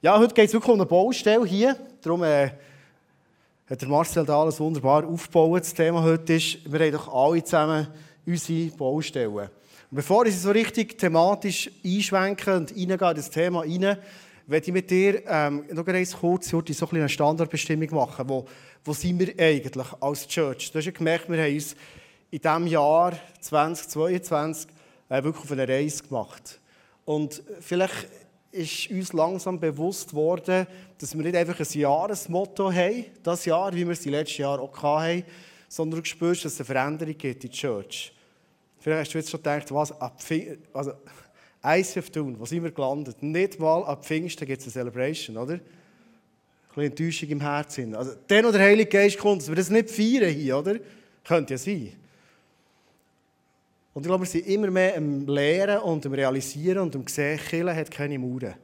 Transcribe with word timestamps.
Ja, 0.00 0.16
heute 0.16 0.32
geht 0.32 0.46
es 0.46 0.52
wirklich 0.52 0.72
um 0.72 0.78
eine 0.78 0.86
Baustelle 0.86 1.44
hier. 1.44 1.76
Darum 2.02 2.22
äh, 2.22 2.50
hat 3.68 3.80
der 3.80 3.88
Marcel 3.88 4.24
da 4.24 4.40
alles 4.40 4.60
wunderbar 4.60 5.04
aufgebaut. 5.04 5.62
Das 5.62 5.74
Thema 5.74 6.04
heute 6.04 6.34
ist, 6.34 6.72
wir 6.72 6.78
haben 6.78 6.92
doch 6.92 7.12
alle 7.12 7.42
zusammen 7.42 7.88
unsere 8.24 8.70
Baustellen. 8.76 9.34
Und 9.34 9.50
bevor 9.90 10.24
ich 10.26 10.38
so 10.38 10.52
richtig 10.52 10.96
thematisch 10.98 11.68
einschwenke 11.84 12.56
und 12.56 12.70
in 12.70 12.96
das 12.96 13.28
Thema 13.28 13.62
rein, 13.62 13.98
werde 14.46 14.66
ich 14.66 14.72
mit 14.72 14.88
dir 14.88 15.20
ähm, 15.26 15.64
noch 15.72 15.84
ganz 15.84 16.16
kurz 16.16 16.48
so 16.48 16.62
eine 16.92 17.08
Standardbestimmung 17.08 17.92
machen. 17.92 18.28
Wo, 18.28 18.46
wo 18.84 18.92
sind 18.92 19.18
wir 19.18 19.34
eigentlich 19.36 19.88
als 19.98 20.28
Church? 20.28 20.70
Du 20.70 20.78
hast 20.78 20.86
ja 20.86 20.92
gemerkt, 20.92 21.28
wir 21.28 21.42
haben 21.42 21.54
uns 21.54 21.74
in 22.30 22.38
diesem 22.38 22.66
Jahr 22.68 23.14
2022 23.40 24.70
äh, 25.08 25.24
wirklich 25.24 25.44
auf 25.44 25.50
eine 25.50 25.66
Reise 25.66 26.04
gemacht. 26.04 26.60
Und 27.04 27.42
vielleicht 27.58 28.06
ist 28.50 28.90
uns 28.90 29.12
langsam 29.12 29.60
bewusst 29.60 30.14
worden, 30.14 30.66
dass 30.98 31.16
wir 31.16 31.22
nicht 31.22 31.36
einfach 31.36 31.58
ein 31.60 31.78
Jahresmotto 31.78 32.72
haben, 32.72 33.04
das 33.22 33.44
Jahr, 33.44 33.74
wie 33.74 33.84
wir 33.84 33.92
es 33.92 34.00
die 34.00 34.10
letzten 34.10 34.42
Jahre 34.42 34.62
auch 34.62 34.82
hatten, 34.82 35.24
sondern 35.68 36.02
du 36.02 36.08
spürst, 36.08 36.44
dass 36.44 36.54
es 36.54 36.60
eine 36.60 36.66
Veränderung 36.66 37.16
gibt 37.16 37.44
in 37.44 37.50
der 37.50 37.56
Church. 37.56 38.12
Vielleicht 38.78 39.00
hast 39.00 39.14
du 39.14 39.18
jetzt 39.18 39.30
schon 39.30 39.40
gedacht, 39.40 39.72
was 39.72 39.92
ab 40.00 40.18
also 40.70 40.92
tun, 42.12 42.36
wo 42.38 42.46
sind 42.46 42.62
wir 42.62 42.70
gelandet? 42.70 43.22
Nicht 43.22 43.58
mal 43.58 43.84
ab 43.84 44.06
Pfingsten 44.06 44.46
gibt 44.46 44.60
es 44.60 44.66
eine 44.66 44.72
Celebration, 44.72 45.36
oder? 45.36 45.54
Ein 45.54 45.60
bisschen 46.68 46.84
Enttäuschung 46.84 47.28
im 47.30 47.40
Herzen. 47.40 47.94
Also, 47.94 48.12
dann, 48.28 48.44
wo 48.44 48.52
der 48.52 48.60
Heilige 48.60 48.88
Geist 48.88 49.18
kommt, 49.18 49.42
dass 49.42 49.48
wir 49.48 49.56
das 49.56 49.68
nicht 49.68 49.90
feiern 49.90 50.32
hier, 50.32 50.56
oder? 50.56 50.76
Könnte 51.24 51.54
ja 51.54 51.58
sein. 51.58 51.92
Und 53.98 54.04
ich 54.04 54.10
glaube, 54.10 54.22
wir 54.22 54.30
sind 54.30 54.46
immer 54.46 54.70
mehr 54.70 54.96
am 54.96 55.26
Lehren 55.26 55.78
und 55.78 56.06
am 56.06 56.12
Realisieren 56.12 56.84
und 56.84 56.94
am 56.94 57.04
Sehen, 57.08 57.36
Kirche 57.36 57.74
hat 57.74 57.90
keine 57.90 58.16
Mauern. 58.16 58.54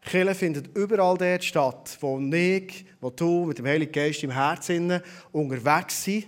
Kirche 0.00 0.34
findet 0.36 0.76
überall 0.76 1.18
dort 1.18 1.42
statt, 1.42 1.98
wo 2.00 2.20
ich, 2.20 2.84
wo 3.00 3.10
du 3.10 3.46
mit 3.46 3.58
dem 3.58 3.66
Heiligen 3.66 3.90
Geist 3.90 4.22
im 4.22 4.30
Herzen 4.30 5.02
unterwegs 5.32 6.04
sind 6.04 6.26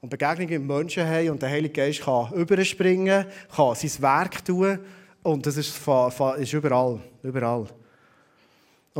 und 0.00 0.08
Begegnungen 0.08 0.66
mit 0.66 0.76
Menschen 0.76 1.06
haben 1.06 1.30
und 1.30 1.40
der 1.40 1.48
Heilige 1.48 1.74
Geist 1.74 2.00
kann 2.00 2.32
überspringen, 2.32 3.26
kann 3.54 3.76
sein 3.76 4.02
Werk 4.02 4.44
tun 4.44 4.80
und 5.22 5.46
das 5.46 5.56
ist, 5.56 5.72
ist 6.38 6.52
überall, 6.52 6.98
überall. 7.22 7.68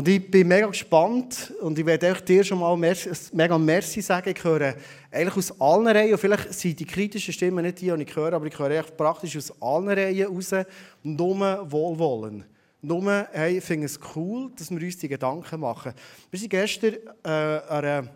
Und 0.01 0.09
ich 0.09 0.31
bin 0.31 0.49
mega 0.49 0.67
gespannt 0.67 1.53
und 1.61 1.79
ich 1.79 1.85
werde 1.85 2.15
dir 2.23 2.43
schon 2.43 2.59
mal 2.59 2.75
mega 2.75 3.59
Merci 3.59 4.01
sagen. 4.01 4.33
Ich 4.35 4.43
höre 4.43 4.75
eigentlich 5.13 5.37
aus 5.37 5.61
allen 5.61 5.89
Reihen, 5.89 6.17
vielleicht 6.17 6.55
sind 6.55 6.81
die 6.81 6.87
kritischen 6.87 7.35
Stimmen 7.35 7.63
nicht 7.63 7.83
die, 7.83 7.93
die 7.95 8.03
ich 8.05 8.17
höre, 8.17 8.33
aber 8.33 8.47
ich 8.47 8.59
höre 8.59 8.83
praktisch 8.83 9.37
aus 9.37 9.53
allen 9.61 9.91
Reihen 9.91 10.27
raus, 10.27 10.55
nur 11.03 11.71
Wohlwollen. 11.71 12.47
Nur, 12.81 13.29
hey, 13.31 13.59
ich 13.59 13.65
finde 13.65 13.85
es 13.85 14.01
cool, 14.17 14.51
dass 14.57 14.71
wir 14.71 14.81
uns 14.81 14.97
die 14.97 15.09
Gedanken 15.09 15.61
machen. 15.61 15.93
Wir 16.31 16.41
waren 16.41 16.49
gestern 16.49 16.95
äh, 17.23 17.29
eine 17.69 18.09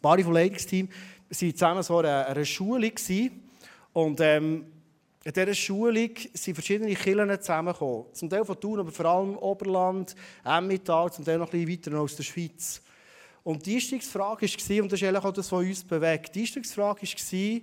Bari 0.00 0.22
vom 0.22 0.34
Leitungsteam, 0.34 0.88
wir 1.30 1.40
waren 1.48 1.52
zusammen 1.52 1.82
so 1.82 1.98
an 1.98 2.06
einer 2.06 2.44
Schule 2.44 2.92
und 3.92 4.20
ähm, 4.20 4.66
in 5.24 5.32
dieser 5.32 5.54
Schulung 5.54 6.10
sind 6.32 6.54
verschiedene 6.54 6.94
Kirchen 6.94 7.40
zusammengekommen. 7.40 8.06
Zum 8.12 8.30
Teil 8.30 8.44
von 8.44 8.60
Thun, 8.60 8.80
aber 8.80 8.92
vor 8.92 9.06
allem 9.06 9.36
Oberland, 9.36 10.14
Emmental, 10.44 11.12
zum 11.12 11.24
Teil 11.24 11.38
noch 11.38 11.52
ein 11.52 11.64
bisschen 11.64 11.92
weiter 11.92 12.00
aus 12.00 12.16
der 12.16 12.22
Schweiz. 12.22 12.80
Und 13.42 13.64
die 13.66 13.74
Einstiegsfrage 13.74 14.46
war, 14.46 14.82
und 14.82 14.92
das 14.92 15.00
ist 15.00 15.08
eigentlich 15.08 15.24
auch 15.24 15.32
das, 15.32 15.50
was 15.50 15.60
uns 15.60 15.84
bewegt, 15.84 16.34
die 16.34 16.40
Einstiegsfrage 16.40 17.02
war 17.02 17.60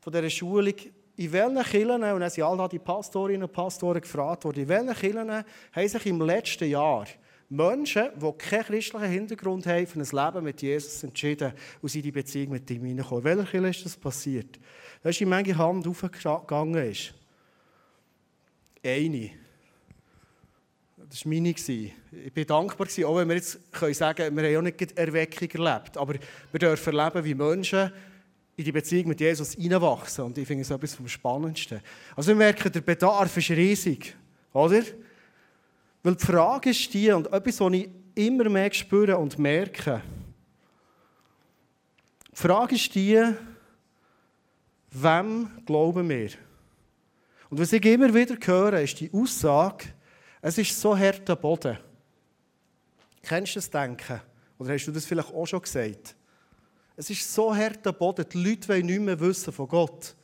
von 0.00 0.12
dieser 0.12 0.30
Schulung, 0.30 0.74
in 1.16 1.32
welchen 1.32 1.62
Kirchen, 1.62 2.02
und 2.02 2.20
dann 2.20 2.30
sind 2.30 2.44
alle 2.44 2.68
die 2.68 2.78
Pastorinnen 2.78 3.44
und 3.44 3.52
Pastoren 3.52 4.00
gefragt 4.00 4.44
worden, 4.44 4.62
in 4.62 4.68
welchen 4.68 4.94
Kirchen 4.94 5.30
haben 5.72 5.88
sich 5.88 6.06
im 6.06 6.20
letzten 6.20 6.68
Jahr 6.68 7.06
Menschen, 7.48 8.08
die 8.16 8.32
keinen 8.32 8.64
christlichen 8.64 9.08
Hintergrund 9.08 9.66
haben, 9.66 9.86
für 9.86 10.00
ein 10.00 10.24
Leben 10.26 10.44
mit 10.44 10.62
Jesus 10.62 11.02
entschieden 11.02 11.52
und 11.80 11.88
sind 11.88 12.00
in 12.00 12.04
die 12.04 12.12
Beziehung 12.12 12.50
mit 12.50 12.70
ihm 12.70 12.84
hineingekommen. 12.84 13.24
In 13.24 13.38
welcher 13.38 13.50
Kirche 13.50 13.68
ist 13.68 13.84
das 13.84 13.96
passiert? 13.96 14.58
Weißt 15.04 15.20
du, 15.20 15.26
wie 15.26 15.28
manche 15.28 15.56
Hand 15.56 15.86
aufgegangen 15.86 16.90
ist? 16.90 17.12
Eine. 18.82 19.30
Das 20.96 21.26
war 21.26 21.32
meine. 21.32 21.50
Ich 21.50 22.32
bin 22.32 22.46
dankbar, 22.46 22.86
auch 22.86 23.16
wenn 23.16 23.28
wir 23.28 23.36
jetzt 23.36 23.58
sagen 23.92 24.16
können, 24.16 24.36
wir 24.36 24.48
haben 24.48 24.56
auch 24.56 24.62
nicht 24.62 24.98
Erweckung 24.98 25.50
erlebt. 25.50 25.98
Aber 25.98 26.14
wir 26.14 26.58
dürfen 26.58 26.98
erleben, 26.98 27.22
wie 27.22 27.34
Menschen 27.34 27.92
in 28.56 28.64
die 28.64 28.72
Beziehung 28.72 29.08
mit 29.08 29.20
Jesus 29.20 29.52
hineinwachsen. 29.52 30.24
Und 30.24 30.38
ich 30.38 30.46
finde 30.46 30.62
es 30.62 30.70
etwas 30.70 30.94
vom 30.94 31.06
Spannendsten. 31.06 31.82
Also 32.16 32.28
wir 32.28 32.36
merken, 32.36 32.72
der 32.72 32.80
Bedarf 32.80 33.36
ist 33.36 33.50
riesig. 33.50 34.16
Oder? 34.54 34.82
Weil 36.02 36.16
die 36.16 36.24
Frage 36.24 36.70
ist 36.70 36.94
die, 36.94 37.12
und 37.12 37.30
etwas, 37.30 37.60
was 37.60 37.72
ich 37.74 37.90
immer 38.14 38.48
mehr 38.48 38.72
spüre 38.72 39.18
und 39.18 39.38
merke, 39.38 40.00
die 42.32 42.40
Frage 42.40 42.74
ist 42.74 42.94
die, 42.94 43.34
Wem 44.94 45.50
glauben 45.66 46.08
wir? 46.08 46.30
Und 47.50 47.58
was 47.58 47.72
ich 47.72 47.84
immer 47.84 48.14
wieder 48.14 48.36
höre, 48.40 48.80
ist 48.80 49.00
die 49.00 49.10
Aussage, 49.12 49.86
es 50.40 50.56
ist 50.56 50.80
so 50.80 50.96
harter 50.96 51.34
Boden. 51.34 51.76
Kennst 53.22 53.56
du 53.56 53.58
das 53.58 53.70
Denken? 53.70 54.20
Oder 54.56 54.74
hast 54.74 54.86
du 54.86 54.92
das 54.92 55.04
vielleicht 55.04 55.34
auch 55.34 55.46
schon 55.46 55.62
gesagt? 55.62 56.14
Es 56.96 57.10
ist 57.10 57.34
so 57.34 57.54
harter 57.54 57.92
Boden, 57.92 58.24
die 58.32 58.42
Leute 58.42 58.68
wollen 58.68 58.86
nicht 58.86 59.00
mehr 59.00 59.18
wissen 59.18 59.52
von 59.52 59.66
Gott. 59.66 60.14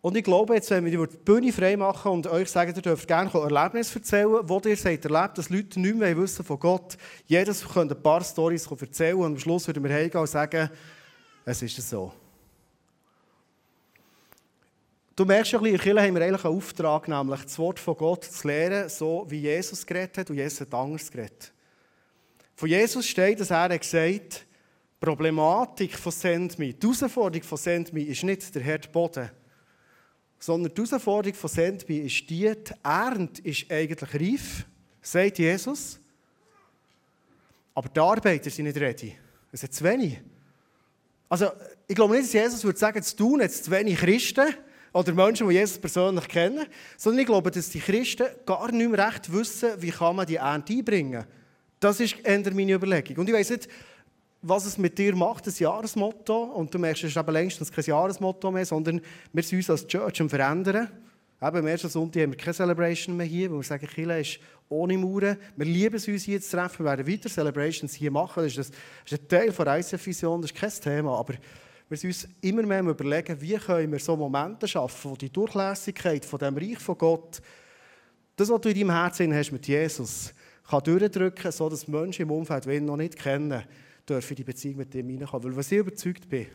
Und 0.00 0.16
ich 0.16 0.24
glaube, 0.24 0.54
jetzt, 0.54 0.70
wenn 0.70 0.86
wir 0.86 1.06
die 1.06 1.16
Bühne 1.18 1.52
frei 1.52 1.76
machen 1.76 2.10
und 2.12 2.26
euch 2.26 2.48
sagen, 2.50 2.72
ihr 2.74 2.80
dürft 2.80 3.06
gerne 3.06 3.30
Erlebnisse 3.30 3.98
erzählen, 3.98 4.40
wo 4.44 4.62
ihr 4.64 4.76
seid 4.76 5.04
erlebt, 5.04 5.36
dass 5.36 5.50
Leute 5.50 5.78
nicht 5.78 5.96
mehr 5.96 6.16
wissen 6.16 6.42
von 6.42 6.58
Gott. 6.58 6.96
Jedes 7.26 7.68
könnte 7.68 7.94
ein 7.94 8.02
paar 8.02 8.24
Storys 8.24 8.66
erzählen 8.66 9.16
und 9.16 9.24
am 9.26 9.38
Schluss 9.38 9.66
würden 9.66 9.84
wir 9.84 9.92
heimgehen 9.92 10.20
und 10.20 10.28
sagen, 10.28 10.70
es 11.44 11.60
ist 11.60 11.76
so. 11.76 12.14
Du 15.18 15.24
merkst 15.24 15.50
ja, 15.50 15.58
in 15.58 15.64
der 15.64 15.80
Kirche 15.80 16.00
haben 16.00 16.14
wir 16.14 16.22
eigentlich 16.22 16.44
einen 16.44 16.56
Auftrag, 16.56 17.08
nämlich 17.08 17.42
das 17.42 17.58
Wort 17.58 17.80
von 17.80 17.96
Gott 17.96 18.22
zu 18.22 18.46
lehren, 18.46 18.88
so 18.88 19.26
wie 19.28 19.40
Jesus 19.40 19.84
geredet 19.84 20.16
hat 20.16 20.30
und 20.30 20.36
Jesus 20.36 20.60
hat 20.60 20.72
anders 20.72 21.10
geredet. 21.10 21.52
Von 22.54 22.68
Jesus 22.68 23.04
steht, 23.04 23.40
dass 23.40 23.50
er 23.50 23.76
gesagt 23.76 24.04
hat, 24.04 24.46
die 25.02 25.04
Problematik 25.04 25.98
von 25.98 26.12
Sendmi, 26.12 26.72
die 26.72 26.86
Herausforderung 26.86 27.42
von 27.42 27.58
Sendmi 27.58 28.02
ist 28.02 28.22
nicht 28.22 28.54
der 28.54 28.64
harte 28.64 28.88
Boden, 28.90 29.28
sondern 30.38 30.72
die 30.72 30.82
Herausforderung 30.84 31.34
von 31.34 31.50
Sendmi 31.50 31.96
ist 31.96 32.30
die, 32.30 32.52
die 32.54 32.74
Ernte 32.84 33.42
ist 33.42 33.68
eigentlich 33.72 34.14
reif, 34.14 34.66
sagt 35.02 35.40
Jesus, 35.40 35.98
aber 37.74 37.88
die 37.88 37.98
Arbeiter 37.98 38.50
sind 38.50 38.66
nicht 38.66 38.78
ready. 38.78 39.16
Es 39.50 39.62
sind 39.62 39.74
zu 39.74 39.82
wenig. 39.82 40.20
Also, 41.28 41.50
ich 41.88 41.96
glaube 41.96 42.14
nicht, 42.14 42.26
dass 42.26 42.32
Jesus 42.34 42.62
würde 42.62 42.78
sagen, 42.78 43.02
zu 43.02 43.16
tun 43.16 43.40
jetzt 43.40 43.64
zu 43.64 43.72
wenig 43.72 43.98
Christen, 43.98 44.54
oder 44.92 45.12
Menschen, 45.12 45.48
die 45.48 45.54
Jesus 45.54 45.78
persönlich 45.78 46.28
kennen, 46.28 46.66
sondern 46.96 47.20
ich 47.20 47.26
glaube, 47.26 47.50
dass 47.50 47.70
die 47.70 47.80
Christen 47.80 48.26
gar 48.46 48.70
nicht 48.72 48.90
mehr 48.90 49.06
recht 49.06 49.32
wissen, 49.32 49.70
wie 49.78 49.90
kann 49.90 50.16
man 50.16 50.26
die 50.26 50.36
Ernte 50.36 50.72
einbringen. 50.72 51.24
Das 51.80 52.00
ist 52.00 52.16
eher 52.24 52.54
meine 52.54 52.72
Überlegung. 52.72 53.18
Und 53.18 53.28
ich 53.28 53.34
weiß 53.34 53.50
nicht, 53.50 53.68
was 54.42 54.66
es 54.66 54.78
mit 54.78 54.98
dir 54.98 55.14
macht, 55.14 55.46
das 55.46 55.58
Jahresmotto. 55.58 56.44
Und 56.44 56.72
du 56.72 56.78
merkst, 56.78 57.04
es 57.04 57.10
ist 57.10 57.16
eben 57.16 57.32
längstens 57.32 57.72
kein 57.72 57.84
Jahresmotto 57.84 58.50
mehr, 58.50 58.66
sondern 58.66 59.00
wir 59.32 59.42
sind 59.42 59.58
uns 59.58 59.70
als 59.70 59.86
Church 59.86 60.20
am 60.20 60.30
Verändern. 60.30 60.88
Eben, 61.40 61.56
am 61.56 61.66
ersten 61.68 61.88
Sonntag 61.88 62.22
haben 62.22 62.32
wir 62.32 62.36
keine 62.36 62.54
Celebration 62.54 63.16
mehr 63.16 63.26
hier, 63.26 63.50
weil 63.50 63.58
wir 63.58 63.62
sagen, 63.62 63.86
Kirche 63.86 64.18
ist 64.18 64.40
ohne 64.68 64.98
Mauern. 64.98 65.36
Wir 65.56 65.66
lieben 65.66 65.94
es, 65.94 66.08
uns 66.08 66.24
hier 66.24 66.40
zu 66.40 66.56
treffen. 66.56 66.84
Wir 66.84 66.90
werden 66.90 67.06
weiter 67.06 67.28
Celebrations 67.28 67.94
hier 67.94 68.10
machen. 68.10 68.42
Das 68.42 68.56
ist, 68.56 68.72
das 69.04 69.12
ist 69.12 69.22
ein 69.22 69.28
Teil 69.28 69.52
der 69.52 69.78
ICF-Vision, 69.78 70.42
das 70.42 70.50
ist 70.50 70.56
kein 70.56 70.70
Thema. 70.70 71.18
Aber 71.18 71.34
wir 71.88 71.96
sind 71.96 72.10
uns 72.10 72.28
immer 72.40 72.62
mehr 72.62 72.82
überlegen, 72.82 73.40
wie 73.40 73.56
können 73.56 73.92
wir 73.92 73.98
so 73.98 74.16
Momente 74.16 74.68
schaffen, 74.68 75.10
wo 75.10 75.16
die 75.16 75.30
Durchlässigkeit 75.30 76.24
von 76.24 76.38
dem 76.38 76.56
Reich 76.56 76.78
von 76.78 76.98
Gott, 76.98 77.40
das, 78.36 78.50
was 78.50 78.60
du 78.60 78.68
in 78.68 78.74
deinem 78.74 78.90
Herzen 78.90 79.34
hast 79.34 79.52
mit 79.52 79.66
Jesus, 79.66 80.34
kann 80.68 80.82
durchdrücken, 80.82 81.50
sodass 81.50 81.88
Menschen 81.88 82.22
im 82.22 82.30
Umfeld, 82.30 82.66
die 82.66 82.76
ihn 82.76 82.84
noch 82.84 82.96
nicht 82.96 83.16
kennen, 83.16 83.62
dürfen 84.08 84.36
die 84.36 84.44
Beziehung 84.44 84.76
mit 84.76 84.94
ihm 84.94 85.08
hineinkommen. 85.08 85.48
Weil 85.48 85.56
was 85.56 85.72
ich 85.72 85.78
überzeugt 85.78 86.28
bin, 86.28 86.46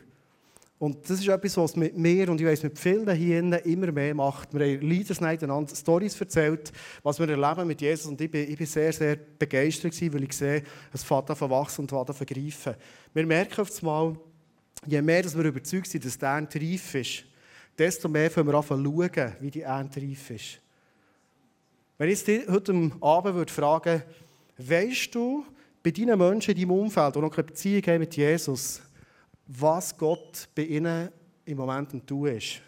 und 0.78 1.08
das 1.08 1.20
ist 1.20 1.28
etwas, 1.28 1.56
was 1.56 1.76
mit 1.76 1.96
mir 1.96 2.28
und 2.28 2.40
ich 2.40 2.46
weiß 2.46 2.62
mit 2.64 2.78
vielen 2.78 3.08
hier 3.14 3.64
immer 3.64 3.92
mehr 3.92 4.14
macht. 4.14 4.52
Wir 4.52 4.66
haben 4.66 4.86
Leaders 4.86 5.20
Night 5.20 5.42
einander 5.42 5.74
Storys 5.74 6.20
erzählt, 6.20 6.72
was 7.02 7.18
wir 7.18 7.28
erleben 7.28 7.66
mit 7.66 7.80
Jesus. 7.80 8.06
Und 8.06 8.20
ich 8.20 8.30
bin, 8.30 8.50
ich 8.50 8.58
bin 8.58 8.66
sehr, 8.66 8.92
sehr 8.92 9.16
begeistert, 9.16 9.94
weil 10.12 10.24
ich 10.24 10.32
sehe, 10.32 10.62
es 10.92 11.04
fährt 11.04 11.30
an 11.30 11.50
wachsen 11.50 11.82
und 11.82 11.92
an 11.92 12.12
vergreifen. 12.12 12.74
Wir 13.14 13.24
merken 13.24 13.60
auf 13.60 13.70
einmal, 13.78 14.16
je 14.86 15.02
mehr 15.02 15.22
dass 15.22 15.36
wir 15.36 15.44
überzeugt 15.44 15.86
sind, 15.86 16.04
dass 16.04 16.18
die 16.18 16.24
Ernte 16.24 16.60
reif 16.60 16.94
ist, 16.94 17.24
desto 17.78 18.08
mehr 18.08 18.30
können 18.30 18.48
wir 18.48 18.54
anfangen 18.54 18.84
schauen, 18.84 19.32
wie 19.40 19.50
die 19.50 19.62
Ernte 19.62 20.00
reif 20.00 20.30
ist. 20.30 20.60
Wenn 21.98 22.10
ich 22.10 22.26
jetzt 22.26 22.48
heute 22.48 22.90
Abend 23.00 23.34
würde 23.34 23.52
fragen 23.52 24.02
weißt 24.56 25.14
du, 25.14 25.44
bei 25.82 25.90
deinen 25.90 26.18
Menschen 26.18 26.52
in 26.52 26.60
deinem 26.60 26.70
Umfeld, 26.70 27.16
die 27.16 27.20
noch 27.20 27.30
keine 27.30 27.44
Beziehung 27.44 27.82
haben 27.82 27.98
mit 27.98 28.16
Jesus, 28.16 28.80
was 29.46 29.96
Gott 29.96 30.48
bei 30.54 30.62
ihnen 30.62 31.10
im 31.44 31.56
Moment 31.58 31.92
am 31.92 32.06
Tun 32.06 32.28
ist? 32.28 32.60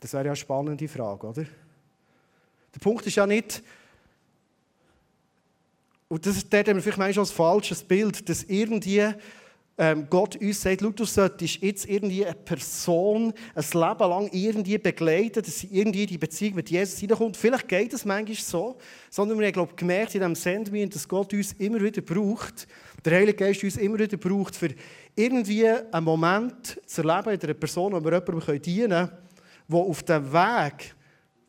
Das 0.00 0.12
wäre 0.12 0.24
ja 0.24 0.30
eine 0.30 0.36
spannende 0.36 0.86
Frage, 0.88 1.26
oder? 1.26 1.42
Der 1.42 2.80
Punkt 2.80 3.06
ist 3.06 3.16
ja 3.16 3.26
nicht, 3.26 3.62
Und 6.08 6.24
das 6.24 6.38
ist 6.38 6.52
dort 6.52 6.66
vielleicht 6.66 6.98
manchmal 6.98 7.24
ein 7.24 7.26
falsches 7.26 7.82
Bild, 7.82 8.28
dass 8.28 8.44
irgendwie 8.44 9.00
ähm, 9.00 9.14
Gott 10.10 10.34
uns 10.34 10.60
sagt, 10.60 10.80
du 10.80 11.04
solltest 11.04 11.62
jetzt 11.62 11.88
irgendwie 11.88 12.26
eine 12.26 12.34
Person 12.34 13.32
ein 13.54 13.62
Leben 13.62 14.10
lang 14.10 14.28
irgendwie 14.32 14.76
begleiten, 14.76 15.40
dass 15.40 15.60
sie 15.60 15.68
irgendwie 15.70 16.04
die 16.04 16.18
Beziehung 16.18 16.56
mit 16.56 16.68
Jesus 16.68 16.98
hineinkommt. 16.98 17.36
Vielleicht 17.36 17.68
geht 17.68 17.92
es 17.92 18.04
manchmal 18.04 18.34
so, 18.34 18.76
sondern 19.08 19.38
wir 19.38 19.46
haben 19.46 19.52
glaube 19.52 19.74
gemerkt 19.76 20.16
in 20.16 20.20
diesem 20.20 20.34
Sendmin, 20.34 20.90
dass 20.90 21.06
Gott 21.06 21.32
uns 21.32 21.52
immer 21.52 21.80
wieder 21.80 22.02
braucht, 22.02 22.66
der 23.04 23.18
Heilige 23.18 23.44
Geist 23.44 23.62
uns 23.62 23.76
immer 23.76 24.00
wieder 24.00 24.16
braucht, 24.16 24.56
für 24.56 24.70
irgendwie 25.14 25.68
einen 25.68 26.04
Moment 26.04 26.80
zu 26.84 27.02
erleben 27.02 27.34
in 27.34 27.40
einer 27.40 27.54
Person, 27.54 27.92
wo 27.92 28.04
wir 28.04 28.12
jemandem 28.12 28.62
dienen 28.62 28.90
können, 28.90 29.10
der 29.68 29.78
auf 29.78 30.02
dem 30.02 30.32
Weg 30.32 30.94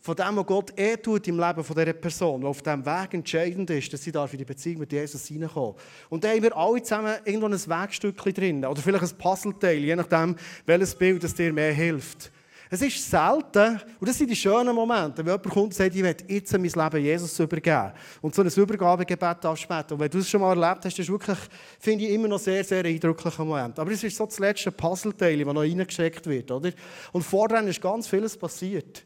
von 0.01 0.15
dem, 0.15 0.37
was 0.37 0.45
Gott 0.45 0.79
eh 0.79 0.95
tut 0.95 1.27
im 1.27 1.39
Leben 1.39 1.63
von 1.63 1.75
dieser 1.75 1.93
Person, 1.93 2.41
der 2.41 2.49
auf 2.49 2.61
diesem 2.61 2.85
Weg 2.85 3.13
entscheidend 3.13 3.69
ist, 3.69 3.91
dass 3.91 4.03
sie 4.03 4.11
da 4.11 4.25
für 4.27 4.37
die 4.37 4.45
Beziehung 4.45 4.79
mit 4.79 4.91
Jesus 4.91 5.25
hineinkommen. 5.25 5.75
Und 6.09 6.23
da 6.23 6.29
haben 6.29 6.41
wir 6.41 6.55
alle 6.55 6.81
zusammen 6.81 7.15
irgendwo 7.25 7.47
ein 7.47 7.53
Wegstückchen 7.53 8.33
drin. 8.33 8.65
Oder 8.65 8.81
vielleicht 8.81 9.03
ein 9.03 9.17
Puzzleteil, 9.17 9.79
je 9.79 9.95
nachdem, 9.95 10.35
welches 10.65 10.95
Bild 10.95 11.23
das 11.23 11.33
dir 11.33 11.51
mehr 11.51 11.73
hilft. 11.73 12.31
Es 12.71 12.83
ist 12.83 13.09
selten, 13.09 13.81
und 13.99 14.07
das 14.07 14.15
sind 14.15 14.29
die 14.29 14.35
schönen 14.35 14.75
Momente, 14.75 15.25
wenn 15.25 15.33
jemand 15.33 15.43
kommt 15.43 15.57
und 15.65 15.73
sagt, 15.73 15.95
ich 15.95 16.03
will 16.03 16.15
jetzt 16.27 16.53
mein 16.53 16.61
Leben 16.61 17.03
Jesus 17.03 17.39
übergeben 17.39 17.91
und 18.21 18.35
so 18.35 18.43
ein 18.43 18.47
Übergabegebet 18.47 19.43
abspäten. 19.43 19.93
Und 19.93 19.99
wenn 19.99 20.09
du 20.11 20.19
es 20.19 20.29
schon 20.29 20.39
mal 20.39 20.55
erlebt 20.55 20.85
hast, 20.85 20.93
das 20.93 20.99
ist 20.99 21.09
wirklich, 21.09 21.39
finde 21.79 22.05
ich, 22.05 22.11
immer 22.11 22.27
noch 22.27 22.37
sehr, 22.37 22.63
sehr 22.63 22.85
eindrücklicher 22.85 23.43
Moment. 23.43 23.79
Aber 23.79 23.91
es 23.91 24.03
ist 24.03 24.15
so 24.15 24.25
das 24.27 24.37
letzte 24.37 24.71
Puzzleteil, 24.71 25.43
das 25.43 25.53
noch 25.53 25.61
reingesteckt 25.61 26.27
wird. 26.27 26.51
Oder? 26.51 26.71
Und 27.11 27.23
vorher 27.23 27.63
ist 27.63 27.81
ganz 27.81 28.07
vieles 28.07 28.37
passiert. 28.37 29.03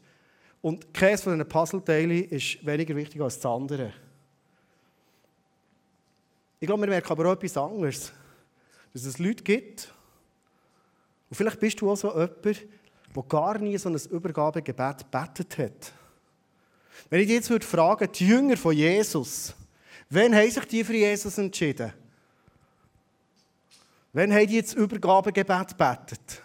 Und 0.64 0.94
keines 0.94 1.20
von 1.20 1.34
diesen 1.34 1.46
Puzzleteilen 1.46 2.24
ist 2.30 2.64
weniger 2.64 2.96
wichtig 2.96 3.20
als 3.20 3.38
das 3.38 3.52
andere. 3.52 3.92
Ich 6.58 6.66
glaube, 6.66 6.80
wir 6.80 6.88
merken 6.88 7.12
aber 7.12 7.28
auch 7.28 7.32
etwas 7.34 7.54
anderes. 7.58 8.10
Dass 8.94 9.04
es 9.04 9.18
Leute 9.18 9.44
gibt, 9.44 9.92
und 11.28 11.36
vielleicht 11.36 11.60
bist 11.60 11.78
du 11.82 11.90
auch 11.90 11.96
so 11.96 12.08
jemand, 12.12 12.44
der 13.14 13.22
gar 13.28 13.58
nie 13.58 13.76
so 13.76 13.90
ein 13.90 13.96
Übergabegebet 14.10 15.10
betet 15.10 15.58
hat. 15.58 15.92
Wenn 17.10 17.20
ich 17.20 17.26
dich 17.26 17.36
jetzt 17.36 17.50
würde 17.50 17.66
fragen, 17.66 18.08
die 18.10 18.26
Jünger 18.26 18.56
von 18.56 18.74
Jesus, 18.74 19.52
wann 20.08 20.34
haben 20.34 20.50
sich 20.50 20.64
die 20.64 20.82
für 20.82 20.94
Jesus 20.94 21.36
entschieden? 21.36 21.92
Wann 24.14 24.32
haben 24.32 24.46
die 24.46 24.54
jetzt 24.54 24.72
Übergabegebet 24.72 25.76
betet? 25.76 26.42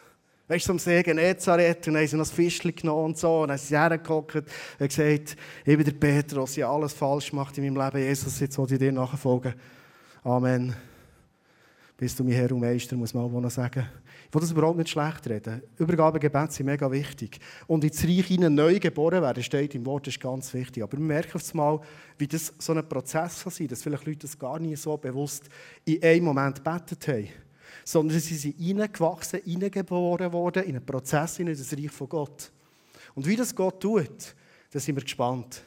Weißt 0.50 0.68
du, 0.68 0.72
am 0.72 0.80
See 0.80 1.04
Genezareth, 1.04 1.88
und 1.88 1.96
haben 1.96 2.08
sie 2.08 2.16
noch 2.16 2.24
das 2.24 2.32
Fischchen 2.32 2.74
genommen 2.74 3.06
und 3.06 3.18
so, 3.20 3.44
und 3.44 3.50
sind 3.50 3.60
sie 3.60 3.78
hergeguckt 3.78 4.36
und 4.36 4.48
gesagt, 4.80 5.38
ich 5.64 5.78
bin 5.78 5.84
der 5.84 5.92
Petrus, 5.92 6.58
ich 6.58 6.64
habe 6.64 6.74
alles 6.74 6.94
falsch 6.94 7.30
gemacht 7.30 7.56
in 7.60 7.66
meinem 7.66 7.86
Leben, 7.86 8.04
Jesus, 8.04 8.40
jetzt 8.40 8.58
will 8.58 8.66
ich 8.72 8.80
dir 8.80 8.92
nachfolgen. 8.92 9.54
Amen. 10.24 10.76
Bist 11.96 12.20
du 12.20 12.24
mein 12.24 12.34
Herr 12.34 12.52
und 12.52 12.62
Meister, 12.62 12.96
muss 12.96 13.14
man 13.14 13.26
auch 13.26 13.42
noch 13.42 13.52
sagen. 13.52 13.86
Ich 14.28 14.34
will 14.34 14.42
das 14.42 14.50
überhaupt 14.50 14.80
nicht 14.80 14.90
schlecht 14.90 15.30
reden. 15.30 15.62
Übergabegebete 15.78 16.52
sind 16.52 16.66
mega 16.66 16.90
wichtig. 16.92 17.40
Und 17.68 17.84
ins 17.84 18.04
Reich 18.04 18.26
hinein 18.26 18.56
neu 18.56 18.80
geboren 18.80 19.22
werden, 19.22 19.44
steht 19.44 19.76
im 19.76 19.86
Wort, 19.86 20.08
ist 20.08 20.20
ganz 20.20 20.52
wichtig. 20.56 20.82
Aber 20.82 20.98
wir 20.98 21.06
merken 21.06 21.36
auf 21.36 21.54
mal, 21.54 21.80
wie 22.18 22.28
das 22.28 22.54
so 22.58 22.74
ein 22.74 22.90
Prozess 22.90 23.44
kann 23.44 23.52
sein 23.52 23.68
dass 23.68 23.84
vielleicht 23.84 24.06
Leute 24.08 24.20
das 24.20 24.40
gar 24.40 24.58
nicht 24.58 24.82
so 24.82 24.98
bewusst 24.98 25.48
in 25.86 26.02
einem 26.02 26.26
Moment 26.26 26.64
betet 26.64 27.08
haben 27.08 27.30
sondern 27.90 28.20
sie 28.20 28.36
sind 28.36 28.56
hineingewachsen, 28.60 29.42
hineingeboren 29.44 30.32
worden 30.32 30.62
in 30.62 30.76
einen 30.76 30.86
Prozess 30.86 31.40
in 31.40 31.48
das 31.48 31.74
Reich 31.74 31.90
von 31.90 32.08
Gott. 32.08 32.52
Und 33.16 33.26
wie 33.26 33.36
das 33.36 33.56
Gott 33.56 33.82
tut, 33.82 34.36
da 34.70 34.80
sind 34.80 34.96
wir 34.96 35.02
gespannt. 35.02 35.64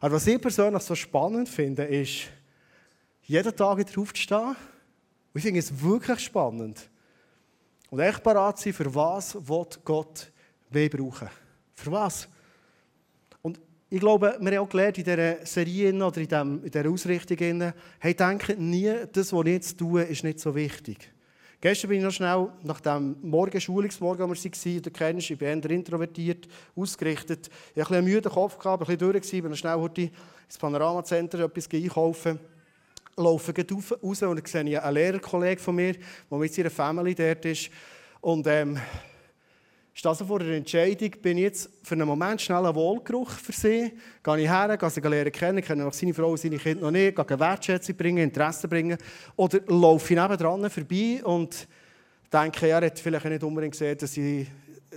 Aber 0.00 0.16
was 0.16 0.26
ich 0.26 0.40
persönlich 0.40 0.82
so 0.82 0.96
spannend 0.96 1.48
finde, 1.48 1.84
ist, 1.84 2.22
jeden 3.22 3.54
Tag 3.54 3.78
wieder 3.78 3.96
aufzustehen. 4.00 4.48
Und 4.48 4.56
ich 5.36 5.42
finde 5.44 5.60
es 5.60 5.80
wirklich 5.80 6.18
spannend. 6.18 6.90
Und 7.90 8.00
echt 8.00 8.24
parat 8.24 8.58
sein, 8.58 8.72
für 8.72 8.92
was 8.92 9.38
Gott 9.84 10.32
will 10.68 10.88
brauchen. 10.88 11.28
Für 11.76 11.92
was? 11.92 12.28
Und 13.40 13.60
ich 13.88 14.00
glaube, 14.00 14.36
wir 14.40 14.50
haben 14.50 14.66
auch 14.66 14.68
gelernt 14.68 14.98
in 14.98 15.04
dieser 15.04 15.46
Serie 15.46 15.94
oder 15.94 16.20
in 16.20 16.62
dieser 16.64 16.90
Ausrichtung, 16.90 17.72
hey, 18.00 18.14
denke 18.14 18.56
nie, 18.56 18.92
das, 19.12 19.32
was 19.32 19.46
ich 19.46 19.52
jetzt 19.52 19.78
tue, 19.78 20.02
ist 20.02 20.24
nicht 20.24 20.40
so 20.40 20.52
wichtig. 20.56 21.12
Gestern 21.62 21.90
bin 21.90 21.98
ich 21.98 22.04
noch 22.04 22.10
schnell, 22.10 22.48
nach 22.64 22.80
dem 22.80 23.14
Morgen, 23.22 23.60
Schulungsmorgen, 23.60 24.28
wo 24.28 24.34
wir 24.34 24.36
waren, 24.36 24.82
du 24.82 24.90
kennst, 24.90 25.30
ich 25.30 25.38
bin 25.38 25.60
introvertiert, 25.60 26.48
ausgerichtet. 26.74 27.50
Ich 27.72 27.80
hatte 27.80 27.98
einen 27.98 28.04
müden 28.04 28.32
Kopf, 28.32 28.58
gehabt, 28.58 28.82
ein 28.82 28.86
bisschen 28.98 29.12
durch, 29.12 29.30
bin 29.30 29.48
noch 29.48 29.56
schnell 29.56 29.76
heute 29.76 30.10
ins 30.46 30.58
Panoramacenter 30.58 31.38
etwas 31.38 31.68
einkaufen. 31.72 32.40
Laufe 33.16 33.54
raus 34.02 34.22
und 34.22 34.48
sehe 34.48 34.64
ich 34.64 34.80
einen 34.80 34.94
Lehrerkollegen 34.94 35.62
von 35.62 35.76
mir, 35.76 35.94
der 36.28 36.38
mit 36.38 36.52
seiner 36.52 36.70
Family 36.70 37.14
dort 37.14 37.44
ist. 37.44 37.70
Und 38.20 38.44
ähm, 38.48 38.76
ist 39.94 40.06
also 40.06 40.24
vor 40.24 40.38
der 40.38 40.56
Entscheidung, 40.56 41.10
bin 41.20 41.36
ich 41.38 41.44
jetzt 41.44 41.70
für 41.82 41.94
einen 41.94 42.08
Moment 42.08 42.40
schnell 42.40 42.64
einen 42.64 42.74
Wohlgeruch 42.74 43.30
für 43.30 43.52
sie, 43.52 43.92
gehe 44.22 44.40
ich 44.40 44.48
her, 44.48 44.76
gehe 44.76 44.90
sie 44.90 45.00
lernen 45.00 45.32
kennen, 45.32 45.62
kenne 45.62 45.84
noch 45.84 45.92
seine 45.92 46.14
Frau 46.14 46.30
und 46.30 46.40
seine 46.40 46.58
Kinder 46.58 46.84
noch 46.84 46.90
nicht, 46.90 47.14
gehe 47.14 47.40
Wertschätzung 47.40 47.96
bringen, 47.96 48.24
Interesse 48.24 48.68
bringen, 48.68 48.96
oder 49.36 49.60
laufe 49.66 50.14
ich 50.14 50.20
nebendran 50.20 50.70
vorbei 50.70 51.20
und 51.24 51.68
denke, 52.32 52.68
er 52.68 52.86
hat 52.86 52.98
vielleicht 52.98 53.26
nicht 53.26 53.42
unbedingt 53.42 53.72
gesehen, 53.72 53.98
dass 53.98 54.12
sie 54.12 54.46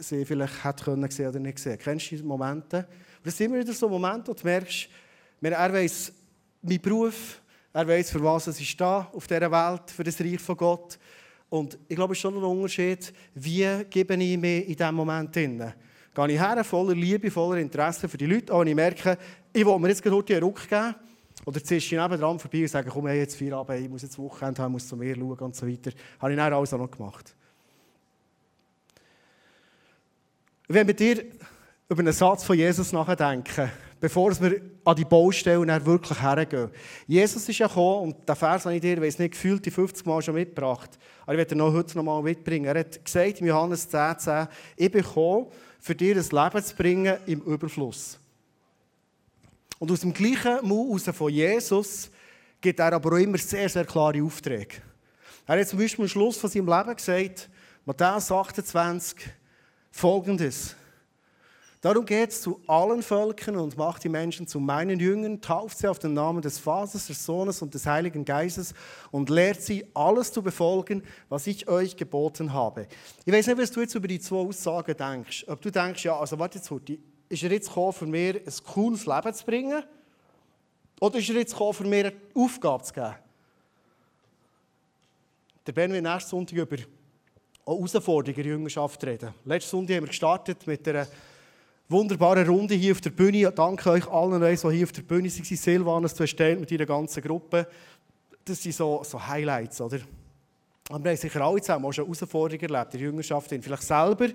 sie 0.01 0.25
vielleicht 0.25 0.63
hätte 0.63 0.85
können 0.85 1.09
sehen 1.09 1.29
oder 1.29 1.39
nicht 1.39 1.55
gesehen. 1.55 1.77
Kennst 1.77 2.07
du 2.07 2.09
diese 2.11 2.23
Momente? 2.23 2.87
das 3.23 3.35
sind 3.35 3.47
immer 3.47 3.59
wieder 3.59 3.73
so 3.73 3.89
Momente, 3.89 4.27
wo 4.27 4.33
du 4.33 4.43
merkst, 4.43 4.87
er 5.41 5.73
weiss 5.73 6.13
meinen 6.61 6.81
Beruf, 6.81 7.41
er 7.73 7.87
weiss, 7.87 8.11
für 8.11 8.23
was 8.23 8.47
ich 8.47 8.69
stehe 8.69 9.07
auf 9.11 9.27
dieser 9.27 9.51
Welt, 9.51 9.89
für 9.89 10.03
das 10.03 10.19
Reich 10.19 10.39
von 10.39 10.57
Gott. 10.57 10.99
Und 11.49 11.77
ich 11.87 11.95
glaube, 11.95 12.13
es 12.13 12.17
ist 12.17 12.21
schon 12.21 12.35
ein 12.35 12.43
Unterschied, 12.43 13.13
wie 13.33 13.85
gebe 13.89 14.15
ich 14.15 14.37
mich 14.37 14.67
in 14.67 14.75
diesem 14.75 14.95
Moment 14.95 15.33
hin. 15.33 15.73
Gehe 16.13 16.31
ich 16.31 16.39
her, 16.39 16.63
voller 16.63 16.95
Liebe, 16.95 17.29
voller 17.29 17.59
Interesse 17.59 18.07
für 18.07 18.17
die 18.17 18.25
Leute, 18.25 18.53
auch 18.53 18.61
wenn 18.61 18.69
ich 18.69 18.75
merke, 18.75 19.17
ich 19.53 19.65
will 19.65 19.79
mir 19.79 19.89
jetzt 19.89 20.01
gerade 20.01 20.33
einen 20.33 20.43
Ruck 20.43 20.67
geben. 20.67 20.95
Oder 21.45 21.63
ziehst 21.63 21.91
du 21.91 21.95
nebenan 21.95 22.39
vorbei 22.39 22.61
und 22.61 22.69
sagst, 22.69 22.91
komm, 22.91 23.07
hey, 23.07 23.19
jetzt 23.19 23.35
vier 23.35 23.55
Abend, 23.55 23.79
ich 23.79 23.89
muss 23.89 24.01
jetzt 24.01 24.17
Wochenende 24.17 24.61
haben, 24.61 24.71
muss 24.71 24.87
zu 24.87 24.95
mir 24.95 25.15
schauen 25.15 25.37
und 25.37 25.55
so 25.55 25.67
weiter. 25.67 25.91
Habe 26.19 26.31
ich 26.31 26.37
dann 26.37 26.53
alles 26.53 26.73
auch 26.73 26.79
noch 26.79 26.89
gemacht. 26.89 27.35
Wenn 30.67 30.87
wir 30.87 30.95
dir 30.95 31.23
über 31.87 31.99
einen 31.99 32.13
Satz 32.13 32.43
von 32.43 32.57
Jesus 32.57 32.91
nachdenken, 32.91 33.69
bevor 33.99 34.39
wir 34.41 34.61
an 34.83 34.95
die 34.95 35.05
Baustelle 35.05 35.85
wirklich 35.85 36.21
hergehen. 36.21 36.69
Jesus 37.07 37.47
ist 37.47 37.57
ja 37.57 37.67
gekommen, 37.67 38.13
und 38.13 38.27
der 38.27 38.35
Vers 38.35 38.65
habe 38.65 38.75
ich 38.75 38.81
dir, 38.81 39.01
weiß 39.01 39.19
nicht, 39.19 39.31
gefühlt 39.31 39.65
die 39.65 39.71
50 39.71 40.05
Mal 40.05 40.21
schon 40.21 40.35
mitgebracht, 40.35 40.91
aber 41.23 41.33
ich 41.33 41.37
werde 41.39 41.55
ihn 41.55 41.59
noch 41.59 41.73
heute 41.73 41.97
noch 41.97 42.03
mal 42.03 42.21
mitbringen. 42.21 42.65
Er 42.65 42.79
hat 42.79 43.03
gesagt 43.03 43.41
in 43.41 43.47
Johannes 43.47 43.89
10, 43.89 44.19
10, 44.19 44.47
ich 44.77 44.91
bin 44.91 45.01
gekommen, 45.01 45.47
für 45.79 45.95
dir 45.95 46.15
ein 46.15 46.23
Leben 46.23 46.63
zu 46.63 46.75
bringen 46.75 47.17
im 47.25 47.41
Überfluss. 47.41 48.19
Und 49.79 49.91
aus 49.91 50.01
dem 50.01 50.13
gleichen 50.13 50.65
Mund 50.67 51.01
von 51.01 51.31
Jesus 51.31 52.09
gibt 52.61 52.79
er 52.79 52.93
aber 52.93 53.13
auch 53.13 53.19
immer 53.19 53.37
sehr, 53.37 53.69
sehr 53.69 53.85
klare 53.85 54.23
Aufträge. 54.23 54.77
Er 55.45 55.59
hat 55.59 55.67
zum 55.67 55.79
Beispiel 55.79 56.05
am 56.05 56.09
Schluss 56.09 56.37
von 56.37 56.49
seinem 56.49 56.67
Leben 56.67 56.95
gesagt, 56.95 57.49
Matthäus 57.85 58.31
28, 58.31 59.19
folgendes. 59.91 60.75
Darum 61.85 62.03
geht 62.03 62.31
es 62.31 62.41
zu 62.41 62.59
allen 62.65 63.03
Völkern 63.03 63.57
und 63.57 63.77
macht 63.77 64.03
die 64.03 64.09
Menschen 64.09 64.47
zu 64.47 64.59
meinen 64.59 64.99
Jüngern, 64.99 65.39
tauft 65.39 65.77
sie 65.77 65.87
auf 65.87 65.99
den 65.99 66.15
Namen 66.15 66.41
des 66.41 66.57
Vaters, 66.57 67.05
des 67.05 67.23
Sohnes 67.23 67.61
und 67.61 67.75
des 67.75 67.85
Heiligen 67.85 68.25
Geistes 68.25 68.73
und 69.11 69.29
lehrt 69.29 69.61
sie, 69.61 69.85
alles 69.93 70.31
zu 70.31 70.41
befolgen, 70.41 71.03
was 71.29 71.45
ich 71.45 71.67
euch 71.67 71.95
geboten 71.95 72.53
habe. 72.53 72.87
Ich 73.23 73.31
weiß 73.31 73.45
nicht, 73.45 73.59
was 73.59 73.69
du 73.69 73.81
jetzt 73.81 73.93
über 73.93 74.07
die 74.07 74.19
zwei 74.19 74.37
Aussagen 74.37 74.97
denkst. 74.97 75.45
Ob 75.47 75.61
du 75.61 75.71
denkst, 75.71 76.03
ja, 76.05 76.17
also 76.17 76.39
warte 76.39 76.57
jetzt, 76.57 76.71
Hurti, 76.71 76.99
ist 77.29 77.43
er 77.43 77.51
jetzt 77.51 77.67
gekommen, 77.67 77.93
für 77.93 78.07
mir 78.07 78.41
ein 78.43 78.53
cooles 78.65 79.05
Leben 79.05 79.33
zu 79.35 79.45
bringen? 79.45 79.83
Oder 80.99 81.19
ist 81.19 81.29
er 81.29 81.35
jetzt 81.35 81.51
gekommen, 81.51 81.73
für 81.75 81.83
mir 81.83 82.07
eine 82.07 82.13
Aufgabe 82.33 82.83
zu 82.83 82.93
geben? 82.95 83.13
Der 85.67 85.71
Ben 85.71 85.93
wird 85.93 86.03
nächsten 86.03 86.31
Sonntag 86.31 86.57
über 86.57 86.77
Herausforderungen 87.63 88.43
der 88.43 88.45
Jüngerschaft 88.53 89.03
reden. 89.03 89.35
Letzten 89.45 89.69
Sonntag 89.69 89.97
haben 89.97 90.03
wir 90.05 90.07
gestartet 90.07 90.65
mit 90.65 90.87
einer 90.87 91.05
Wunderbare 91.87 92.47
Runde 92.47 92.73
hier 92.73 92.93
auf 92.93 93.01
der 93.01 93.11
Bühne. 93.11 93.51
Danke 93.51 93.91
euch 93.91 94.07
allen, 94.07 94.41
die 94.41 94.75
hier 94.75 94.85
auf 94.85 94.91
der 94.91 95.03
Bühne 95.03 95.29
waren. 95.29 95.43
Silvanus, 95.43 96.15
du 96.15 96.23
hast 96.23 96.39
mit 96.39 96.71
ihrer 96.71 96.85
ganzen 96.85 97.21
Gruppe. 97.21 97.67
Das 98.43 98.61
sind 98.61 98.73
so, 98.73 99.03
so 99.03 99.25
Highlights, 99.25 99.81
oder? 99.81 99.99
Aber 100.89 101.03
wir 101.03 101.11
haben 101.11 101.17
sicher 101.17 101.41
alle 101.41 101.61
zusammen 101.61 101.85
auch 101.85 101.91
schon 101.91 102.05
Herausforderungen 102.05 102.73
erlebt 102.73 102.93
in 102.93 102.99
der 102.99 103.09
Jüngerschaft. 103.09 103.49
Vielleicht 103.49 103.83
selber, 103.83 104.29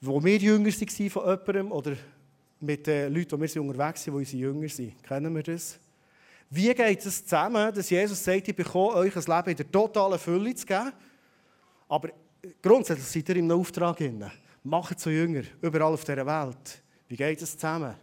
wo 0.00 0.22
wir 0.22 0.36
jünger 0.36 0.66
waren 0.66 1.10
von 1.10 1.24
jemandem 1.24 1.72
oder 1.72 1.96
mit 2.60 2.86
den 2.86 3.14
Leuten, 3.14 3.40
die 3.40 3.54
wir 3.54 3.62
unterwegs 3.62 4.04
sind, 4.04 4.14
die 4.14 4.18
unsere 4.18 4.42
Jünger 4.42 4.68
sind. 4.68 5.02
Kennen 5.02 5.34
wir 5.34 5.42
das? 5.42 5.78
Wie 6.50 6.72
geht 6.72 7.04
es 7.04 7.24
zusammen, 7.24 7.74
dass 7.74 7.90
Jesus 7.90 8.22
sagt, 8.22 8.48
ich 8.48 8.54
bekomme 8.54 8.94
euch 8.94 9.16
ein 9.16 9.22
Leben 9.22 9.50
in 9.50 9.56
der 9.56 9.70
totalen 9.72 10.18
Fülle 10.18 10.54
zu 10.54 10.66
geben, 10.66 10.92
aber 11.88 12.10
grundsätzlich 12.62 13.06
seid 13.06 13.28
ihr 13.30 13.36
im 13.36 13.50
Auftrag 13.50 13.96
drin. 13.96 14.30
Machen 14.66 14.98
zu 14.98 15.10
Jünger, 15.10 15.44
überall 15.62 15.94
auf 15.94 16.02
dieser 16.02 16.26
Welt. 16.26 16.82
Wie 17.06 17.16
geht 17.16 17.40
es 17.40 17.52
zusammen? 17.52 17.94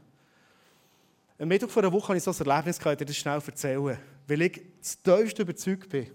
Am 1.38 1.48
Mittwoch 1.50 1.70
vor 1.70 1.84
einer 1.84 1.92
Woche 1.92 2.08
hatte 2.08 2.18
ich 2.18 2.24
so 2.24 2.32
ein 2.32 2.48
Erlebnis, 2.48 2.78
ich 2.78 2.84
dir 2.84 3.06
das 3.06 3.18
schnell 3.18 3.42
erzählen. 3.46 3.98
weil 4.28 4.42
ich 4.44 4.62
das 4.80 5.02
tiefste 5.02 5.42
überzeugt 5.42 5.90
bin. 5.90 6.08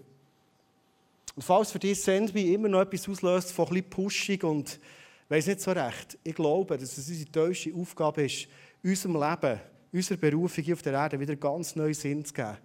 Und 1.35 1.43
falls 1.43 1.71
für 1.71 1.77
dich 1.77 2.01
Sendby 2.01 2.51
immer 2.51 2.67
noch 2.67 2.81
etwas 2.81 3.07
auslöst 3.07 3.51
von 3.51 3.67
ein 3.67 3.87
Pushing 3.87 4.41
und 4.41 4.79
weiß 5.27 5.45
nicht 5.45 5.61
so 5.61 5.71
recht, 5.71 6.17
ich 6.23 6.33
glaube, 6.33 6.79
dass 6.79 6.97
es 6.97 7.07
unsere 7.07 7.29
tiefste 7.29 7.75
Aufgabe 7.75 8.23
ist, 8.23 8.47
unserem 8.83 9.21
Leben, 9.21 9.59
unserer 9.91 10.17
Berufung 10.17 10.63
hier 10.63 10.73
auf 10.73 10.81
der 10.81 10.93
Erde 10.93 11.19
wieder 11.19 11.35
ganz 11.35 11.75
neuen 11.75 11.93
Sinn 11.93 12.25
zu 12.25 12.33
geben. 12.33 12.57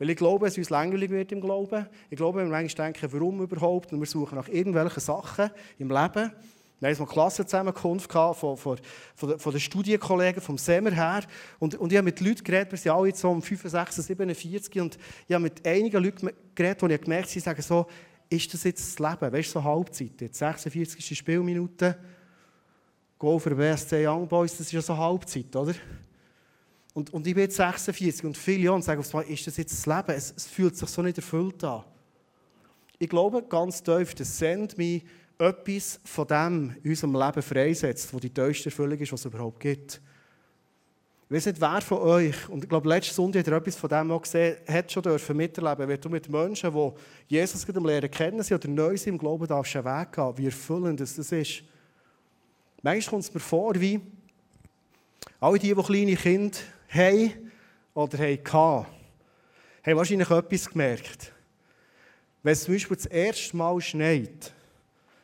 Weil 0.00 0.10
ich 0.10 0.16
glaube, 0.16 0.48
es 0.48 0.58
uns 0.58 0.70
langweilig 0.70 1.10
wird 1.10 1.30
im 1.30 1.40
Glauben. 1.40 1.86
Ich 2.08 2.16
glaube, 2.16 2.40
wir 2.40 2.46
manchmal 2.46 2.92
denken, 2.92 3.12
warum 3.12 3.40
überhaupt, 3.40 3.92
und 3.92 4.00
wir 4.00 4.06
suchen 4.06 4.34
nach 4.34 4.48
irgendwelchen 4.48 5.00
Sachen 5.00 5.50
im 5.78 5.90
Leben, 5.90 6.32
wir 6.80 6.88
hatten 6.88 7.02
eine 7.02 7.10
Klassenzusammenkunft 7.10 8.10
von, 8.10 8.34
von, 8.34 8.56
von, 8.56 9.38
von 9.38 9.52
den 9.52 9.60
Studienkollegen 9.60 10.40
vom 10.40 10.56
Semmer 10.56 10.90
her. 10.90 11.22
Und, 11.58 11.74
und 11.74 11.92
ich 11.92 11.98
habe 11.98 12.06
mit 12.06 12.20
Leuten 12.20 12.42
geredet, 12.42 12.72
wir 12.72 12.78
sind 12.78 12.92
alle 12.92 13.08
jetzt 13.08 13.20
so 13.20 13.30
um 13.30 13.42
65, 13.42 14.04
47. 14.04 14.80
Und 14.80 14.98
ich 15.28 15.34
habe 15.34 15.42
mit 15.42 15.66
einigen 15.66 16.02
Leuten 16.02 16.30
geredet, 16.54 16.80
die 16.80 16.94
ich 16.94 17.00
gemerkt 17.02 17.24
habe, 17.24 17.32
sie 17.32 17.40
sagen 17.40 17.60
so, 17.60 17.86
ist 18.30 18.54
das 18.54 18.64
jetzt 18.64 18.98
das 18.98 19.10
Leben? 19.10 19.32
Weißt 19.32 19.48
du, 19.50 19.52
so 19.52 19.64
Halbzeit. 19.64 20.20
Jetzt 20.20 20.38
46. 20.38 21.18
Spielminute. 21.18 21.98
Goal 23.18 23.38
für 23.38 23.54
BSC 23.54 24.06
Young 24.06 24.26
Boys, 24.26 24.52
das 24.52 24.60
ist 24.68 24.72
ja 24.72 24.80
so 24.80 24.96
Halbzeit, 24.96 25.54
oder? 25.54 25.74
Und, 26.94 27.12
und 27.12 27.26
ich 27.26 27.34
bin 27.34 27.42
jetzt 27.42 27.56
46 27.56 28.24
und 28.24 28.38
viele 28.38 28.64
Jahre 28.64 28.80
sagen, 28.80 29.02
ist 29.28 29.46
das 29.46 29.56
jetzt 29.58 29.72
das 29.72 29.84
Leben? 29.84 30.16
Es, 30.16 30.32
es, 30.34 30.46
fühlt 30.46 30.74
sich 30.74 30.88
so 30.88 31.02
nicht 31.02 31.18
erfüllt 31.18 31.62
an. 31.62 31.84
Ich 32.98 33.10
glaube 33.10 33.42
ganz 33.42 33.82
tief, 33.82 34.14
das 34.14 34.38
sendet 34.38 34.78
mich 34.78 35.04
etwas 35.40 36.00
von 36.04 36.26
dem 36.26 36.76
in 36.82 36.90
unserem 36.90 37.14
Leben 37.14 37.42
freisetzt, 37.42 38.12
wo 38.12 38.18
die 38.18 38.30
tiefste 38.30 38.68
Erfüllung 38.68 38.98
ist, 38.98 39.12
was 39.12 39.20
es 39.20 39.26
überhaupt 39.26 39.60
gibt. 39.60 40.00
Ich 41.28 41.36
weiß 41.36 41.46
nicht, 41.46 41.60
wer 41.60 41.80
von 41.80 41.98
euch, 41.98 42.48
und 42.48 42.64
ich 42.64 42.68
glaube, 42.68 42.88
letzte 42.88 43.14
Sonntag 43.14 43.40
hat 43.40 43.48
er 43.48 43.56
etwas 43.58 43.76
von 43.76 43.88
dem 43.88 44.10
auch 44.10 44.20
gesehen, 44.20 44.56
hat 44.66 44.90
schon 44.90 45.02
dürfen 45.02 45.36
miterleben, 45.36 45.88
wenn 45.88 46.00
du 46.00 46.08
mit 46.08 46.28
Menschen, 46.28 46.72
die 46.72 46.92
Jesus 47.28 47.64
gerade 47.64 47.80
Lehren 47.80 48.10
kennen 48.10 48.42
sie 48.42 48.54
oder 48.54 48.68
neu 48.68 48.96
sind 48.96 49.14
im 49.14 49.18
Glauben, 49.18 49.46
darfst 49.46 49.76
einen 49.76 49.84
Weg 49.84 50.12
gehen, 50.12 50.38
wie 50.38 50.46
erfüllend 50.46 50.98
das 51.00 51.16
ist. 51.16 51.62
Manchmal 52.82 53.10
kommt 53.10 53.22
es 53.22 53.32
mir 53.32 53.40
vor, 53.40 53.74
wie 53.80 54.00
alle 55.38 55.58
die, 55.58 55.72
die 55.72 55.82
kleine 55.82 56.16
Kinder 56.16 56.58
haben 56.88 57.32
oder 57.94 58.18
hatten, 58.18 58.86
haben 59.84 59.96
wahrscheinlich 59.96 60.30
etwas 60.30 60.68
gemerkt. 60.68 61.32
Wenn 62.42 62.54
es 62.54 62.64
zum 62.64 62.74
Beispiel 62.74 62.96
das 62.96 63.06
erste 63.06 63.56
Mal 63.56 63.80
schneit, 63.80 64.52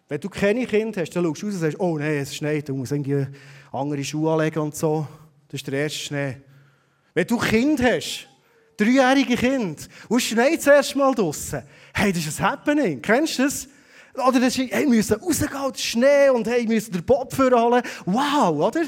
wenn 0.09 0.21
du 0.21 0.29
keine 0.29 0.67
Kinder 0.67 1.01
hast, 1.01 1.11
dann 1.17 1.25
schaust 1.25 1.43
du 1.43 1.47
raus 1.47 1.55
und 1.55 1.61
sagst, 1.61 1.81
oh 1.81 1.99
nein, 1.99 2.19
es 2.19 2.35
schneit, 2.35 2.69
du 2.69 2.75
musst 2.75 2.93
irgendwie 2.93 3.27
andere 3.73 4.05
Schuhe 4.05 4.33
anlegen 4.33 4.61
und 4.61 4.77
so. 4.77 5.07
Das 5.49 5.61
ist 5.61 5.67
der 5.67 5.81
erste 5.81 5.99
Schnee. 5.99 6.37
Wenn 7.13 7.27
du 7.27 7.39
Kind 7.39 7.83
hast, 7.83 8.29
dreijährige 8.77 9.37
Kind, 9.37 9.89
und 10.09 10.19
es 10.19 10.25
schneit 10.25 10.59
das 10.59 10.67
erste 10.67 10.99
Mal 10.99 11.15
draußen, 11.15 11.63
hey, 11.95 12.13
das 12.13 12.27
ist 12.27 12.41
ein 12.41 12.51
Happening. 12.51 13.03
Kennst 13.03 13.39
du 13.39 13.45
das? 13.45 13.69
Oder 14.15 14.41
das 14.41 14.57
ist, 14.57 14.71
hey, 14.71 14.85
wir 14.85 14.89
müssen 14.89 15.15
rausgehen, 15.15 15.73
der 15.73 15.79
Schnee, 15.79 16.31
und 16.31 16.47
hey, 16.47 16.63
wir 16.63 16.75
müssen 16.75 16.93
den 16.93 17.05
Bob 17.05 17.37
holen. 17.37 17.83
Wow, 18.05 18.69
oder? 18.69 18.83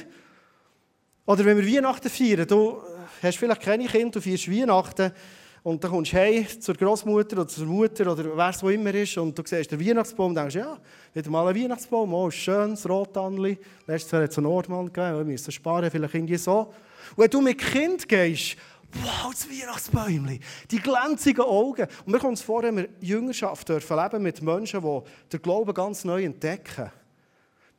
Oder 1.26 1.44
wenn 1.44 1.58
wir 1.58 1.76
Weihnachten 1.76 2.08
feiern, 2.08 2.46
du 2.46 2.80
hast 3.22 3.38
vielleicht 3.38 3.62
keine 3.62 3.87
Kinder, 3.87 4.12
du 4.12 4.20
feierst 4.20 4.50
Weihnachten, 4.50 5.12
und 5.62 5.82
dann 5.82 5.90
kommst 5.90 6.12
du 6.12 6.16
heim 6.16 6.46
zur 6.60 6.74
Großmutter 6.74 7.36
oder 7.38 7.48
zur 7.48 7.66
Mutter 7.66 8.10
oder 8.12 8.36
wer 8.36 8.48
es 8.48 8.62
immer 8.62 8.94
ist 8.94 9.18
und 9.18 9.38
du 9.38 9.42
siehst 9.44 9.70
den 9.70 9.80
Weihnachtsbaum 9.80 10.28
und 10.28 10.34
denkst, 10.34 10.54
ja, 10.54 10.78
wieder 11.14 11.30
mal 11.30 11.46
ein 11.46 11.56
Weihnachtsbaum, 11.56 12.12
oh, 12.14 12.30
schön, 12.30 12.70
das 12.70 12.88
Rotannli. 12.88 13.58
Letztes 13.86 14.12
Jahr 14.12 14.22
hat 14.22 14.30
es 14.30 14.38
einen 14.38 14.46
Nordmann 14.46 14.86
gegeben, 14.86 15.18
wir 15.18 15.24
müssen 15.24 15.52
sparen, 15.52 15.90
vielleicht 15.90 16.14
irgendwie 16.14 16.36
so. 16.36 16.72
Und 17.16 17.18
wenn 17.18 17.30
du 17.30 17.40
mit 17.40 17.58
Kind 17.58 18.08
gehst, 18.08 18.56
wow, 18.92 19.30
das 19.30 19.48
Weihnachtsbäumchen, 19.48 20.40
die 20.70 20.78
glänzigen 20.78 21.44
Augen. 21.44 21.86
Und 22.06 22.12
mir 22.12 22.18
kommt 22.18 22.38
es 22.38 22.42
vor, 22.42 22.62
wenn 22.62 22.76
wir 22.76 22.88
Jüngerschaft 23.00 23.68
dürfen 23.68 23.96
leben 23.96 24.22
mit 24.22 24.42
Menschen, 24.42 24.80
die 24.80 25.00
den 25.32 25.42
Glauben 25.42 25.74
ganz 25.74 26.04
neu 26.04 26.24
entdecken. 26.24 26.90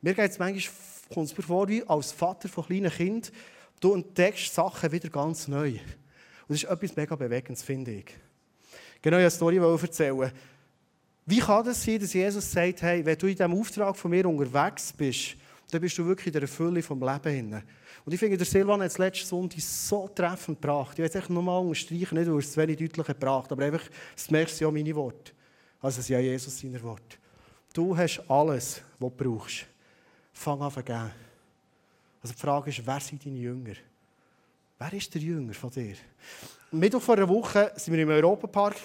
Mir 0.02 0.14
geht 0.14 0.30
es 0.30 0.38
manchmal 0.38 0.72
kommt 1.12 1.26
es 1.26 1.36
mir 1.36 1.42
vor, 1.42 1.68
wie 1.68 1.82
als 1.86 2.12
Vater 2.12 2.48
von 2.48 2.64
kleinen 2.64 2.90
Kindern, 2.90 3.32
du 3.80 3.94
entdeckst 3.94 4.54
Sachen 4.54 4.92
wieder 4.92 5.08
ganz 5.08 5.48
neu. 5.48 5.78
Und 6.50 6.54
das 6.54 6.64
ist 6.64 6.68
etwas 6.68 6.96
mega 6.96 7.14
Bewegendes, 7.14 7.62
finde 7.62 7.92
ich. 7.92 8.06
Genau, 9.00 9.18
ich 9.18 9.22
eine 9.22 9.30
Story 9.30 9.58
erzählen. 9.58 10.32
Wie 11.24 11.38
kann 11.38 11.64
das 11.64 11.84
sein, 11.84 12.00
dass 12.00 12.12
Jesus 12.12 12.50
sagt, 12.50 12.82
hey, 12.82 13.06
wenn 13.06 13.16
du 13.16 13.28
in 13.28 13.36
diesem 13.36 13.54
Auftrag 13.54 13.96
von 13.96 14.10
mir 14.10 14.26
unterwegs 14.26 14.92
bist, 14.92 15.36
dann 15.70 15.80
bist 15.80 15.96
du 15.96 16.04
wirklich 16.04 16.34
in 16.34 16.40
der 16.40 16.48
Fülle 16.48 16.82
vom 16.82 16.98
Leben. 16.98 17.62
Und 18.04 18.12
ich 18.12 18.18
finde, 18.18 18.36
der 18.36 18.46
Silvan 18.46 18.80
hat 18.80 18.88
es 18.88 18.98
letzte 18.98 19.26
Sonntag 19.26 19.60
so 19.60 20.08
treffend 20.08 20.60
gebracht. 20.60 20.98
Ich 20.98 21.14
will 21.14 21.22
es 21.22 21.28
nochmal 21.28 21.60
unterstreichen, 21.60 22.18
nicht, 22.18 22.28
weil 22.28 22.38
es 22.38 22.56
wenig 22.56 22.78
deutlich 22.78 23.06
gebracht 23.06 23.52
aber 23.52 23.64
einfach, 23.66 23.88
das 24.16 24.28
merkst 24.28 24.60
du 24.60 24.64
ja 24.64 24.72
meine 24.72 24.96
Worte. 24.96 25.30
Also 25.80 26.00
es 26.00 26.06
ist 26.06 26.08
ja 26.08 26.18
Jesus 26.18 26.58
seine 26.58 26.82
Worte. 26.82 27.16
Du 27.72 27.96
hast 27.96 28.28
alles, 28.28 28.82
was 28.98 29.12
du 29.16 29.24
brauchst. 29.24 29.66
Fang 30.32 30.60
an 30.60 30.72
zu 30.72 30.82
geben. 30.82 31.12
Also 32.20 32.34
die 32.34 32.40
Frage 32.40 32.70
ist, 32.70 32.84
wer 32.84 32.98
sind 32.98 33.24
deine 33.24 33.38
Jünger? 33.38 33.74
Wer 34.82 34.94
ist 34.94 35.14
der 35.14 35.20
Jünger 35.20 35.52
von 35.52 35.68
dir? 35.68 35.94
Mittwoch 36.70 37.02
vor 37.02 37.14
einer 37.14 37.28
Woche 37.28 37.70
waren 37.70 37.92
wir 37.92 37.98
im 37.98 38.08
Europapark. 38.08 38.76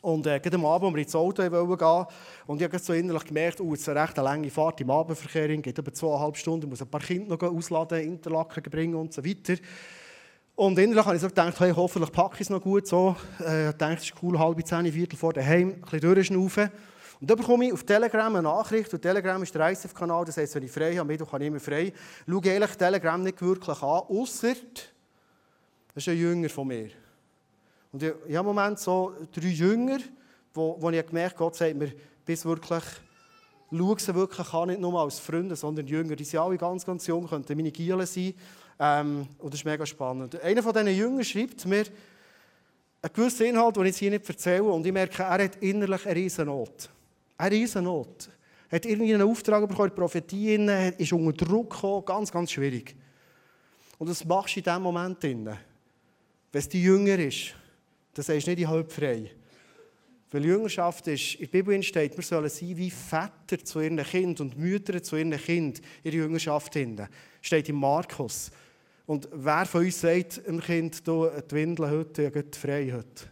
Und 0.00 0.26
äh, 0.28 0.40
am 0.52 0.64
Abend, 0.64 0.86
als 0.86 0.94
wir 0.94 1.02
ins 1.02 1.14
Auto 1.16 1.42
wollen 1.50 1.76
gehen, 1.76 2.06
und 2.46 2.60
ich 2.60 2.68
habe 2.68 2.78
so 2.78 2.92
innerlich 2.92 3.24
gemerkt, 3.24 3.60
oh, 3.60 3.74
es 3.74 3.80
ist 3.80 3.88
eine 3.88 4.00
recht 4.00 4.16
lange 4.16 4.48
Fahrt 4.48 4.80
im 4.80 4.90
Abendverkehr, 4.90 5.48
geht 5.56 5.76
über 5.76 5.92
zweieinhalb 5.92 6.36
Stunden, 6.36 6.68
muss 6.68 6.82
ein 6.82 6.86
paar 6.86 7.00
Kinder 7.00 7.36
noch 7.36 7.42
ausladen, 7.42 7.98
Interlaken 8.00 8.62
bringen 8.70 8.94
und 8.94 9.12
so 9.12 9.24
weiter. 9.24 9.56
Und 10.54 10.78
innerlich 10.78 11.04
habe 11.04 11.16
ich 11.16 11.22
so 11.22 11.26
gedacht, 11.26 11.58
hey, 11.58 11.72
hoffentlich 11.74 12.12
packe 12.12 12.36
ich 12.36 12.42
es 12.42 12.50
noch 12.50 12.62
gut 12.62 12.86
so. 12.86 13.16
Äh, 13.40 13.70
ich 13.70 13.74
dachte, 13.74 13.94
es 13.94 14.04
ist 14.04 14.14
cool, 14.22 14.38
halb 14.38 14.64
zehn, 14.64 14.92
viertel 14.92 15.16
vor 15.16 15.32
daheim, 15.32 15.70
ein 15.70 15.80
bisschen 15.80 16.00
durchschnaufen. 16.00 16.70
Und 17.20 17.30
dann 17.30 17.38
bekomme 17.38 17.66
ich 17.66 17.72
auf 17.72 17.84
Telegram 17.84 18.34
eine 18.34 18.42
Nachricht, 18.42 18.92
und 18.92 19.00
Telegram 19.00 19.42
ist 19.42 19.54
der 19.54 19.70
ICF-Kanal, 19.70 20.24
das 20.24 20.36
heisst, 20.36 20.54
wenn 20.54 20.64
ich 20.64 20.70
frei 20.70 20.96
habe, 20.96 21.06
Mittwoch 21.06 21.32
habe 21.32 21.44
ich 21.44 21.48
immer 21.48 21.60
frei, 21.60 21.92
schaue 22.28 22.40
ich 22.44 22.50
eigentlich 22.50 22.76
Telegram 22.76 23.22
nicht 23.22 23.40
wirklich 23.40 23.82
an, 23.82 24.02
außer 24.08 24.54
das 25.94 26.06
ist 26.06 26.08
ein 26.08 26.18
Jünger 26.18 26.50
von 26.50 26.68
mir. 26.68 26.90
Und 27.90 28.02
ich, 28.02 28.12
ich 28.28 28.36
habe 28.36 28.50
im 28.50 28.54
Moment 28.54 28.78
so 28.78 29.14
drei 29.32 29.46
Jünger, 29.46 29.98
wo, 30.52 30.76
wo 30.78 30.90
ich 30.90 31.06
gemerkt 31.06 31.36
habe, 31.36 31.44
Gott 31.44 31.56
sagt 31.56 31.74
mir, 31.74 31.90
bis 32.26 32.44
wirklich, 32.44 32.84
schau 33.70 33.96
sie 33.96 34.14
wirklich 34.14 34.52
an, 34.52 34.68
nicht 34.68 34.80
nur 34.80 35.00
als 35.00 35.18
Freunde, 35.18 35.56
sondern 35.56 35.86
Jünger. 35.86 36.14
Die 36.14 36.24
sind 36.24 36.40
alle 36.40 36.58
ganz, 36.58 36.84
ganz 36.84 37.06
jung, 37.06 37.26
könnten 37.26 37.56
meine 37.56 37.70
Gielen 37.70 38.04
sein. 38.04 38.34
Ähm, 38.78 39.26
und 39.38 39.54
das 39.54 39.60
ist 39.60 39.64
mega 39.64 39.86
spannend. 39.86 40.38
Einer 40.42 40.62
von 40.62 40.74
diesen 40.74 40.88
Jüngern 40.88 41.24
schreibt 41.24 41.64
mir 41.64 41.84
einen 43.00 43.12
gewissen 43.14 43.46
Inhalt, 43.46 43.76
den 43.76 43.84
ich 43.84 43.88
jetzt 43.88 43.98
hier 43.98 44.10
nicht 44.10 44.28
erzähle, 44.28 44.64
und 44.64 44.84
ich 44.84 44.92
merke, 44.92 45.22
er 45.22 45.44
hat 45.44 45.56
innerlich 45.56 46.04
eine 46.04 46.16
riesen 46.16 46.46
Not. 46.46 46.90
Eine 47.36 47.54
riesen 47.54 47.84
Not. 47.84 48.30
Er 48.68 48.76
hat 48.76 48.86
irgendwie 48.86 49.14
einen 49.14 49.28
Auftrag 49.28 49.68
bekommen, 49.68 49.94
Prophetie 49.94 50.54
ist 50.98 51.12
unter 51.12 51.44
Druck 51.44 51.70
gekommen, 51.70 52.04
ganz, 52.04 52.32
ganz 52.32 52.50
schwierig. 52.50 52.96
Und 53.98 54.08
das 54.08 54.24
machst 54.24 54.56
du 54.56 54.60
in 54.60 54.64
diesem 54.64 54.82
Moment. 54.82 55.22
Wenn 55.22 55.56
es 56.52 56.68
die 56.68 56.82
Jünger 56.82 57.18
ist, 57.18 57.54
dann 58.14 58.24
sagst 58.24 58.46
du 58.46 58.50
nicht, 58.50 58.60
ich 58.60 58.66
habe 58.66 58.84
frei. 58.88 59.30
Weil 60.30 60.44
Jüngerschaft 60.44 61.06
ist, 61.06 61.36
in 61.36 61.50
der 61.50 61.58
Bibel 61.58 61.82
steht, 61.82 62.16
wir 62.16 62.24
sollen 62.24 62.48
sein 62.48 62.76
wie 62.76 62.90
Väter 62.90 63.64
zu 63.64 63.80
ihren 63.80 63.98
Kindern 63.98 64.48
und 64.48 64.58
Mütter 64.58 65.00
zu 65.02 65.16
ihren 65.16 65.30
Kindern, 65.30 65.82
ihre 66.02 66.16
Jüngerschaft 66.16 66.74
hinten. 66.74 67.08
Steht 67.40 67.68
in 67.68 67.76
Markus. 67.76 68.50
Und 69.06 69.28
wer 69.32 69.64
von 69.66 69.84
uns 69.84 70.00
sagt 70.00 70.46
dem 70.46 70.60
Kind, 70.60 71.06
du, 71.06 71.28
die 71.28 71.54
Windel 71.54 71.90
heute, 71.90 72.22
ich 72.22 72.34
habe 72.34 72.44
frei 72.52 72.90
heute. 72.92 73.30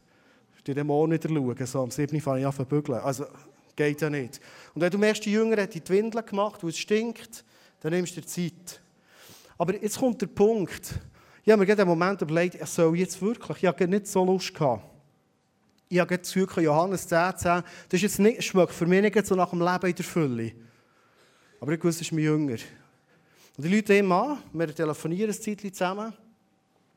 Die 0.66 0.72
Dämonen 0.72 1.20
wieder 1.20 1.28
schauen, 1.28 1.66
so 1.66 1.82
am 1.82 1.90
7. 1.90 2.20
fange 2.20 2.40
ich 2.40 2.46
an 2.46 2.52
zu 2.52 2.64
bügeln. 2.64 3.00
Also, 3.00 3.26
Geht 3.76 4.00
ja 4.00 4.10
nicht. 4.10 4.40
Und 4.74 4.82
wenn 4.82 4.90
du 4.90 4.98
merkst, 4.98 5.24
die 5.24 5.32
Jünger 5.32 5.56
haben 5.56 5.70
die 5.70 5.88
Windeln 5.88 6.24
gemacht, 6.24 6.62
wo 6.62 6.68
es 6.68 6.78
stinkt, 6.78 7.44
dann 7.80 7.92
nimmst 7.92 8.16
du 8.16 8.20
dir 8.20 8.26
Zeit. 8.26 8.80
Aber 9.58 9.74
jetzt 9.80 9.98
kommt 9.98 10.20
der 10.20 10.26
Punkt. 10.26 11.00
Ich 11.44 11.50
habe 11.50 11.60
mir 11.60 11.66
gerade 11.66 11.82
einen 11.82 11.90
Moment 11.90 12.22
überlegt, 12.22 12.54
ich 12.54 12.66
soll 12.66 12.96
jetzt 12.98 13.20
wirklich, 13.20 13.58
ich 13.58 13.66
habe 13.66 13.86
nicht 13.86 14.06
so 14.06 14.24
Lust 14.24 14.54
gehabt. 14.54 14.84
Ich 15.88 15.98
habe 15.98 16.16
das 16.16 16.34
Johannes 16.34 17.06
10, 17.06 17.36
10, 17.36 17.42
das 17.42 17.64
ist 17.92 18.02
jetzt 18.02 18.18
nicht, 18.18 18.42
schmeckt 18.42 18.72
für 18.72 18.86
mich 18.86 19.02
nicht 19.02 19.26
so 19.26 19.34
nach 19.34 19.50
dem 19.50 19.60
Leben 19.60 19.86
in 19.86 19.94
der 19.94 20.04
Fülle. 20.04 20.52
Aber 21.60 21.72
ich 21.72 21.84
wusste, 21.84 22.02
es 22.02 22.08
ist 22.08 22.12
mein 22.12 22.24
Jünger. 22.24 22.56
Und 23.56 23.64
die 23.64 23.68
Leute 23.68 23.92
nehmen 23.92 24.10
an, 24.10 24.38
wir 24.52 24.74
telefonieren 24.74 25.30
ein 25.30 25.40
Zeitchen 25.40 25.72
zusammen. 25.72 26.12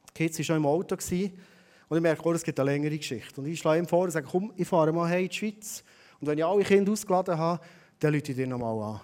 Die 0.09 0.13
Kids 0.13 0.39
waren 0.39 0.45
schon 0.45 0.57
im 0.57 0.65
Auto. 0.65 0.95
Und 0.95 1.97
ich 1.97 2.01
merke, 2.01 2.25
oh, 2.25 2.33
es 2.33 2.43
gibt 2.43 2.59
eine 2.59 2.71
längere 2.71 2.97
Geschichte. 2.97 3.39
Und 3.39 3.47
ich 3.47 3.59
schlage 3.59 3.79
ihm 3.79 3.87
vor 3.87 4.05
und 4.05 4.11
sage, 4.11 4.27
komm, 4.29 4.51
ich 4.55 4.67
fahre 4.67 4.91
mal 4.91 5.11
in 5.13 5.29
die 5.29 5.35
Schweiz. 5.35 5.83
Und 6.19 6.27
wenn 6.27 6.37
ich 6.37 6.45
alle 6.45 6.63
Kinder 6.63 6.91
ausgeladen 6.91 7.37
habe, 7.37 7.61
dann 7.99 8.13
rufe 8.13 8.31
ich 8.31 8.35
dir 8.35 8.47
nochmal 8.47 8.93
an. 8.95 9.01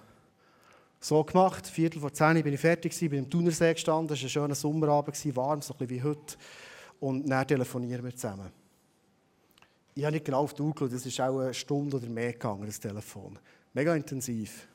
So 1.00 1.24
gemacht, 1.24 1.68
Viertel 1.68 2.00
vor 2.00 2.14
zehn 2.14 2.42
bin 2.44 2.54
ich 2.54 2.60
fertig, 2.60 2.98
bin 2.98 3.20
im 3.20 3.30
Thunersee 3.30 3.74
gestanden, 3.74 4.14
es 4.14 4.22
war 4.22 4.26
ein 4.26 4.30
schöner 4.30 4.56
Sommerabend, 4.56 5.36
warm, 5.36 5.62
so 5.62 5.76
ein 5.78 5.90
wie 5.90 6.02
heute. 6.02 6.38
Und 7.00 7.30
dann 7.30 7.46
telefonieren 7.46 8.06
wir 8.06 8.16
zusammen. 8.16 8.50
Ich 9.96 10.04
habe 10.04 10.14
nicht 10.14 10.26
genau 10.26 10.44
auf 10.44 10.54
die 10.54 10.62
Uhr 10.62 10.74
geschaut, 10.74 10.94
das 10.94 11.06
ist 11.06 11.20
auch 11.20 11.40
eine 11.40 11.54
Stunde 11.54 11.98
oder 11.98 12.08
mehr 12.08 12.32
gegangen, 12.32 12.66
das 12.66 12.80
Telefon. 12.80 13.38
Mega 13.74 13.94
intensiv, 13.96 14.68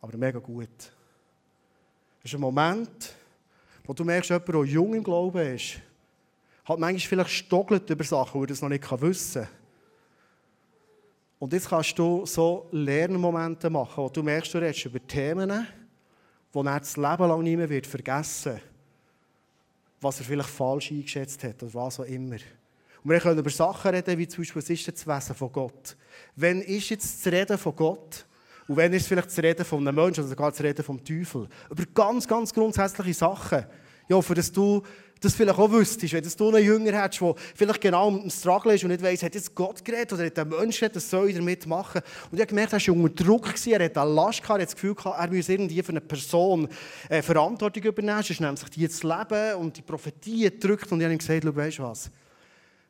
aber 0.00 0.16
mega 0.16 0.38
gut. 0.38 0.68
Es 2.22 2.30
ist 2.30 2.34
ein 2.34 2.40
Moment, 2.40 3.14
wo 3.84 3.92
du 3.92 4.04
merkst, 4.04 4.30
jemand, 4.30 4.48
der 4.48 4.64
jung 4.64 4.94
im 4.94 5.04
Glauben 5.04 5.54
ist, 5.54 5.80
halt 6.64 6.80
manchmal 6.80 7.08
vielleicht 7.08 7.30
stockelt 7.30 7.88
über 7.90 8.04
Sachen, 8.04 8.40
wo 8.40 8.44
er 8.44 8.56
noch 8.62 8.68
nicht 8.68 9.02
wissen 9.02 9.42
kann. 9.42 9.50
Und 11.40 11.54
jetzt 11.54 11.70
kannst 11.70 11.98
du 11.98 12.26
so 12.26 12.68
Lernmomente 12.70 13.70
machen, 13.70 14.04
wo 14.04 14.10
du 14.10 14.22
merkst, 14.22 14.52
du 14.52 14.58
redest 14.58 14.84
über 14.84 15.04
Themen, 15.06 15.66
die 16.54 16.58
er 16.58 16.78
das 16.78 16.98
Leben 16.98 17.28
lang 17.28 17.42
nicht 17.42 17.56
mehr 17.56 17.82
vergessen 17.82 18.52
wird, 18.52 18.62
was 20.02 20.18
er 20.20 20.26
vielleicht 20.26 20.50
falsch 20.50 20.90
eingeschätzt 20.90 21.42
hat 21.42 21.62
oder 21.62 21.72
was 21.72 21.98
auch 21.98 22.04
immer. 22.04 22.36
Und 23.02 23.10
wir 23.10 23.20
können 23.20 23.38
über 23.38 23.48
Sachen 23.48 23.90
reden, 23.90 24.18
wie 24.18 24.28
zum 24.28 24.42
Beispiel, 24.42 24.60
was 24.60 24.68
ist 24.68 24.86
das 24.86 25.06
Wesen 25.06 25.34
von 25.34 25.50
Gott? 25.50 25.96
Wenn 26.36 26.60
ist 26.60 26.90
jetzt 26.90 27.24
das 27.24 27.32
Reden 27.32 27.56
von 27.56 27.74
Gott? 27.74 28.26
Und 28.68 28.76
wenn 28.76 28.92
ist 28.92 29.08
vielleicht 29.08 29.28
das 29.28 29.38
Reden 29.38 29.64
von 29.64 29.78
einem 29.88 29.94
Menschen 29.96 30.20
oder 30.20 30.28
sogar 30.28 30.50
das 30.50 30.62
Reden 30.62 30.84
vom 30.84 31.02
Teufel? 31.02 31.48
Über 31.70 31.84
ganz, 31.94 32.28
ganz 32.28 32.52
grundsätzliche 32.52 33.14
Sachen. 33.14 33.64
Ja, 34.10 34.20
für 34.20 34.34
dass 34.34 34.52
du 34.52 34.82
das 35.20 35.34
vielleicht 35.34 35.58
auch 35.58 35.70
wüsstest, 35.70 36.14
wenn 36.14 36.24
du 36.24 36.56
einen 36.56 36.64
Jünger 36.64 37.02
hättest, 37.02 37.20
der 37.20 37.34
vielleicht 37.54 37.80
genau 37.82 38.08
im 38.08 38.30
Struggle 38.30 38.74
ist 38.74 38.84
und 38.84 38.90
nicht 38.90 39.02
weiss, 39.02 39.22
hat 39.22 39.34
jetzt 39.34 39.54
Gott 39.54 39.84
geredet 39.84 40.14
oder 40.14 40.24
hat 40.24 40.38
ein 40.38 40.48
Mensch 40.48 40.80
das 40.80 41.10
soll 41.10 41.28
ich 41.28 41.36
damit 41.36 41.66
machen. 41.66 42.00
Und 42.30 42.38
ich 42.38 42.40
habe 42.40 42.48
gemerkt, 42.48 42.72
er 42.72 42.80
war 42.80 42.94
unter 42.94 43.24
Druck, 43.24 43.66
er 43.66 43.84
hat 43.84 43.98
eine 43.98 44.10
Last 44.10 44.42
gehabt, 44.42 44.58
er 44.58 44.62
hat 44.62 44.68
das 44.68 44.74
Gefühl 44.74 44.94
gehabt, 44.94 45.20
er 45.20 45.28
müsse 45.28 45.52
irgendwie 45.52 45.82
für 45.82 45.90
eine 45.90 46.00
Person 46.00 46.68
äh, 47.08 47.20
Verantwortung 47.20 47.82
übernehmen, 47.82 48.22
sonst 48.22 48.40
nimmt 48.40 48.58
sich 48.58 48.70
die 48.70 48.80
jetzt 48.80 49.04
Leben 49.04 49.56
und 49.56 49.76
die 49.76 49.82
Prophetie 49.82 50.50
drückt. 50.58 50.90
Und 50.90 51.00
ich 51.00 51.04
habe 51.04 51.14
ihm 51.14 51.18
gesagt, 51.18 51.56
weißt 51.56 51.78
du 51.78 51.82
was, 51.82 52.10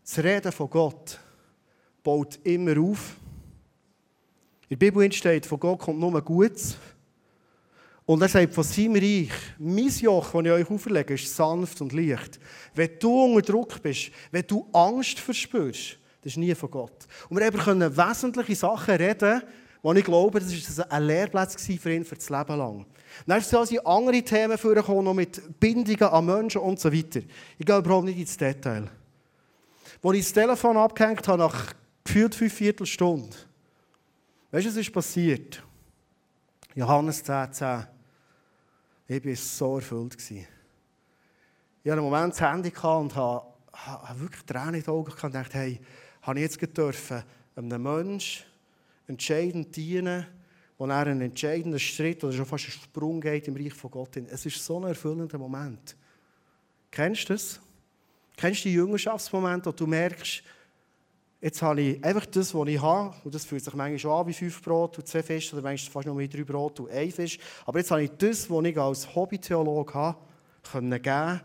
das 0.05 0.25
Reden 0.25 0.53
von 0.53 0.71
Gott 0.71 1.19
baut 2.03 2.39
immer 2.45 2.81
auf. 2.81 3.17
In 4.69 4.79
der 4.79 4.87
Bibel 4.87 5.13
steht, 5.13 5.47
von 5.47 5.59
Gott 5.59 5.81
kommt 5.81 5.99
nur 5.99 6.23
Gutes. 6.23 6.77
Und 8.11 8.21
er 8.23 8.29
sagt 8.29 8.53
von 8.55 8.65
seinem 8.65 8.97
Reich, 8.97 9.31
mein 9.57 9.87
Joch, 9.87 10.33
das 10.33 10.45
ich 10.45 10.51
euch 10.51 10.69
auferlege, 10.69 11.15
ist 11.15 11.33
sanft 11.33 11.81
und 11.81 11.93
leicht. 11.93 12.41
Wenn 12.75 12.91
du 12.99 13.23
unter 13.23 13.53
Druck 13.53 13.81
bist, 13.81 14.11
wenn 14.33 14.45
du 14.45 14.67
Angst 14.73 15.21
verspürst, 15.21 15.97
das 16.21 16.33
ist 16.33 16.37
nie 16.37 16.53
von 16.57 16.73
Gott. 16.73 17.07
Und 17.29 17.39
wir 17.39 17.53
können 17.53 17.97
wesentliche 17.97 18.57
Sachen 18.57 18.97
reden, 18.97 19.43
wo 19.81 19.93
ich 19.93 20.03
glaube, 20.03 20.41
das 20.41 20.79
war 20.79 20.91
ein 20.91 21.05
Lehrplatz 21.05 21.55
für 21.65 21.95
ihn 21.95 22.05
für 22.05 22.17
das 22.17 22.29
Leben 22.29 22.59
lang. 22.59 22.85
Dann 23.29 23.41
sind 23.43 23.87
andere 23.87 24.23
Themen 24.25 24.59
vorgekommen, 24.59 25.05
noch 25.05 25.15
mit 25.15 25.61
Bindungen 25.61 26.03
an 26.03 26.27
Menschen 26.27 26.63
und 26.63 26.81
so 26.81 26.93
weiter. 26.93 27.21
Ich 27.61 27.65
gehe 27.65 27.79
überhaupt 27.79 28.07
nicht 28.07 28.19
ins 28.19 28.37
Detail. 28.37 28.91
Als 30.03 30.17
ich 30.17 30.25
das 30.25 30.33
Telefon 30.33 30.77
abgehängt 30.79 31.29
habe, 31.29 31.39
nach 31.39 31.73
gefühlt 32.03 32.35
fünf 32.35 32.55
Viertelstunden, 32.55 33.37
weißt 34.51 34.67
du, 34.67 34.71
was 34.71 34.77
ist 34.79 34.93
passiert? 34.93 35.63
Johannes 36.75 37.23
10, 37.23 37.53
10. 37.53 37.87
Ich 39.13 39.25
war 39.25 39.35
so 39.35 39.75
erfüllt. 39.75 40.17
Ich 40.31 40.47
hatte 41.83 41.93
einen 41.95 42.01
Moment 42.03 42.33
das 42.33 42.41
Handy 42.43 42.73
und 42.81 43.17
habe, 43.17 43.45
wirklich 44.15 44.45
Tränen 44.45 44.75
in 44.75 44.83
den 44.83 44.89
Augen 44.89 45.13
und 45.21 45.35
dachte, 45.35 45.59
hey, 45.59 45.81
habe 46.23 46.39
ich 46.39 46.43
jetzt 46.45 46.79
dürfen, 46.79 47.25
einem 47.57 47.83
Menschen 47.83 48.45
entscheidend 49.09 49.75
dienen, 49.75 50.25
wo 50.79 50.87
er 50.87 50.99
einen 50.99 51.23
entscheidenden 51.23 51.81
Schritt 51.81 52.23
oder 52.23 52.35
schon 52.35 52.47
fast 52.47 52.67
einen 52.67 52.73
Sprung 52.73 53.21
geht 53.21 53.49
im 53.49 53.57
Reich 53.57 53.75
von 53.75 53.91
Gott. 53.91 54.17
Es 54.17 54.47
ist 54.47 54.65
so 54.65 54.79
ein 54.79 54.85
erfüllender 54.85 55.39
Moment. 55.39 55.97
Kennst 56.89 57.31
du 57.31 57.33
das? 57.33 57.59
Kennst 58.37 58.61
du 58.61 58.69
die 58.69 58.75
Jüngerschaftsmomente, 58.75 59.71
wo 59.71 59.73
du 59.73 59.89
merkst, 59.89 60.45
Jetzt 61.41 61.63
habe 61.63 61.81
ich 61.81 62.05
einfach 62.05 62.27
das, 62.27 62.55
was 62.55 62.69
ich 62.69 62.83
habe, 62.83 63.15
und 63.25 63.35
das 63.35 63.47
fühlt 63.47 63.65
sich 63.65 63.73
manchmal 63.73 63.99
schon 63.99 64.13
an 64.13 64.27
wie 64.27 64.35
fünf 64.35 64.63
Brot 64.63 64.99
und 64.99 65.07
zwei 65.07 65.23
Fische, 65.23 65.55
oder 65.55 65.63
manchmal 65.63 65.91
fast 65.91 66.07
noch 66.07 66.15
mehr 66.15 66.29
drei 66.29 66.45
Brot 66.45 66.81
und 66.81 66.91
ein 66.91 67.11
Fisch. 67.11 67.39
Aber 67.65 67.79
jetzt 67.79 67.91
habe 67.91 68.03
ich 68.03 68.11
das, 68.11 68.51
was 68.51 68.65
ich 68.65 68.79
als 68.79 69.15
Hobbytheologe 69.15 69.95
habe, 69.95 70.19
können 70.71 70.91
geben. 70.91 71.41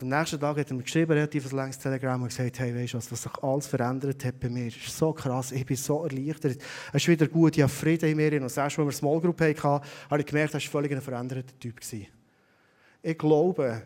Und 0.00 0.12
am 0.12 0.18
nächsten 0.18 0.40
Tag 0.40 0.56
hat 0.56 0.68
er 0.68 0.74
mir 0.74 0.82
geschrieben, 0.82 1.12
relativ 1.12 1.48
ein 1.48 1.56
langes 1.56 1.78
Telegramm, 1.78 2.22
und 2.22 2.28
gesagt, 2.28 2.58
hey, 2.58 2.74
weißt 2.74 2.94
du 2.94 2.98
was, 2.98 3.12
was 3.12 3.22
sich 3.22 3.32
alles 3.40 3.68
verändert 3.68 4.24
hat 4.24 4.40
bei 4.40 4.48
mir, 4.48 4.64
das 4.64 4.74
ist 4.74 4.98
so 4.98 5.12
krass, 5.12 5.52
ich 5.52 5.64
bin 5.64 5.76
so 5.76 6.02
erleichtert. 6.02 6.58
Es 6.92 7.02
ist 7.02 7.08
wieder 7.08 7.28
gut, 7.28 7.56
ich 7.56 7.62
habe 7.62 7.72
Frieden 7.72 8.08
in 8.08 8.16
mir. 8.16 8.32
Und 8.32 8.40
Mal, 8.40 8.64
als 8.64 8.76
wir 8.76 8.82
eine 8.82 8.90
Small 8.90 9.20
Group 9.20 9.40
hatten, 9.40 9.62
habe 10.10 10.20
ich 10.20 10.26
gemerkt, 10.26 10.54
er 10.54 10.60
war 10.60 10.68
völlig 10.68 10.90
ein 10.90 11.00
veränderter 11.00 11.56
Typ. 11.60 11.78
Ich 13.00 13.18
glaube, 13.18 13.82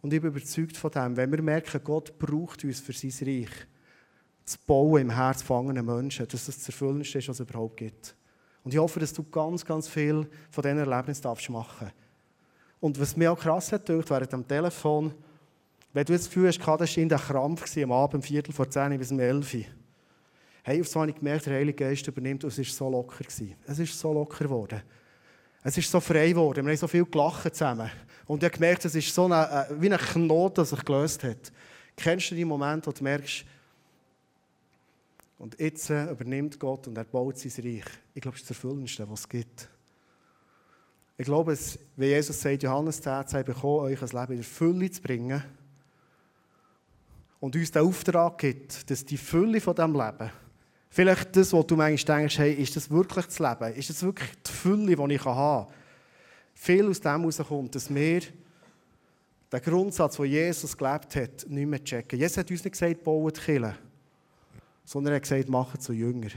und 0.00 0.12
ich 0.12 0.22
bin 0.22 0.30
überzeugt 0.30 0.78
von 0.78 0.90
dem, 0.90 1.16
wenn 1.18 1.30
wir 1.30 1.42
merken, 1.42 1.80
Gott 1.84 2.18
braucht 2.18 2.64
uns 2.64 2.80
für 2.80 2.94
sein 2.94 3.12
Reich, 3.28 3.50
zu 4.48 4.58
bauen 4.66 5.02
im 5.02 5.10
Herz 5.10 5.40
gefangenen 5.40 5.84
Menschen, 5.84 6.26
dass 6.26 6.46
das 6.46 6.56
das 6.56 6.68
Erfüllendste 6.68 7.18
ist, 7.18 7.28
was 7.28 7.40
es 7.40 7.48
überhaupt 7.48 7.76
gibt. 7.76 8.14
Und 8.64 8.74
ich 8.74 8.80
hoffe, 8.80 9.00
dass 9.00 9.12
du 9.12 9.22
ganz, 9.22 9.64
ganz 9.64 9.88
viel 9.88 10.28
von 10.50 10.62
diesen 10.62 10.78
Erlebnissen 10.78 11.22
darfst 11.22 11.48
machen 11.50 11.90
Und 12.80 13.00
was 13.00 13.16
mir 13.16 13.32
auch 13.32 13.38
krass 13.38 13.72
hat 13.72 13.86
gedacht, 13.86 14.10
während 14.10 14.34
am 14.34 14.46
Telefon, 14.46 15.14
wenn 15.92 16.04
du 16.04 16.12
das 16.12 16.26
Gefühl 16.26 16.48
hast, 16.48 16.58
das 16.58 16.66
war 16.66 17.02
ein 17.02 17.08
Krampf 17.08 17.76
am 17.76 17.92
Abend, 17.92 18.14
um 18.14 18.22
Viertel 18.22 18.52
vor 18.52 18.68
zehn 18.68 18.98
bis 18.98 19.10
um 19.10 19.20
elf 19.20 19.56
Hey, 20.62 20.80
auf 20.80 20.88
so 20.88 21.00
habe 21.00 21.10
ich 21.10 21.16
gemerkt, 21.16 21.46
der 21.46 21.54
Heilige 21.54 21.84
Geist 21.84 22.06
übernimmt 22.08 22.44
und 22.44 22.50
es 22.50 22.58
war 22.58 22.64
so 22.64 22.90
locker. 22.90 23.24
Gewesen. 23.24 23.54
Es 23.66 23.78
ist 23.78 23.98
so 23.98 24.12
locker 24.12 24.44
geworden. 24.44 24.82
Es 25.62 25.78
ist 25.78 25.90
so 25.90 25.98
frei 25.98 26.28
geworden. 26.28 26.64
Wir 26.66 26.72
haben 26.72 26.78
so 26.78 26.86
viel 26.86 27.06
gelacht 27.06 27.54
zusammen. 27.54 27.90
Und 28.26 28.42
ich 28.42 28.44
habe 28.44 28.54
gemerkt, 28.54 28.84
es 28.84 28.94
ist 28.94 29.14
so 29.14 29.24
eine, 29.24 29.66
äh, 29.70 29.80
wie 29.80 29.90
ein 29.90 29.98
Knoten, 29.98 30.56
der 30.56 30.64
sich 30.66 30.84
gelöst 30.84 31.24
hat. 31.24 31.52
Kennst 31.96 32.30
du 32.30 32.34
die 32.34 32.44
Momente, 32.44 32.86
wo 32.86 32.92
du 32.92 33.02
merkst, 33.02 33.46
und 35.38 35.58
jetzt 35.60 35.88
äh, 35.90 36.10
übernimmt 36.10 36.58
Gott 36.58 36.86
und 36.88 36.98
er 36.98 37.04
baut 37.04 37.38
sein 37.38 37.52
Reich. 37.64 37.84
Ich 38.14 38.20
glaube, 38.20 38.36
das 38.36 38.42
ist 38.42 38.50
das 38.50 38.56
Erfüllendste, 38.56 39.08
was 39.08 39.20
es 39.20 39.28
gibt. 39.28 39.68
Ich 41.16 41.24
glaube, 41.24 41.52
es, 41.52 41.78
wie 41.96 42.06
Jesus 42.06 42.40
sagt, 42.40 42.62
Johannes 42.62 43.00
10, 43.00 43.24
ich 43.40 43.46
bekomme 43.46 43.82
euch 43.82 44.02
ein 44.02 44.08
Leben 44.08 44.32
in 44.32 44.38
der 44.38 44.44
Fülle 44.44 44.90
zu 44.90 45.02
bringen. 45.02 45.42
Und 47.40 47.54
uns 47.54 47.70
den 47.70 47.82
Auftrag 47.82 48.38
gibt, 48.38 48.90
dass 48.90 49.04
die 49.04 49.16
Fülle 49.16 49.60
von 49.60 49.74
diesem 49.74 49.92
Leben, 49.92 50.30
vielleicht 50.90 51.36
das, 51.36 51.52
was 51.52 51.66
du 51.66 51.76
manchmal 51.76 52.18
denkst, 52.18 52.38
hey, 52.38 52.54
ist 52.54 52.74
das 52.74 52.90
wirklich 52.90 53.26
das 53.26 53.38
Leben? 53.38 53.74
Ist 53.74 53.90
das 53.90 54.02
wirklich 54.02 54.30
die 54.44 54.50
Fülle, 54.50 54.96
die 54.96 55.14
ich 55.14 55.22
kann? 55.22 55.66
Viel 56.54 56.88
aus 56.88 57.00
dem 57.00 57.20
herauskommt, 57.20 57.74
dass 57.76 57.94
wir 57.94 58.20
den 59.52 59.62
Grundsatz, 59.62 60.16
den 60.16 60.26
Jesus 60.26 60.76
gelebt 60.76 61.14
hat, 61.14 61.46
nicht 61.48 61.66
mehr 61.66 61.82
checken. 61.82 62.18
Jesus 62.18 62.38
hat 62.38 62.50
uns 62.50 62.64
nicht 62.64 62.72
gesagt, 62.72 63.00
die 63.06 63.32
Kirche 63.32 63.74
sondern 64.88 65.12
er 65.12 65.16
hat 65.16 65.24
gesagt, 65.24 65.50
machen 65.50 65.78
zu 65.78 65.92
Jünger. 65.92 66.30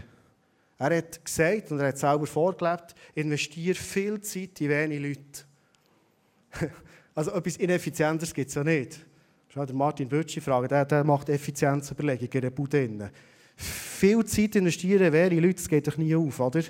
Er 0.78 0.98
hat 0.98 1.24
gesagt 1.24 1.72
und 1.72 1.80
er 1.80 1.88
hat 1.88 1.98
selber 1.98 2.28
vorgelebt, 2.28 2.94
investiere 3.16 3.76
viel 3.76 4.20
Zeit 4.20 4.60
in 4.60 4.70
wenige 4.70 5.08
Leute. 5.08 6.72
Also 7.14 7.32
etwas 7.32 7.58
Ineffizientes 7.58 8.34
gibt 8.34 8.48
es 8.48 8.56
ja 8.56 8.64
nicht. 8.64 9.06
Schau 9.50 9.66
der 9.66 9.76
Martin 9.76 10.08
Bötschi 10.08 10.40
fragen, 10.40 10.70
der, 10.70 10.86
der 10.86 11.04
macht 11.04 11.28
Effizienzüberlegungen 11.28 12.32
in 12.32 12.42
der 12.42 12.50
Bude. 12.52 13.12
Viel 13.58 14.24
Zeit 14.24 14.56
investieren 14.56 15.08
in 15.08 15.14
wenige 15.14 15.42
Leute, 15.42 15.56
das 15.56 15.68
geht 15.68 15.88
doch 15.88 15.98
nie 15.98 16.16
auf, 16.16 16.40
oder? 16.40 16.64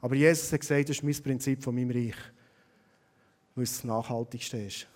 Aber 0.00 0.14
Jesus 0.14 0.52
hat 0.52 0.60
gesagt, 0.60 0.88
das 0.88 0.96
ist 0.96 1.02
mein 1.02 1.20
Prinzip 1.20 1.62
von 1.62 1.74
meinem 1.74 1.90
Reich. 1.90 2.14
Weil 3.56 3.64
es 3.64 3.74
das 3.74 3.84
Nachhaltigste 3.84 4.58
ist. 4.58 4.86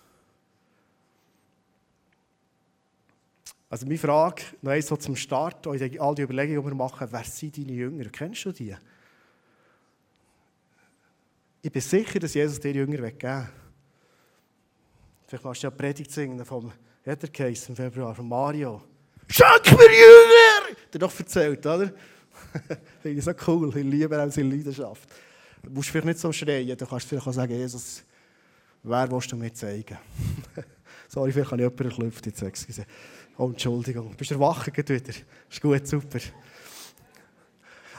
Also 3.69 3.85
meine 3.85 3.97
Frage, 3.97 4.43
noch 4.61 4.79
so 4.81 4.95
zum 4.95 5.15
Start, 5.15 5.65
all 5.67 5.77
die 5.77 6.21
Überlegungen, 6.21 6.61
die 6.61 6.67
wir 6.67 6.75
machen, 6.75 7.07
wer 7.09 7.23
sind 7.23 7.57
deine 7.57 7.71
Jünger? 7.71 8.05
Kennst 8.09 8.45
du 8.45 8.51
die? 8.51 8.75
Ich 11.61 11.71
bin 11.71 11.81
sicher, 11.81 12.19
dass 12.19 12.33
Jesus 12.35 12.59
dir 12.59 12.73
Jünger 12.73 12.97
geben 12.97 13.21
will. 13.21 13.47
Vielleicht 15.27 15.43
machst 15.43 15.63
du 15.63 15.67
ja 15.67 15.71
Predigt 15.71 16.11
singen 16.11 16.45
vom 16.45 16.71
Case 17.33 17.69
im 17.69 17.75
Februar, 17.75 18.13
von 18.13 18.27
Mario. 18.27 18.83
Schenk 19.27 19.71
mir 19.71 19.89
Jünger! 19.89 20.77
Der 20.93 20.99
doch 20.99 21.19
erzählt, 21.19 21.65
oder? 21.65 21.91
Finde 23.01 23.19
ich 23.19 23.23
so 23.23 23.31
cool, 23.47 23.75
ich 23.75 23.83
liebe 23.83 24.21
auch 24.21 24.31
seine 24.31 24.49
Leidenschaft. 24.55 25.09
Du 25.63 25.71
musst 25.71 25.89
vielleicht 25.89 26.05
nicht 26.05 26.19
so 26.19 26.31
schreien, 26.31 26.77
du 26.77 26.85
kannst 26.85 27.07
vielleicht 27.07 27.27
auch 27.27 27.33
sagen, 27.33 27.53
Jesus, 27.53 28.03
wer 28.83 29.11
willst 29.11 29.31
du 29.31 29.35
mir 29.35 29.51
zeigen? 29.51 29.97
Sorry, 31.07 31.31
vielleicht 31.31 31.51
habe 31.51 31.61
ich 31.61 31.69
jemanden 31.69 31.89
geklüpft 31.89 32.25
jetzt, 32.27 32.41
excuse. 32.43 32.85
Oh, 33.37 33.47
Entschuldigung. 33.47 34.15
Bist 34.15 34.31
du 34.31 34.39
wach 34.39 34.67
wieder? 34.67 34.95
Ist 35.49 35.61
gut, 35.61 35.85
super. 35.85 36.19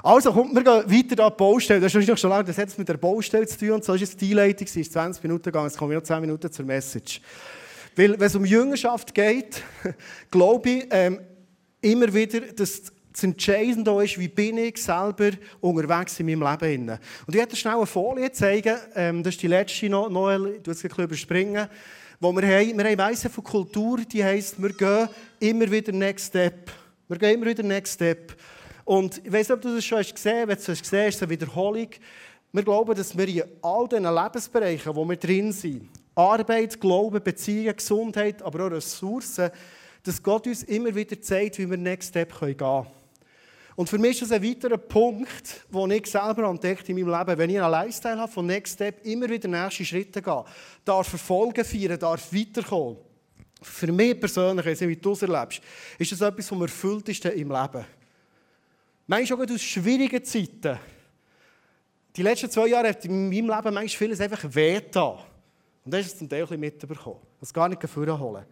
Also, 0.03 0.33
kommt, 0.33 0.55
wir 0.55 0.63
gehen 0.63 1.11
weiter 1.11 1.25
an 1.25 1.33
die 1.33 1.37
Baustelle. 1.37 1.81
Das 1.81 1.95
ist 1.95 2.09
noch 2.09 2.17
schon 2.17 2.31
lange, 2.31 2.45
das 2.45 2.57
hat 2.57 2.79
mit 2.79 2.89
der 2.89 2.97
Baustelle 2.97 3.47
zu 3.47 3.59
tun. 3.59 3.73
Und 3.73 3.85
so 3.85 3.93
ist 3.95 4.03
es 4.03 4.17
die 4.17 4.31
Einleitung, 4.31 4.67
es 4.67 4.77
ist 4.77 4.93
20 4.93 5.23
Minuten 5.23 5.45
gegangen, 5.45 5.67
jetzt 5.67 5.77
kommen 5.77 5.91
wir 5.91 5.99
noch 5.99 6.05
10 6.05 6.21
Minuten 6.21 6.51
zur 6.51 6.65
Message. 6.65 7.21
Weil, 7.97 8.19
wenn 8.19 8.27
es 8.27 8.35
um 8.35 8.47
Jüngerschaft 8.47 9.15
geht, 9.15 9.63
glaube 10.31 10.71
ich 10.71 10.87
ähm, 10.91 11.21
immer 11.83 12.13
wieder, 12.15 12.41
dass 12.41 12.85
das 13.13 13.23
Entscheidende 13.23 14.05
ist, 14.05 14.19
wie 14.19 14.29
bin 14.29 14.59
ich 14.59 14.83
selber 14.83 15.31
unterwegs 15.61 16.19
in 16.21 16.27
meinem 16.27 16.43
Leben. 16.61 16.91
Und 16.91 17.01
ich 17.29 17.35
werde 17.35 17.57
schnell 17.57 17.77
eine 17.77 17.87
Folie 17.87 18.31
zeigen, 18.33 18.77
ähm, 18.95 19.23
das 19.23 19.35
ist 19.35 19.43
die 19.43 19.49
letzte, 19.49 19.89
Noel, 19.89 20.61
du 20.63 20.71
es 20.71 20.83
ein 20.83 20.89
bisschen 20.89 21.05
überspringen 21.05 21.69
wo 22.21 22.33
wir 22.33 22.43
haben, 22.43 22.79
wir 22.79 22.85
haben 22.85 22.99
Weise 22.99 23.29
von 23.29 23.45
Kultur, 23.45 24.01
die 24.01 24.25
heisst, 24.25 24.61
wir 24.61 24.73
gehen 24.73 25.09
immer 25.41 25.71
wieder 25.71 25.93
Next 25.93 26.29
Step. 26.29 26.71
Wir 27.09 27.19
gehen 27.19 27.35
immer 27.35 27.47
wieder 27.47 27.63
Next 27.63 27.95
Step. 27.95 28.37
Und 28.85 29.19
ich 29.19 29.33
weiß 29.33 29.49
nicht, 29.49 29.57
ob 29.57 29.61
du 29.61 29.75
das 29.75 29.85
schon 29.85 29.99
gesehen 29.99 30.17
hast, 30.17 30.49
wenn 30.49 30.57
du 30.57 30.73
es 30.73 30.83
gesehen 30.83 31.07
hast, 31.07 31.15
ist 31.17 31.23
eine 31.23 31.31
Wiederholung. 31.31 31.89
Wir 32.53 32.63
glauben, 32.63 32.95
dass 32.95 33.17
wir 33.17 33.29
in 33.29 33.43
all 33.61 33.89
diesen 33.89 34.05
Lebensbereichen, 34.05 34.95
wo 34.95 35.05
wir 35.05 35.17
drin 35.17 35.53
sind, 35.53 35.89
Arbeit, 36.15 36.81
Glauben, 36.81 37.23
Beziehungen, 37.23 37.77
Gesundheit, 37.77 38.41
aber 38.43 38.67
auch 38.67 38.71
Ressourcen, 38.71 39.51
dass 40.03 40.23
Gott 40.23 40.47
uns 40.47 40.63
immer 40.63 40.95
wieder 40.95 41.21
zeigt, 41.21 41.59
wie 41.59 41.69
wir 41.69 41.77
Next 41.77 42.11
Step 42.11 42.39
gehen 42.39 42.57
können. 42.57 42.87
Und 43.77 43.91
für 43.91 43.99
mich 43.99 44.13
ist 44.13 44.23
das 44.23 44.33
ein 44.33 44.43
weiterer 44.43 44.79
Punkt, 44.79 45.67
den 45.69 45.91
ich 45.91 46.07
selber 46.07 46.49
entdeckt 46.49 46.89
in 46.89 46.97
meinem 46.97 47.19
Leben. 47.19 47.39
Wenn 47.39 47.51
ich 47.51 47.61
einen 47.61 47.71
Lifestyle 47.71 48.19
habe 48.19 48.33
von 48.33 48.47
Next 48.47 48.75
Step, 48.75 49.05
immer 49.05 49.29
wieder 49.29 49.49
nächste 49.49 49.85
Schritte 49.85 50.23
gehen, 50.23 50.43
darf 50.83 51.09
verfolgen, 51.09 51.63
feiern, 51.63 51.99
darf 51.99 52.33
weiterkommen. 52.33 52.97
Für 53.61 53.93
mich 53.93 54.19
persönlich, 54.19 54.81
wie 54.81 54.97
du 54.97 55.13
es 55.13 55.23
erlebst, 55.23 55.61
ist 55.99 56.11
das 56.11 56.23
etwas 56.23 56.49
vom 56.49 56.63
Erfülltesten 56.63 57.33
im 57.33 57.51
Leben. 57.51 57.85
Manchmal 59.07 59.47
auch 59.47 59.53
aus 59.53 59.63
schwierigen 59.63 60.25
Zeiten. 60.25 60.79
Die 62.17 62.23
letzten 62.23 62.51
zwei 62.51 62.69
Jahre 62.69 62.89
hat 62.89 63.05
in 63.05 63.29
meinem 63.29 63.51
Leben 63.51 63.75
manchmal 63.75 63.89
vieles 63.89 64.21
einfach 64.23 64.43
wehgetan. 64.55 65.19
Und 65.85 65.93
das 65.93 66.07
ist 66.07 66.19
zum 66.19 66.29
Teil 66.29 66.41
ein 66.41 66.47
bisschen 66.47 66.61
mitbekommen. 66.61 67.21
Das 67.41 67.53
gar 67.53 67.69
nicht 67.69 67.83
holen. 67.83 68.45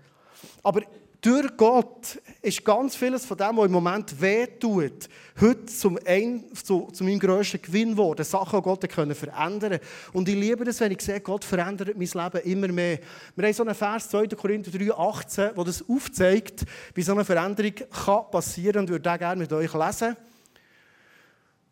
Aber 0.63 0.83
durch 1.25 1.57
Gott 1.57 2.21
ist 2.43 2.63
ganz 2.63 2.95
vieles 2.95 3.25
von 3.25 3.39
dem, 3.39 3.57
was 3.57 3.65
im 3.65 3.73
Moment 3.73 4.21
wehtut, 4.21 5.09
heute 5.41 5.65
zum, 5.65 5.99
ein, 6.05 6.45
zu, 6.53 6.91
zu 6.93 7.03
meinem 7.03 7.19
grössten 7.19 7.63
Gewinn 7.63 7.93
geworden. 7.93 8.23
Sachen, 8.23 8.59
die 8.59 8.63
Gott 8.63 8.87
können 8.91 9.15
verändern 9.15 9.79
Und 10.13 10.29
ich 10.29 10.35
liebe 10.35 10.69
es, 10.69 10.81
wenn 10.81 10.93
ich 10.93 11.01
sehe, 11.01 11.21
Gott 11.21 11.43
verändert 11.43 11.97
mein 11.97 12.07
Leben 12.07 12.45
immer 12.45 12.69
mehr. 12.69 12.99
Wir 13.35 13.47
haben 13.47 13.55
so 13.55 13.63
einen 13.63 13.75
Vers 13.75 14.11
2. 14.11 14.27
Korinther 14.29 14.71
3, 14.71 14.93
18, 14.93 15.51
wo 15.55 15.65
das 15.65 15.83
aufzeigt, 15.89 16.67
wie 16.95 17.03
so 17.03 17.13
eine 17.13 17.25
Veränderung 17.25 17.73
kann 17.73 18.31
passieren 18.31 18.73
kann. 18.73 18.81
Und 18.81 18.87
ich 18.87 18.91
würde 18.91 19.11
den 19.11 19.19
gerne 19.19 19.41
mit 19.41 19.53
euch 19.55 19.73
lesen. 19.73 20.17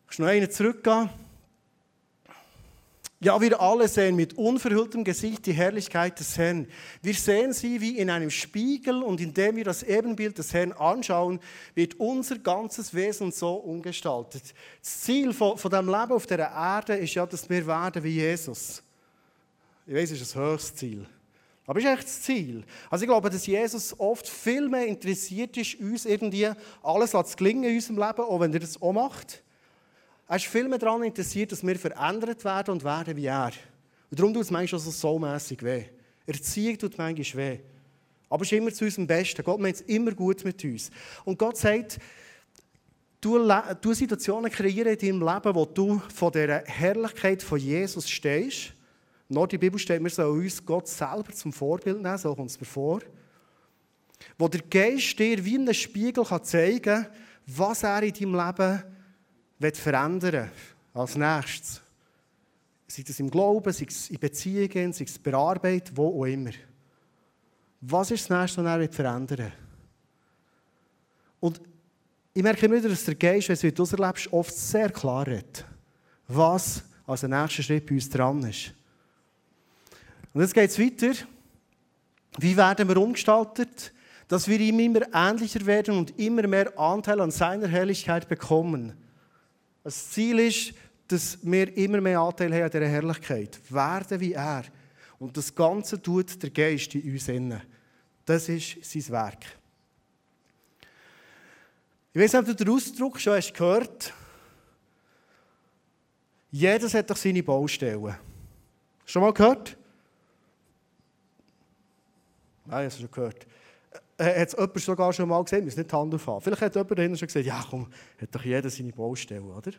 Ich 0.09 0.17
noch 0.17 0.27
einen 0.27 0.49
zurückgehen. 0.49 1.09
Ja, 3.23 3.39
wir 3.39 3.61
alle 3.61 3.87
sehen 3.87 4.17
mit 4.17 4.37
unverhülltem 4.37 5.05
Gesicht 5.05 5.45
die 5.45 5.53
Herrlichkeit 5.53 6.19
des 6.19 6.37
Herrn. 6.37 6.67
Wir 7.01 7.13
sehen 7.13 7.53
sie 7.53 7.79
wie 7.79 7.97
in 7.97 8.09
einem 8.09 8.29
Spiegel 8.29 9.01
und 9.01 9.21
indem 9.21 9.55
wir 9.55 9.63
das 9.63 9.81
Ebenbild 9.81 10.37
des 10.37 10.53
Herrn 10.53 10.73
anschauen, 10.73 11.39
wird 11.73 11.97
unser 12.01 12.37
ganzes 12.37 12.93
Wesen 12.93 13.31
so 13.31 13.53
umgestaltet. 13.53 14.43
Das 14.81 15.03
Ziel 15.03 15.31
von, 15.31 15.57
von 15.57 15.71
dem 15.71 15.85
Leben 15.85 16.11
auf 16.11 16.27
der 16.27 16.39
Erde 16.39 16.95
ist 16.95 17.13
ja, 17.13 17.25
dass 17.25 17.49
wir 17.49 17.65
werden 17.65 18.03
wie 18.03 18.15
Jesus. 18.15 18.83
Ich 19.87 19.93
weiß, 19.93 20.11
es 20.11 20.19
ist 20.19 20.35
das 20.35 20.43
höchste 20.43 20.75
Ziel. 20.75 21.05
Aber 21.65 21.79
es 21.79 21.85
ist 21.85 21.91
echt 21.91 22.03
das 22.03 22.21
Ziel. 22.23 22.65
Also 22.89 23.03
ich 23.03 23.09
glaube, 23.09 23.29
dass 23.29 23.47
Jesus 23.47 23.97
oft 23.97 24.27
viel 24.27 24.67
mehr 24.67 24.85
interessiert 24.85 25.55
ist, 25.55 25.79
uns 25.79 26.05
irgendwie 26.05 26.49
alles 26.83 27.11
zu 27.11 27.37
gelingen 27.37 27.63
in 27.63 27.75
unserem 27.75 27.99
Leben, 27.99 28.21
auch 28.21 28.39
wenn 28.41 28.53
er 28.53 28.59
das 28.59 28.81
auch 28.81 28.91
macht. 28.91 29.42
Er 30.33 30.37
ist 30.37 30.47
viel 30.47 30.67
mehr 30.67 30.79
daran 30.79 31.03
interessiert, 31.03 31.51
dass 31.51 31.61
wir 31.61 31.77
verändert 31.77 32.43
werden 32.43 32.71
und 32.71 32.83
werden 32.83 33.15
wie 33.15 33.27
er. 33.27 33.51
Und 34.09 34.19
darum 34.19 34.33
tut 34.33 34.41
es 34.41 34.49
manchmal 34.49 34.81
so 34.81 34.89
soulmässig 34.89 35.61
weh. 35.61 35.83
Erziehung 36.25 36.75
tut 36.75 36.97
manchmal 36.97 37.43
weh. 37.43 37.59
Aber 38.29 38.41
es 38.41 38.51
ist 38.51 38.57
immer 38.57 38.73
zu 38.73 38.83
unserem 38.85 39.05
Besten. 39.05 39.43
Gott 39.43 39.59
meint 39.59 39.75
es 39.75 39.81
immer 39.81 40.11
gut 40.11 40.43
mit 40.43 40.63
uns. 40.63 40.89
Und 41.23 41.37
Gott 41.37 41.57
sagt, 41.57 41.99
du, 43.21 43.47
du 43.79 43.93
Situationen 43.93 44.51
kreieren 44.51 44.97
in 44.97 45.19
deinem 45.19 45.35
Leben, 45.35 45.53
wo 45.53 45.65
du 45.65 46.01
von 46.11 46.31
der 46.31 46.63
Herrlichkeit 46.65 47.43
von 47.43 47.59
Jesus 47.59 48.09
stehst. 48.09 48.73
Noch 49.29 49.45
die 49.45 49.59
Bibel 49.59 49.77
steht, 49.77 50.01
wir 50.01 50.09
sollen 50.09 50.41
uns 50.41 50.65
Gott 50.65 50.87
selber 50.87 51.31
zum 51.31 51.53
Vorbild 51.53 52.01
nehmen, 52.01 52.17
so 52.17 52.33
kommt 52.33 52.49
es 52.49 52.59
mir 52.59 52.65
vor. 52.65 53.01
Wo 54.39 54.47
der 54.47 54.61
Geist 54.61 55.19
dir 55.19 55.45
wie 55.45 55.59
ein 55.59 55.71
Spiegel 55.75 56.25
kann 56.25 56.43
zeigen 56.43 56.81
kann, 56.81 57.07
was 57.45 57.83
er 57.83 58.01
in 58.01 58.13
deinem 58.13 58.33
Leben 58.33 58.83
verändern 59.71 60.51
als 60.93 61.15
nächstes, 61.15 61.81
sei 62.87 63.03
es 63.07 63.19
im 63.19 63.29
Glauben, 63.29 63.71
sei 63.71 63.85
es 63.87 64.09
in 64.09 64.19
Beziehungen, 64.19 64.93
sei 64.93 65.05
es 65.05 65.17
bei 65.17 65.33
Arbeit, 65.33 65.91
wo 65.95 66.21
auch 66.21 66.25
immer. 66.25 66.51
Was 67.81 68.11
ist 68.11 68.29
das 68.29 68.39
Nächste, 68.39 68.63
was 68.63 68.81
er 68.81 68.89
verändern? 68.91 69.51
Und 71.39 71.61
ich 72.33 72.41
merke 72.41 72.65
immer 72.65 72.77
wieder, 72.77 72.89
dass 72.89 73.05
der 73.05 73.15
Geist, 73.15 73.49
wenn 73.49 73.75
du 73.75 73.83
es 73.83 73.93
erlebst, 73.93 74.31
oft 74.31 74.55
sehr 74.55 74.89
klar 74.89 75.27
redet, 75.27 75.65
was 76.27 76.83
als 77.05 77.19
der 77.19 77.29
nächste 77.29 77.63
Schritt 77.63 77.85
bei 77.85 77.95
uns 77.95 78.09
dran 78.09 78.41
ist. 78.43 78.73
Und 80.33 80.41
jetzt 80.41 80.53
geht 80.53 80.69
es 80.69 80.79
weiter. 80.79 81.13
Wie 82.39 82.57
werden 82.57 82.87
wir 82.87 82.97
umgestaltet? 82.97 83.93
Dass 84.27 84.47
wir 84.47 84.59
ihm 84.59 84.79
immer 84.79 85.01
ähnlicher 85.13 85.65
werden 85.65 85.97
und 85.97 86.17
immer 86.17 86.47
mehr 86.47 86.77
Anteil 86.79 87.19
an 87.21 87.29
seiner 87.29 87.67
Herrlichkeit 87.67 88.27
bekommen. 88.27 88.93
Das 89.83 90.09
Ziel 90.09 90.39
ist, 90.39 90.73
dass 91.07 91.37
wir 91.41 91.75
immer 91.77 92.01
mehr 92.01 92.19
Anteil 92.19 92.53
haben 92.53 92.63
an 92.63 92.71
dieser 92.71 92.87
Herrlichkeit. 92.87 93.59
Werden 93.69 94.19
wie 94.19 94.33
er. 94.33 94.63
Und 95.19 95.35
das 95.35 95.53
Ganze 95.53 96.01
tut 96.01 96.41
der 96.41 96.49
Geist 96.49 96.95
in 96.95 97.11
uns 97.11 97.27
innen. 97.27 97.61
Das 98.25 98.47
ist 98.49 98.83
sein 98.83 99.09
Werk. 99.09 99.45
Ich 102.13 102.21
weiß 102.21 102.33
nicht, 102.33 102.41
ob 102.41 102.45
du 102.45 102.55
den 102.55 102.73
Ausdruck 102.73 103.19
schon 103.19 103.33
hast 103.33 103.53
gehört 103.53 104.13
Jedes 106.55 106.93
hat 106.93 107.09
doch 107.09 107.17
seine 107.17 107.41
Baustellen. 107.41 108.15
Schon 109.07 109.23
mal 109.23 109.33
gehört? 109.33 109.75
Nein, 112.63 112.85
hast 112.85 112.97
du 112.97 113.01
schon 113.01 113.11
gehört. 113.11 113.47
Äh, 114.23 114.39
hat 114.39 114.47
es 114.47 114.53
jemand 114.53 114.79
sogar 114.79 115.11
schon 115.11 115.27
mal 115.27 115.43
gesehen, 115.43 115.65
muss 115.65 115.75
nicht 115.75 115.91
die 115.91 115.95
Hand 115.95 116.13
aufhaben. 116.13 116.41
Vielleicht 116.41 116.61
hat 116.61 116.75
jemand 116.75 116.97
dahinter 116.97 117.17
schon 117.17 117.27
gesagt, 117.27 117.45
ja 117.45 117.65
komm, 117.69 117.87
hat 118.21 118.33
doch 118.33 118.43
jeder 118.43 118.69
seine 118.69 118.93
Baustelle, 118.93 119.41
oder? 119.41 119.71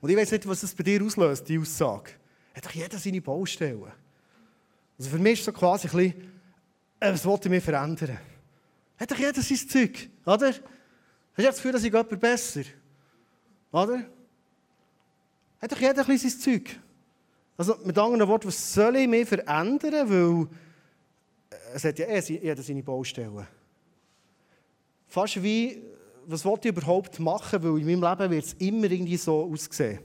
Und 0.00 0.08
ich 0.08 0.16
weiß 0.16 0.30
nicht, 0.30 0.46
was 0.46 0.60
das 0.60 0.74
bei 0.74 0.84
dir 0.84 1.02
auslöst, 1.02 1.48
die 1.48 1.58
Aussage. 1.58 2.12
Hat 2.54 2.64
doch 2.64 2.70
jeder 2.70 2.96
seine 2.96 3.20
Baustelle. 3.20 3.92
Also 4.96 5.10
für 5.10 5.18
mich 5.18 5.32
ist 5.32 5.38
es 5.40 5.44
so 5.46 5.52
quasi 5.52 5.88
ein 5.88 5.96
bisschen, 5.96 6.32
äh, 7.00 7.12
was 7.12 7.24
wollte 7.24 7.48
ich 7.48 7.50
mir 7.50 7.60
verändern? 7.60 8.18
Hat 8.98 9.10
doch 9.10 9.18
jeder 9.18 9.42
sein 9.42 9.68
Zeug, 9.68 10.08
oder? 10.24 10.48
Hast 10.48 10.58
du 11.38 11.42
das 11.42 11.56
Gefühl, 11.56 11.72
dass 11.72 11.82
ich 11.82 11.92
jemand 11.92 12.20
besser? 12.20 12.62
Oder? 13.72 14.06
Hat 15.60 15.72
doch 15.72 15.80
jeder 15.80 16.02
ein 16.02 16.06
bisschen 16.06 16.30
sein 16.30 16.40
Zeug? 16.40 16.78
Also 17.56 17.76
mit 17.84 17.98
anderen 17.98 18.28
Worten, 18.28 18.48
was 18.48 18.74
soll 18.74 18.94
ich 18.96 19.08
mir 19.08 19.26
verändern, 19.26 20.08
weil 20.08 20.48
es 21.74 21.84
hat 21.84 21.98
ja 21.98 22.06
eh 22.06 22.20
jeder 22.20 22.62
seine 22.62 22.82
Baustellen. 22.82 23.46
Fast 25.06 25.42
wie, 25.42 25.82
was 26.26 26.44
wollte 26.44 26.68
ich 26.68 26.76
überhaupt 26.76 27.18
machen, 27.18 27.62
weil 27.62 27.80
in 27.80 28.00
meinem 28.00 28.18
Leben 28.18 28.30
wird 28.30 28.44
es 28.44 28.52
immer 28.54 28.90
irgendwie 28.90 29.16
so 29.16 29.50
aussehen. 29.52 29.98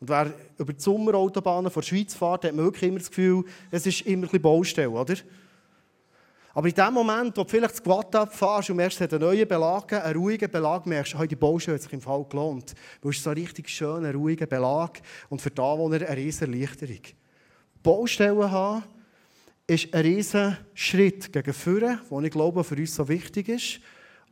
Und 0.00 0.08
wer 0.08 0.32
über 0.58 0.72
die 0.72 0.80
Sommerautobahnen 0.80 1.70
von 1.70 1.80
der 1.80 1.88
Schweiz 1.88 2.14
fährt, 2.14 2.44
hat 2.44 2.54
man 2.54 2.64
wirklich 2.64 2.88
immer 2.88 2.98
das 2.98 3.08
Gefühl, 3.08 3.44
es 3.70 3.86
ist 3.86 4.02
immer 4.02 4.18
ein 4.18 4.20
bisschen 4.22 4.42
Baustelle, 4.42 4.90
oder? 4.90 5.14
Aber 6.54 6.68
in 6.68 6.74
dem 6.74 6.92
Moment, 6.92 7.36
wo 7.36 7.44
du 7.44 7.48
vielleicht 7.48 7.74
das 7.74 7.82
Quad 7.82 8.14
abfährst 8.14 8.70
und 8.70 8.76
merkst, 8.76 9.00
es 9.00 9.04
hat 9.04 9.14
einen 9.14 9.22
neuen 9.22 9.48
Belag, 9.48 9.92
einen 9.92 10.16
ruhigen 10.20 10.50
Belag, 10.50 10.86
merkst 10.86 11.14
du, 11.14 11.26
die 11.26 11.36
Baustelle 11.36 11.76
hat 11.76 11.82
sich 11.82 11.92
im 11.92 12.00
Fall 12.00 12.24
gelohnt. 12.28 12.74
Weil 13.00 13.12
es 13.12 13.22
so 13.22 13.30
ein 13.30 13.38
richtig 13.38 13.68
schöner, 13.68 14.12
ruhiger 14.12 14.46
Belag 14.46 15.00
und 15.30 15.40
für 15.40 15.50
die 15.50 15.62
Anwohner 15.62 16.06
eine 16.06 16.16
riesige 16.16 16.52
Erleichterung. 16.52 17.00
Baustellen 17.82 18.50
haben, 18.50 18.84
ist 19.72 19.92
ein 19.94 20.02
riesiger 20.02 20.58
Schritt 20.74 21.32
gegen 21.32 21.52
vorne, 21.52 22.00
der 22.10 22.18
ich 22.20 22.30
glaube, 22.30 22.64
für 22.64 22.76
uns 22.76 22.94
so 22.94 23.08
wichtig 23.08 23.48
ist. 23.48 23.80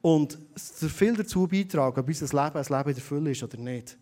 Und 0.02 0.38
viel 0.56 1.14
dazu 1.14 1.46
beitragen, 1.46 2.00
ob 2.00 2.08
unser 2.08 2.44
Leben 2.44 2.56
ein 2.56 2.64
Leben 2.64 2.88
in 2.88 2.94
der 2.94 3.02
Fülle 3.02 3.30
ist 3.30 3.42
oder 3.42 3.58
nicht. 3.58 3.98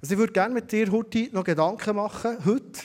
Also 0.00 0.14
ich 0.14 0.18
würde 0.18 0.32
gerne 0.32 0.54
mit 0.54 0.70
dir 0.70 0.90
heute 0.92 1.28
noch 1.32 1.44
Gedanken 1.44 1.96
machen, 1.96 2.36
heute, 2.44 2.80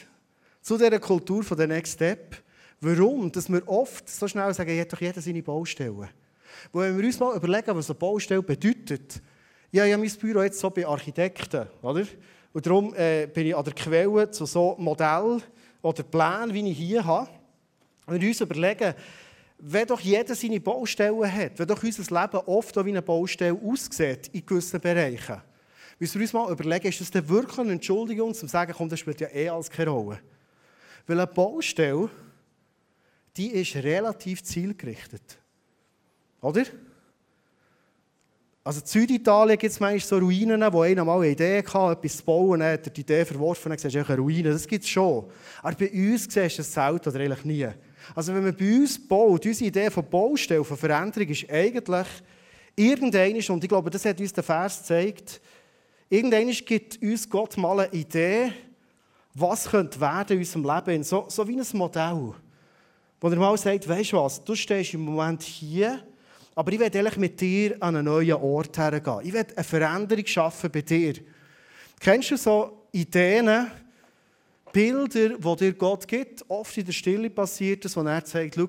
zu 0.61 0.77
dieser 0.77 0.99
Kultur 0.99 1.43
von 1.43 1.57
der 1.57 1.67
Next 1.67 1.93
Step. 1.93 2.37
Warum? 2.79 3.31
Dass 3.31 3.51
wir 3.51 3.67
oft 3.67 4.09
so 4.09 4.27
schnell 4.27 4.53
sagen, 4.53 4.79
hat 4.79 4.93
doch 4.93 5.01
jeder 5.01 5.21
seine 5.21 5.43
Baustelle. 5.43 6.09
Wenn 6.71 6.97
wir 6.97 7.05
uns 7.05 7.19
mal 7.19 7.35
überlegen, 7.35 7.75
was 7.75 7.89
eine 7.89 7.99
Baustelle 7.99 8.41
bedeutet. 8.41 9.21
Ja, 9.71 9.85
ich 9.85 9.93
habe 9.93 10.03
mein 10.03 10.13
Büro 10.13 10.41
jetzt 10.43 10.59
so 10.59 10.69
bei 10.69 10.85
Architekten, 10.85 11.67
oder? 11.81 12.05
Und 12.53 12.65
darum 12.65 12.93
äh, 12.95 13.27
bin 13.27 13.47
ich 13.47 13.55
an 13.55 13.63
der 13.63 13.73
Quelle 13.73 14.29
zu 14.31 14.45
so 14.45 14.75
Modellen, 14.77 15.41
oder 15.81 16.03
Pläne, 16.03 16.53
wie 16.53 16.69
ich 16.69 16.77
hier 16.77 17.03
habe, 17.03 17.29
wenn 18.07 18.21
wir 18.21 18.29
uns 18.29 18.41
überlegen, 18.41 18.93
wenn 19.57 19.87
doch 19.87 19.99
jeder 19.99 20.33
seine 20.33 20.59
Baustellen 20.59 21.31
hat, 21.31 21.59
wenn 21.59 21.67
doch 21.67 21.83
unser 21.83 22.21
Leben 22.21 22.37
oft 22.47 22.77
auch 22.77 22.85
wie 22.85 22.89
eine 22.89 23.01
Baustelle 23.01 23.59
aussieht 23.63 24.29
in 24.33 24.45
gewissen 24.45 24.79
Bereichen, 24.79 25.41
müssen 25.99 26.15
wir 26.15 26.21
uns 26.23 26.33
mal 26.33 26.51
überlegen, 26.51 26.87
ist 26.87 27.01
das 27.01 27.11
denn 27.11 27.27
wirklich 27.29 27.59
eine 27.59 27.73
Entschuldigung, 27.73 28.29
um 28.29 28.33
zu 28.33 28.47
sagen, 28.47 28.73
komm, 28.75 28.89
das 28.89 28.99
spielt 28.99 29.21
ja 29.21 29.27
eh 29.31 29.49
alles 29.49 29.69
keine 29.69 29.91
Rolle. 29.91 30.19
Weil 31.05 31.19
eine 31.19 31.27
Baustelle, 31.27 32.09
die 33.37 33.51
ist 33.51 33.75
relativ 33.75 34.43
zielgerichtet. 34.43 35.37
Oder? 36.41 36.63
Also 38.63 38.81
in 38.81 38.85
Süditalien 38.85 39.57
gibt 39.57 39.73
es 39.73 39.79
manchmal 39.79 40.07
so 40.07 40.17
Ruinen, 40.23 40.71
wo 40.71 40.81
einer 40.81 41.03
mal 41.03 41.17
eine 41.17 41.31
Idee 41.31 41.63
hatte, 41.65 41.97
etwas 41.97 42.17
zu 42.17 42.23
bauen, 42.23 42.59
dann 42.59 42.73
hat 42.73 42.85
er 42.85 42.93
die 42.93 43.01
Idee 43.01 43.25
verworfen, 43.25 43.69
dann 43.69 43.79
siehst 43.79 43.95
du 43.95 44.05
eine 44.05 44.17
Ruine. 44.17 44.51
Das 44.51 44.67
gibt 44.67 44.83
es 44.83 44.89
schon. 44.89 45.25
Aber 45.63 45.75
bei 45.75 45.89
uns 45.89 46.25
siehst 46.25 46.35
du 46.35 46.61
das 46.61 46.71
selten 46.71 47.09
oder 47.09 47.19
eigentlich 47.21 47.45
nie. 47.45 47.67
Also 48.13 48.33
wenn 48.35 48.43
man 48.43 48.55
bei 48.55 48.77
uns 48.77 49.07
baut, 49.07 49.45
unsere 49.45 49.67
Idee 49.67 49.89
von 49.89 50.07
Baustelle, 50.07 50.63
von 50.63 50.77
Veränderung 50.77 51.29
ist 51.29 51.49
eigentlich 51.49 52.07
irgendein, 52.75 53.35
und 53.49 53.63
ich 53.63 53.69
glaube, 53.69 53.89
das 53.89 54.05
hat 54.05 54.19
uns 54.19 54.33
der 54.33 54.43
Vers 54.43 54.79
gezeigt, 54.79 55.41
irgendein 56.07 56.51
gibt 56.51 57.01
uns 57.01 57.27
Gott 57.27 57.57
mal 57.57 57.79
eine 57.79 57.93
Idee, 57.93 58.53
was 59.33 59.69
könnte 59.69 59.99
werden 59.99 60.33
in 60.33 60.39
unserem 60.39 60.65
Leben, 60.65 61.03
so, 61.03 61.25
so 61.29 61.47
wie 61.47 61.59
ein 61.59 61.65
Modell. 61.73 62.33
Wo 63.19 63.27
er 63.27 63.35
mal 63.37 63.57
sagt, 63.57 63.87
weißt 63.87 64.11
du 64.11 64.17
was, 64.17 64.43
du 64.43 64.53
stehst 64.53 64.93
im 64.93 65.01
Moment 65.01 65.41
hier, 65.41 66.03
aber 66.61 66.73
ich 66.73 66.79
ehrlich 66.93 67.17
mit 67.17 67.41
dir 67.41 67.75
an 67.79 67.95
einen 67.95 68.05
neuen 68.05 68.33
Ort 68.33 68.77
hergehen. 68.77 69.21
Ich 69.23 69.33
will 69.33 69.47
eine 69.55 69.63
Veränderung 69.63 70.27
schaffen 70.27 70.69
bei 70.69 70.83
dir. 70.83 71.15
Kennst 71.99 72.29
du 72.29 72.37
so 72.37 72.85
Ideen, 72.91 73.65
Bilder, 74.71 75.39
die 75.39 75.55
dir 75.55 75.73
Gott 75.73 76.07
gibt? 76.07 76.45
Oft 76.49 76.77
in 76.77 76.85
der 76.85 76.91
Stille 76.91 77.31
passiert 77.31 77.85
es, 77.85 77.97
wo 77.97 78.01
er 78.01 78.23
sagt, 78.23 78.53
schau, 78.53 78.67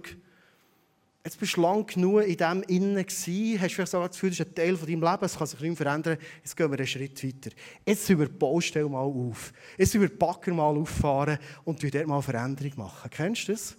jetzt 1.22 1.38
bist 1.38 1.54
du 1.54 1.60
lang 1.60 1.86
genug 1.86 2.22
in 2.22 2.34
dem 2.38 2.62
Innen 2.62 3.06
gewesen, 3.06 3.60
hast 3.60 3.74
vielleicht 3.74 3.92
sogar 3.92 4.08
das 4.08 4.16
Gefühl, 4.16 4.30
das 4.30 4.40
ist 4.40 4.46
ein 4.46 4.54
Teil 4.54 4.74
von 4.74 4.88
deinem 4.88 5.02
Leben, 5.02 5.24
es 5.26 5.36
kann 5.36 5.46
sich 5.46 5.60
nicht 5.60 5.76
verändern, 5.76 6.16
jetzt 6.42 6.56
gehen 6.56 6.70
wir 6.70 6.78
einen 6.78 6.86
Schritt 6.86 7.22
weiter. 7.22 7.50
Jetzt 7.84 8.08
wir 8.08 8.16
die 8.16 8.32
Baustelle 8.32 8.88
mal 8.88 9.00
auf. 9.00 9.52
Jetzt 9.76 9.92
wir 10.00 10.08
die 10.08 10.16
Bagger 10.16 10.54
mal 10.54 10.74
auffahren 10.78 11.38
und 11.64 11.82
dort 11.82 12.06
mal 12.06 12.22
Veränderung 12.22 12.72
machen. 12.76 13.10
Kennst 13.10 13.48
du 13.48 13.52
das? 13.52 13.76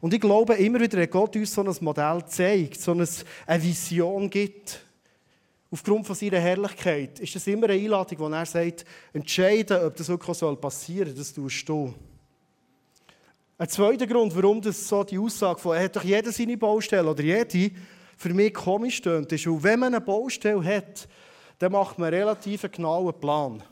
Und 0.00 0.12
ich 0.14 0.20
glaube 0.20 0.54
immer 0.54 0.80
wieder, 0.80 0.98
wenn 0.98 1.10
Gott 1.10 1.36
uns 1.36 1.54
so 1.54 1.62
ein 1.62 1.76
Modell 1.80 2.24
zeigt, 2.26 2.80
so 2.80 2.92
eine 2.92 3.62
Vision 3.62 4.28
gibt, 4.28 4.80
aufgrund 5.70 6.06
von 6.06 6.14
seiner 6.14 6.38
Herrlichkeit, 6.38 7.18
ist 7.20 7.34
das 7.34 7.46
immer 7.46 7.68
eine 7.68 7.82
Einladung, 7.82 8.18
wo 8.18 8.28
er 8.28 8.46
sagt, 8.46 8.84
entscheiden, 9.12 9.84
ob 9.84 9.96
das 9.96 10.08
wirklich 10.08 10.60
passieren 10.60 11.08
soll, 11.08 11.16
das 11.16 11.32
tust 11.32 11.68
du. 11.68 11.94
Ein 13.56 13.68
zweiter 13.68 14.06
Grund, 14.06 14.34
warum 14.36 14.60
das 14.60 14.86
so 14.86 15.02
die 15.04 15.18
Aussage 15.18 15.58
von, 15.58 15.76
er 15.76 15.84
hat 15.84 15.96
doch 15.96 16.04
jeder 16.04 16.32
seine 16.32 16.56
Baustelle 16.56 17.08
oder 17.08 17.22
jede, 17.22 17.74
für 18.16 18.32
mich 18.32 18.54
komisch 18.54 18.96
stöhnt, 18.96 19.32
ist, 19.32 19.46
weil 19.46 19.62
wenn 19.62 19.80
man 19.80 19.94
eine 19.94 20.04
Baustelle 20.04 20.64
hat, 20.64 21.08
dann 21.58 21.72
macht 21.72 21.98
man 21.98 22.08
einen 22.08 22.22
relativ 22.22 22.70
genauen 22.70 23.14
Plan. 23.18 23.62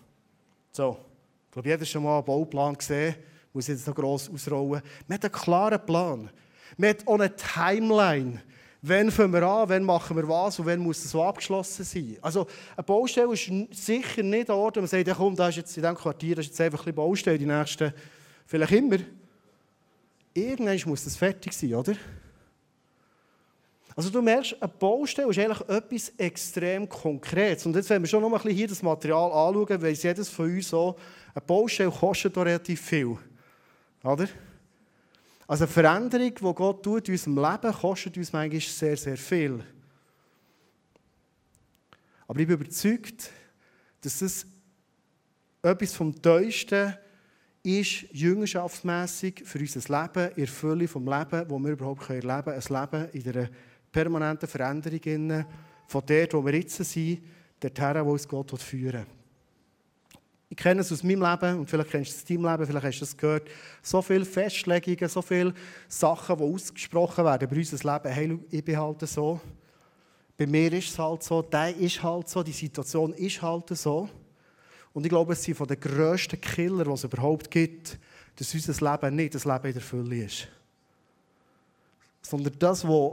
So, 0.72 0.96
ich 1.46 1.52
glaube, 1.52 1.68
jeder 1.68 1.80
hat 1.80 1.88
schon 1.88 2.02
mal 2.02 2.16
einen 2.16 2.24
Bauplan 2.24 2.76
gesehen 2.76 3.14
muss 3.52 3.66
jetzt 3.66 3.86
noch 3.86 3.94
gross 3.94 4.30
ausrollen. 4.30 4.82
Man 5.06 5.18
hat 5.18 5.24
einen 5.24 5.32
klaren 5.32 5.84
Plan. 5.84 6.30
Man 6.76 6.90
hat 6.90 7.06
auch 7.06 7.14
eine 7.14 7.34
Timeline. 7.34 8.42
Wann 8.84 9.12
fangen 9.12 9.32
wir 9.32 9.44
an, 9.44 9.68
wann 9.68 9.84
machen 9.84 10.16
wir 10.16 10.28
was 10.28 10.58
und 10.58 10.66
wann 10.66 10.80
muss 10.80 11.04
es 11.04 11.12
so 11.12 11.22
abgeschlossen 11.22 11.84
sein. 11.84 12.16
Also 12.20 12.48
eine 12.76 12.82
Baustelle 12.82 13.32
ist 13.32 13.50
sicher 13.70 14.24
nicht 14.24 14.50
ein 14.50 14.56
Ort, 14.56 14.76
wo 14.76 14.80
man 14.80 14.88
sagt, 14.88 15.06
ja, 15.06 15.14
komm, 15.14 15.36
da 15.36 15.48
ist 15.48 15.56
jetzt 15.56 15.76
in 15.76 15.82
diesem 15.84 15.96
Quartier 15.96 16.34
das 16.34 16.46
ist 16.46 16.50
jetzt 16.50 16.60
einfach 16.60 16.80
ein 16.80 16.84
bisschen 16.86 16.96
Baustelle, 16.96 17.38
die 17.38 17.46
nächsten, 17.46 17.92
vielleicht 18.44 18.72
immer. 18.72 18.96
Irgendwann 20.34 20.80
muss 20.86 21.04
das 21.04 21.16
fertig 21.16 21.52
sein, 21.52 21.74
oder? 21.74 21.94
Also 23.94 24.10
du 24.10 24.20
merkst, 24.20 24.56
eine 24.60 24.72
Baustelle 24.72 25.30
ist 25.30 25.38
eigentlich 25.38 25.68
etwas 25.68 26.12
extrem 26.16 26.88
Konkretes. 26.88 27.66
Und 27.66 27.76
jetzt, 27.76 27.90
wenn 27.90 28.02
wir 28.02 28.08
schon 28.08 28.22
noch 28.22 28.32
bisschen 28.32 28.50
hier 28.50 28.66
das 28.66 28.82
Material 28.82 29.30
anschauen, 29.30 29.82
weiss 29.82 30.02
jedes 30.02 30.28
von 30.28 30.46
uns 30.46 30.70
so, 30.70 30.96
eine 31.34 31.42
Baustelle 31.42 31.90
kostet 31.90 32.36
relativ 32.36 32.80
viel. 32.80 33.16
Oder? 34.02 34.28
Also 35.46 35.64
eine 35.64 35.72
Veränderung, 35.72 36.34
die 36.34 36.54
Gott 36.54 36.82
tut 36.82 37.08
in 37.08 37.14
unserem 37.14 37.36
Leben, 37.36 37.72
kostet 37.72 38.16
uns 38.16 38.32
manchmal 38.32 38.60
sehr, 38.60 38.96
sehr 38.96 39.16
viel. 39.16 39.64
Aber 42.26 42.40
ich 42.40 42.46
bin 42.46 42.54
überzeugt, 42.54 43.30
dass 44.00 44.22
es 44.22 44.46
etwas 45.62 45.94
vom 45.94 46.20
Teuersten 46.20 46.94
ist, 47.62 48.06
jüngerschaftsmässig 48.12 49.42
für 49.44 49.58
unser 49.58 50.02
Leben, 50.02 50.30
in 50.30 50.36
der 50.36 50.48
Fülle 50.48 50.88
vom 50.88 51.04
Leben, 51.04 51.48
das 51.48 51.48
wir 51.48 51.70
überhaupt 51.70 52.10
erleben 52.10 52.44
können. 52.44 52.60
Ein 52.60 52.90
Leben 52.90 53.10
in 53.12 53.36
einer 53.36 53.48
permanenten 53.92 54.48
Veränderung, 54.48 55.44
von 55.86 56.02
dort, 56.06 56.34
wo 56.34 56.44
wir 56.44 56.54
jetzt 56.54 56.76
sind, 56.76 57.22
dorthin, 57.60 58.04
wo 58.04 58.12
uns 58.12 58.26
Gott 58.26 58.58
führen 58.60 59.06
will. 59.06 59.21
Ich 60.52 60.58
kenne 60.58 60.82
es 60.82 60.92
aus 60.92 61.02
meinem 61.02 61.22
Leben 61.22 61.60
und 61.60 61.70
vielleicht 61.70 61.90
kennst 61.92 62.10
du 62.10 62.14
es 62.14 62.20
aus 62.20 62.26
deinem 62.26 62.44
Leben, 62.44 62.66
vielleicht 62.66 62.86
hast 62.86 63.00
du 63.00 63.04
es 63.06 63.16
gehört. 63.16 63.48
So 63.80 64.02
viele 64.02 64.26
Festlegungen, 64.26 65.08
so 65.08 65.22
viele 65.22 65.54
Sachen, 65.88 66.36
die 66.36 66.44
ausgesprochen 66.44 67.24
werden 67.24 67.48
über 67.48 67.56
unser 67.56 67.76
Leben. 67.90 68.12
Hey, 68.14 68.38
ich 68.50 68.62
bin 68.62 68.76
halt 68.76 69.00
so. 69.08 69.40
Bei 70.36 70.46
mir 70.46 70.70
ist 70.74 70.90
es 70.90 70.98
halt 70.98 71.22
so, 71.22 71.40
der 71.40 71.74
ist 71.74 72.02
halt 72.02 72.28
so, 72.28 72.42
die 72.42 72.52
Situation 72.52 73.14
ist 73.14 73.40
halt 73.40 73.66
so. 73.70 74.10
Und 74.92 75.06
ich 75.06 75.08
glaube, 75.08 75.32
es 75.32 75.42
sind 75.42 75.54
von 75.54 75.66
den 75.66 75.80
grössten 75.80 76.38
Killer, 76.38 76.84
die 76.84 76.90
es 76.90 77.04
überhaupt 77.04 77.50
gibt, 77.50 77.98
dass 78.36 78.52
unser 78.52 78.92
Leben 78.92 79.16
nicht 79.16 79.34
das 79.34 79.46
Leben 79.46 79.68
in 79.68 79.72
der 79.72 79.80
Fülle 79.80 80.24
ist. 80.24 80.48
Sondern 82.20 82.52
das, 82.58 82.86
was 82.86 83.12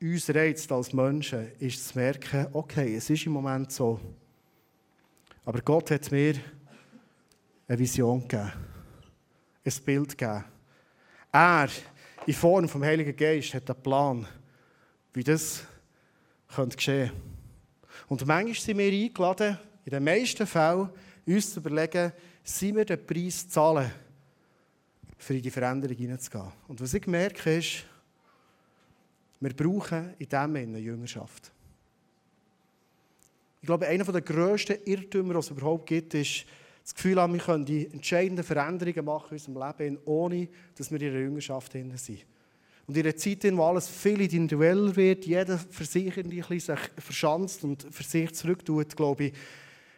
uns 0.00 0.34
reizt 0.34 0.72
als 0.72 0.92
Menschen, 0.92 1.52
ist 1.60 1.86
zu 1.86 1.96
merken, 1.96 2.48
okay, 2.52 2.96
es 2.96 3.08
ist 3.10 3.26
im 3.26 3.32
Moment 3.34 3.70
so. 3.70 4.00
Aber 5.48 5.62
Gott 5.62 5.90
hat 5.90 6.12
mir 6.12 6.34
eine 7.66 7.78
Vision 7.78 8.20
gegeben, 8.28 8.52
ein 9.64 9.72
Bild 9.82 10.18
gegeben. 10.18 10.44
Er, 11.32 11.68
in 12.26 12.34
Form 12.34 12.68
vom 12.68 12.84
Heiligen 12.84 13.16
Geist, 13.16 13.54
hat 13.54 13.70
einen 13.70 13.82
Plan, 13.82 14.26
wie 15.14 15.24
das 15.24 15.64
könnte 16.54 16.76
geschehen 16.76 17.12
Und 18.08 18.26
manchmal 18.26 18.56
sind 18.56 18.76
wir 18.76 18.92
eingeladen, 18.92 19.58
in 19.86 19.90
den 19.90 20.04
meisten 20.04 20.46
Fällen 20.46 20.90
uns 21.24 21.54
zu 21.54 21.60
überlegen, 21.60 22.12
sind 22.44 22.76
wir 22.76 22.84
den 22.84 23.06
Preis 23.06 23.48
zahlen, 23.48 23.90
für 25.16 25.32
in 25.34 25.40
die 25.40 25.50
Veränderung 25.50 25.96
hineinzugehen. 25.96 26.52
Und 26.66 26.78
was 26.82 26.92
ich 26.92 27.06
merke 27.06 27.56
ist, 27.56 27.86
wir 29.40 29.54
brauchen 29.54 30.12
in 30.18 30.28
dem 30.28 30.56
eine 30.56 30.78
Jüngerschaft. 30.78 31.52
Ich 33.60 33.66
glaube, 33.66 33.86
einer 33.86 34.04
der 34.04 34.20
grössten 34.20 34.76
Irrtümer, 34.84 35.34
die 35.34 35.40
es 35.40 35.50
überhaupt 35.50 35.86
gibt, 35.86 36.14
ist, 36.14 36.44
das 36.82 36.94
Gefühl 36.94 37.16
wir 37.16 37.38
können 37.38 37.66
die 37.66 37.86
entscheidenden 37.86 38.44
Veränderungen 38.44 39.04
machen 39.04 39.36
in 39.36 39.56
unserem 39.56 39.76
Leben, 39.78 39.98
ohne 40.06 40.48
dass 40.74 40.90
wir 40.90 41.00
in 41.02 41.12
der 41.12 41.20
Jüngerschaft 41.20 41.72
sind. 41.72 41.92
Und 42.86 42.96
in 42.96 43.02
einer 43.02 43.16
Zeit, 43.16 43.44
in 43.44 43.56
der 43.56 43.64
alles 43.64 43.88
viel 43.88 44.20
individueller 44.22 44.96
wird, 44.96 45.26
jeder 45.26 45.58
für 45.58 45.84
sich 45.84 46.16
ein 46.16 46.30
sich 46.30 46.78
verschanzt 46.96 47.62
und 47.62 47.86
für 47.90 48.02
sich 48.02 48.32
zurücktut, 48.32 48.96
glaube 48.96 49.24
ich, 49.24 49.32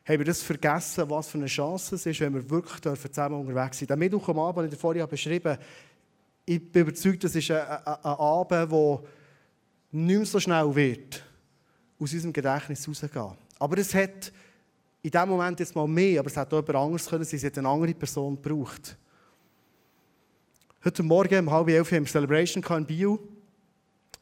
haben 0.04 0.18
wir 0.18 0.24
das 0.24 0.42
vergessen, 0.42 1.08
was 1.08 1.28
für 1.28 1.38
eine 1.38 1.46
Chance 1.46 1.94
es 1.94 2.06
ist, 2.06 2.18
wenn 2.18 2.34
wir 2.34 2.50
wirklich 2.50 2.80
zusammen 2.80 3.40
unterwegs 3.40 3.78
sind. 3.78 3.90
Der 3.90 3.96
Mittwoch 3.96 4.28
am 4.28 4.40
Abend, 4.40 4.66
den 4.66 4.72
ich 4.72 4.80
vorhin 4.80 5.06
beschrieben 5.06 5.52
habe, 5.52 5.62
ich 6.44 6.72
bin 6.72 6.82
überzeugt, 6.82 7.22
das 7.22 7.36
ist 7.36 7.52
ein, 7.52 7.60
ein, 7.60 7.84
ein 7.84 8.02
Abend, 8.02 8.72
der 8.72 9.02
nicht 9.92 10.16
mehr 10.16 10.26
so 10.26 10.40
schnell 10.40 10.74
wird 10.74 11.22
aus 12.00 12.12
unserem 12.12 12.32
Gedächtnis 12.32 12.88
rausgehen. 12.88 13.36
Aber 13.60 13.76
es 13.78 13.94
hat 13.94 14.32
in 15.02 15.10
dem 15.10 15.28
Moment 15.28 15.60
jetzt 15.60 15.76
mal 15.76 15.86
mehr, 15.86 16.20
aber 16.20 16.28
es 16.28 16.36
hätte 16.36 16.56
auch 16.56 16.66
jemand 16.66 16.84
anderes 16.84 17.06
können 17.06 17.24
sein, 17.24 17.36
es 17.36 17.44
hat 17.44 17.58
eine 17.58 17.68
andere 17.68 17.94
Person 17.94 18.40
gebraucht. 18.40 18.96
Heute 20.82 21.02
Morgen 21.02 21.46
um 21.46 21.50
halb 21.52 21.68
elf 21.68 21.92
wir 21.92 22.06
Celebration 22.06 22.64
in 22.64 22.86
Bio. 22.86 23.18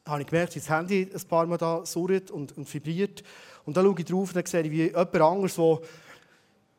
Habe 0.05 0.21
ich 0.21 0.27
gemerkt, 0.27 0.55
wie 0.55 0.59
das 0.59 0.69
Handy 0.69 1.09
ein 1.13 1.27
paar 1.27 1.45
Mal 1.45 1.57
da 1.57 1.85
surrt 1.85 2.31
und, 2.31 2.57
und 2.57 2.71
vibriert. 2.73 3.23
Und 3.63 3.77
dann 3.77 3.85
schaue 3.85 3.99
ich 3.99 4.05
drauf 4.05 4.35
und 4.35 4.47
sehe 4.47 4.61
ich, 4.61 4.71
wie 4.71 4.83
jemand 4.87 5.15
anderes, 5.15 5.55
der 5.55 5.79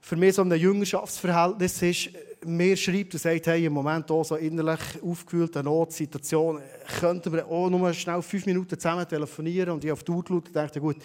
für 0.03 0.17
mich 0.17 0.35
so 0.35 0.43
ein 0.43 0.53
Jüngerschaftsverhältnis 0.53 1.81
ist, 1.83 2.11
mir 2.45 2.77
schreibt 2.77 3.15
und 3.15 3.21
sagt, 3.21 3.47
hey, 3.47 3.65
im 3.65 3.73
Moment 3.73 4.11
auch 4.11 4.25
so 4.25 4.37
innerlich 4.37 4.81
aufgewühlt, 5.03 5.57
eine 5.57 5.65
Notsituation, 5.65 6.61
könnten 6.99 7.33
wir 7.33 7.47
auch 7.47 7.71
nur 7.71 7.93
schnell 7.95 8.21
fünf 8.23 8.45
Minuten 8.45 8.79
zusammen 8.79 9.07
telefonieren 9.09 9.71
und 9.71 9.85
ich 9.85 9.93
auf 9.93 10.03
die 10.03 10.11
Uhr 10.11 10.23
geschaut 10.23 10.47
und 10.49 10.57
dachte, 10.57 10.81
gut, 10.81 10.97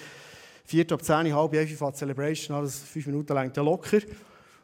vier 0.65 0.91
ab 0.91 1.03
zehn, 1.03 1.33
halb 1.33 1.53
elf 1.53 1.77
fährt 1.77 1.95
Celebration, 1.95 2.57
alles 2.57 2.79
fünf 2.79 3.05
Minuten 3.05 3.33
lang 3.33 3.55
locker. 3.55 3.99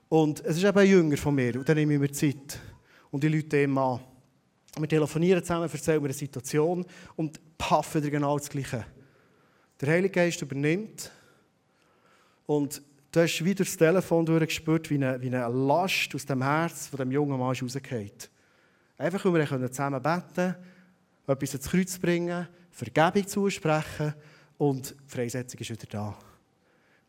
Und 0.10 0.44
es 0.44 0.58
ist 0.58 0.64
eben 0.64 0.78
ein 0.78 0.88
Jünger 0.88 1.18
von 1.18 1.34
mir 1.34 1.56
und 1.56 1.70
dann 1.70 1.78
nehme 1.78 1.94
ich 1.94 2.00
mir 2.00 2.12
Zeit 2.12 2.60
und 3.12 3.24
die 3.24 3.30
Leute 3.30 3.62
ihm 3.62 3.78
an. 3.78 4.02
Wir 4.78 4.88
telefonieren 4.88 5.42
zusammen, 5.44 5.70
erzählen 5.72 6.02
mir 6.02 6.08
eine 6.08 6.14
Situation 6.14 6.86
und 7.16 7.40
paff 7.58 7.96
wieder 7.96 8.10
genau 8.10 8.38
das 8.38 8.50
Gleiche. 8.50 8.86
Der 9.80 9.90
Heilige 9.90 10.14
Geist 10.14 10.42
übernimmt 10.42 11.12
und 12.46 12.82
du 13.12 13.22
hast 13.22 13.44
wieder 13.44 13.64
das 13.64 13.78
Telefon 13.78 14.26
durchgespürt, 14.26 14.90
wie 14.90 14.96
eine, 14.96 15.22
wie 15.22 15.28
eine 15.28 15.48
Last 15.48 16.14
aus 16.16 16.26
dem 16.26 16.42
Herz 16.42 16.88
von 16.88 16.98
dem 16.98 17.12
jungen 17.12 17.40
Mann 17.40 17.56
rausgeht. 17.56 18.30
Einfach, 18.98 19.26
weil 19.26 19.62
wir 19.62 19.72
zusammen 19.72 20.02
beten 20.02 20.56
etwas 21.28 21.54
ins 21.54 21.70
Kreuz 21.70 21.98
bringen, 21.98 22.48
Vergebung 22.70 23.28
zusprechen 23.28 24.14
und 24.62 24.92
die 24.92 24.96
Freisetzung 25.08 25.60
ist 25.60 25.72
wieder 25.72 25.88
da. 25.90 26.16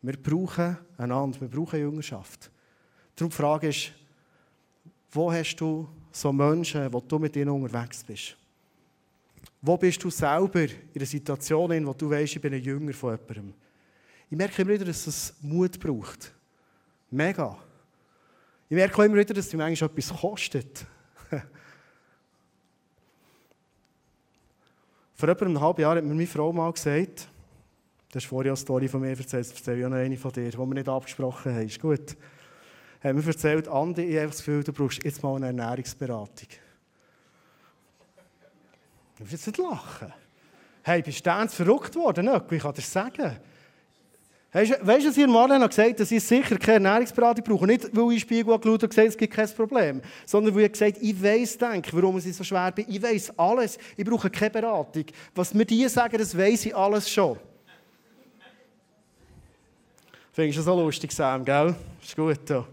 Wir 0.01 0.17
brauchen 0.17 0.75
einander, 0.97 1.39
wir 1.39 1.47
brauchen 1.47 1.79
Jüngerschaft. 1.79 2.49
Darum 3.15 3.29
die 3.29 3.35
Frage 3.35 3.67
ist, 3.67 3.91
wo 5.11 5.31
hast 5.31 5.55
du 5.57 5.87
so 6.11 6.33
Menschen, 6.33 6.91
wo 6.91 6.99
du 6.99 7.19
mit 7.19 7.35
ihnen 7.35 7.49
unterwegs 7.49 8.03
bist? 8.03 8.35
Wo 9.61 9.77
bist 9.77 10.03
du 10.03 10.09
selber 10.09 10.63
in 10.63 10.71
einer 10.95 11.05
Situation, 11.05 11.71
in 11.73 11.85
der 11.85 11.93
du 11.93 12.09
weißt, 12.09 12.37
ich 12.37 12.41
bin 12.41 12.55
ein 12.55 12.63
Jünger 12.63 12.93
von 12.93 13.11
jemandem? 13.11 13.53
Ich 14.31 14.37
merke 14.37 14.63
immer 14.63 14.71
wieder, 14.71 14.85
dass 14.85 15.05
es 15.05 15.35
Mut 15.39 15.79
braucht. 15.79 16.33
Mega. 17.11 17.55
Ich 18.67 18.75
merke 18.75 18.97
auch 18.97 19.03
immer 19.03 19.17
wieder, 19.17 19.35
dass 19.35 19.45
es 19.45 19.53
manchmal 19.53 19.91
etwas 19.91 20.09
kostet. 20.09 20.87
Vor 25.13 25.29
etwa 25.29 25.45
einem 25.45 25.61
halben 25.61 25.81
Jahr 25.81 25.97
hat 25.97 26.03
mir 26.03 26.15
meine 26.15 26.25
Frau 26.25 26.51
mal 26.51 26.73
gesagt, 26.73 27.29
das 28.13 28.23
ist 28.23 28.29
vorher 28.29 28.51
eine 28.51 28.57
Story 28.57 28.87
von 28.87 29.01
mir 29.01 29.09
erzählt, 29.09 29.47
das 29.47 29.53
erzähle 29.53 29.79
ich 29.79 29.85
auch 29.85 29.89
noch 29.89 29.97
eine 29.97 30.15
von 30.15 30.31
dir, 30.31 30.47
die 30.47 30.55
wir 30.55 30.65
nicht 30.67 30.87
abgesprochen 30.87 31.51
haben. 31.51 31.65
Ist 31.65 31.81
gut. 31.81 32.15
Haben 33.03 33.17
mir 33.17 33.25
erzählt, 33.25 33.67
Andi, 33.67 34.03
ich 34.03 34.17
habe 34.17 34.27
das 34.27 34.37
Gefühl, 34.37 34.63
du 34.63 34.71
brauchst 34.71 35.03
jetzt 35.03 35.23
mal 35.23 35.35
eine 35.35 35.47
Ernährungsberatung. 35.47 36.47
Du 39.17 39.23
musst 39.23 39.31
jetzt 39.31 39.47
nicht 39.47 39.57
lachen. 39.57 40.13
Hey, 40.83 41.01
bist 41.01 41.21
du 41.21 41.23
ganz 41.23 41.55
verrückt 41.55 41.95
worden? 41.95 42.29
Ich 42.51 42.61
kann 42.61 42.73
dir 42.75 42.81
sagen. 42.83 43.35
Weißt 44.51 44.73
du, 44.73 44.87
was 45.07 45.17
ihr 45.17 45.27
Marlene 45.27 45.67
gesagt 45.67 45.99
dass 45.99 46.11
ich 46.11 46.23
sicher 46.23 46.59
keine 46.59 46.85
Ernährungsberatung 46.85 47.43
brauche? 47.43 47.65
Nicht, 47.65 47.89
weil 47.97 48.09
ich 48.09 48.13
in 48.13 48.19
Spiegel 48.19 48.59
geschaut 48.59 48.83
und 48.83 48.89
gesagt 48.89 49.07
es 49.07 49.17
gibt 49.17 49.33
kein 49.33 49.49
Problem. 49.49 50.01
Sondern 50.27 50.53
weil 50.53 50.65
ich 50.65 50.71
gesagt 50.73 50.99
ich 51.01 51.23
weiss, 51.23 51.57
denke, 51.57 51.89
warum 51.93 52.19
ich 52.19 52.35
so 52.35 52.43
schwer 52.43 52.71
bin. 52.71 52.85
Ich 52.87 53.01
weiss 53.01 53.33
alles. 53.39 53.79
Ich 53.97 54.05
brauche 54.05 54.29
keine 54.29 54.51
Beratung. 54.51 55.05
Was 55.33 55.55
mir 55.55 55.65
die 55.65 55.87
sagen, 55.87 56.19
das 56.19 56.37
weiss 56.37 56.67
ich 56.67 56.75
alles 56.75 57.09
schon. 57.09 57.39
Findest 60.35 60.57
du 60.57 60.63
so 60.63 60.81
lustig, 60.81 61.11
Sam, 61.11 61.45
gell? 61.45 61.75
Ist 62.01 62.15
gut. 62.15 62.39
Da. 62.47 62.65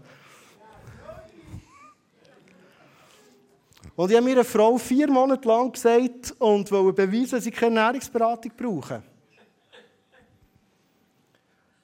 Und 3.95 4.09
ich 4.09 4.17
habe 4.17 4.25
mir 4.25 4.31
eine 4.31 4.43
Frau 4.43 4.79
vier 4.79 5.07
Monate 5.07 5.47
lang 5.47 5.71
gesagt 5.71 6.33
und 6.39 6.71
wollte 6.71 7.05
beweisen, 7.05 7.35
dass 7.35 7.43
sie 7.43 7.51
keine 7.51 7.79
Ernährungsberatung 7.79 8.51
brauche. 8.57 9.03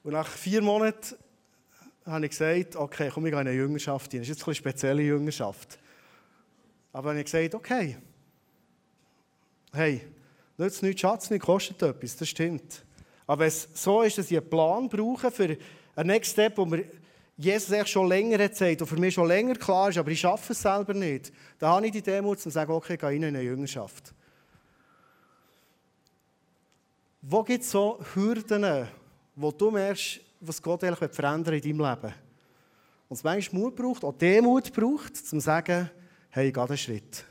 Und 0.02 0.12
nach 0.14 0.26
vier 0.26 0.60
Monaten 0.62 1.14
habe 2.04 2.24
ich 2.24 2.30
gesagt, 2.32 2.74
okay, 2.74 3.08
komm, 3.14 3.26
ich 3.26 3.30
gehe 3.30 3.40
in 3.40 3.46
eine 3.46 3.56
Jüngerschaft 3.56 4.12
rein. 4.12 4.20
Das 4.20 4.28
ist 4.28 4.36
jetzt 4.36 4.48
eine 4.48 4.54
spezielle 4.56 5.02
Jüngerschaft. 5.02 5.78
Aber 6.92 7.10
dann 7.10 7.10
habe 7.10 7.20
ich 7.20 7.26
gesagt, 7.26 7.54
okay, 7.54 7.98
hey, 9.72 10.00
nützt 10.56 10.82
nichts, 10.82 11.02
Schatz 11.02 11.30
nicht, 11.30 11.42
kostet 11.42 11.80
etwas, 11.82 12.16
das 12.16 12.28
stimmt. 12.28 12.82
Aber 13.28 13.40
wenn 13.40 13.48
es 13.48 13.68
so 13.74 14.00
ist, 14.02 14.16
dass 14.16 14.30
ich 14.30 14.38
einen 14.38 14.48
Plan 14.48 14.88
brauche 14.88 15.30
für 15.30 15.56
einen 15.94 16.06
Next 16.06 16.32
Step, 16.32 16.56
wo 16.56 16.64
mir 16.64 16.86
Jesus 17.36 17.70
eigentlich 17.70 17.88
schon 17.88 18.08
länger 18.08 18.48
gesagt 18.48 18.80
und 18.80 18.86
für 18.88 18.96
mich 18.96 19.14
schon 19.14 19.28
länger 19.28 19.54
klar 19.54 19.90
ist, 19.90 19.98
aber 19.98 20.10
ich 20.10 20.18
schaffe 20.18 20.54
es 20.54 20.62
selber 20.62 20.94
nicht, 20.94 21.30
dann 21.58 21.70
habe 21.70 21.86
ich 21.86 21.92
die 21.92 22.00
Demut 22.00 22.40
zu 22.40 22.48
sagen, 22.48 22.72
okay, 22.72 22.94
ich 22.94 22.98
gehe 22.98 23.14
in 23.14 23.24
eine 23.24 23.42
Jüngerschaft. 23.42 24.14
Wo 27.20 27.42
gibt 27.42 27.64
es 27.64 27.70
so 27.70 28.00
Hürden, 28.14 28.88
wo 29.36 29.52
du 29.52 29.70
merkst, 29.70 30.20
was 30.40 30.62
Gott 30.62 30.82
eigentlich 30.82 31.12
verändern 31.12 31.54
in 31.54 31.60
deinem 31.60 31.90
Leben? 31.90 32.14
Und 33.10 33.16
es 33.16 33.24
manchmal 33.24 33.62
Mut 33.62 33.76
braucht, 33.76 34.04
auch 34.04 34.16
Demut 34.16 34.72
braucht, 34.72 35.10
um 35.10 35.24
zu 35.24 35.40
sagen, 35.40 35.90
hey, 36.30 36.48
ich 36.48 36.54
gehe 36.54 36.64
einen 36.64 36.78
Schritt. 36.78 37.24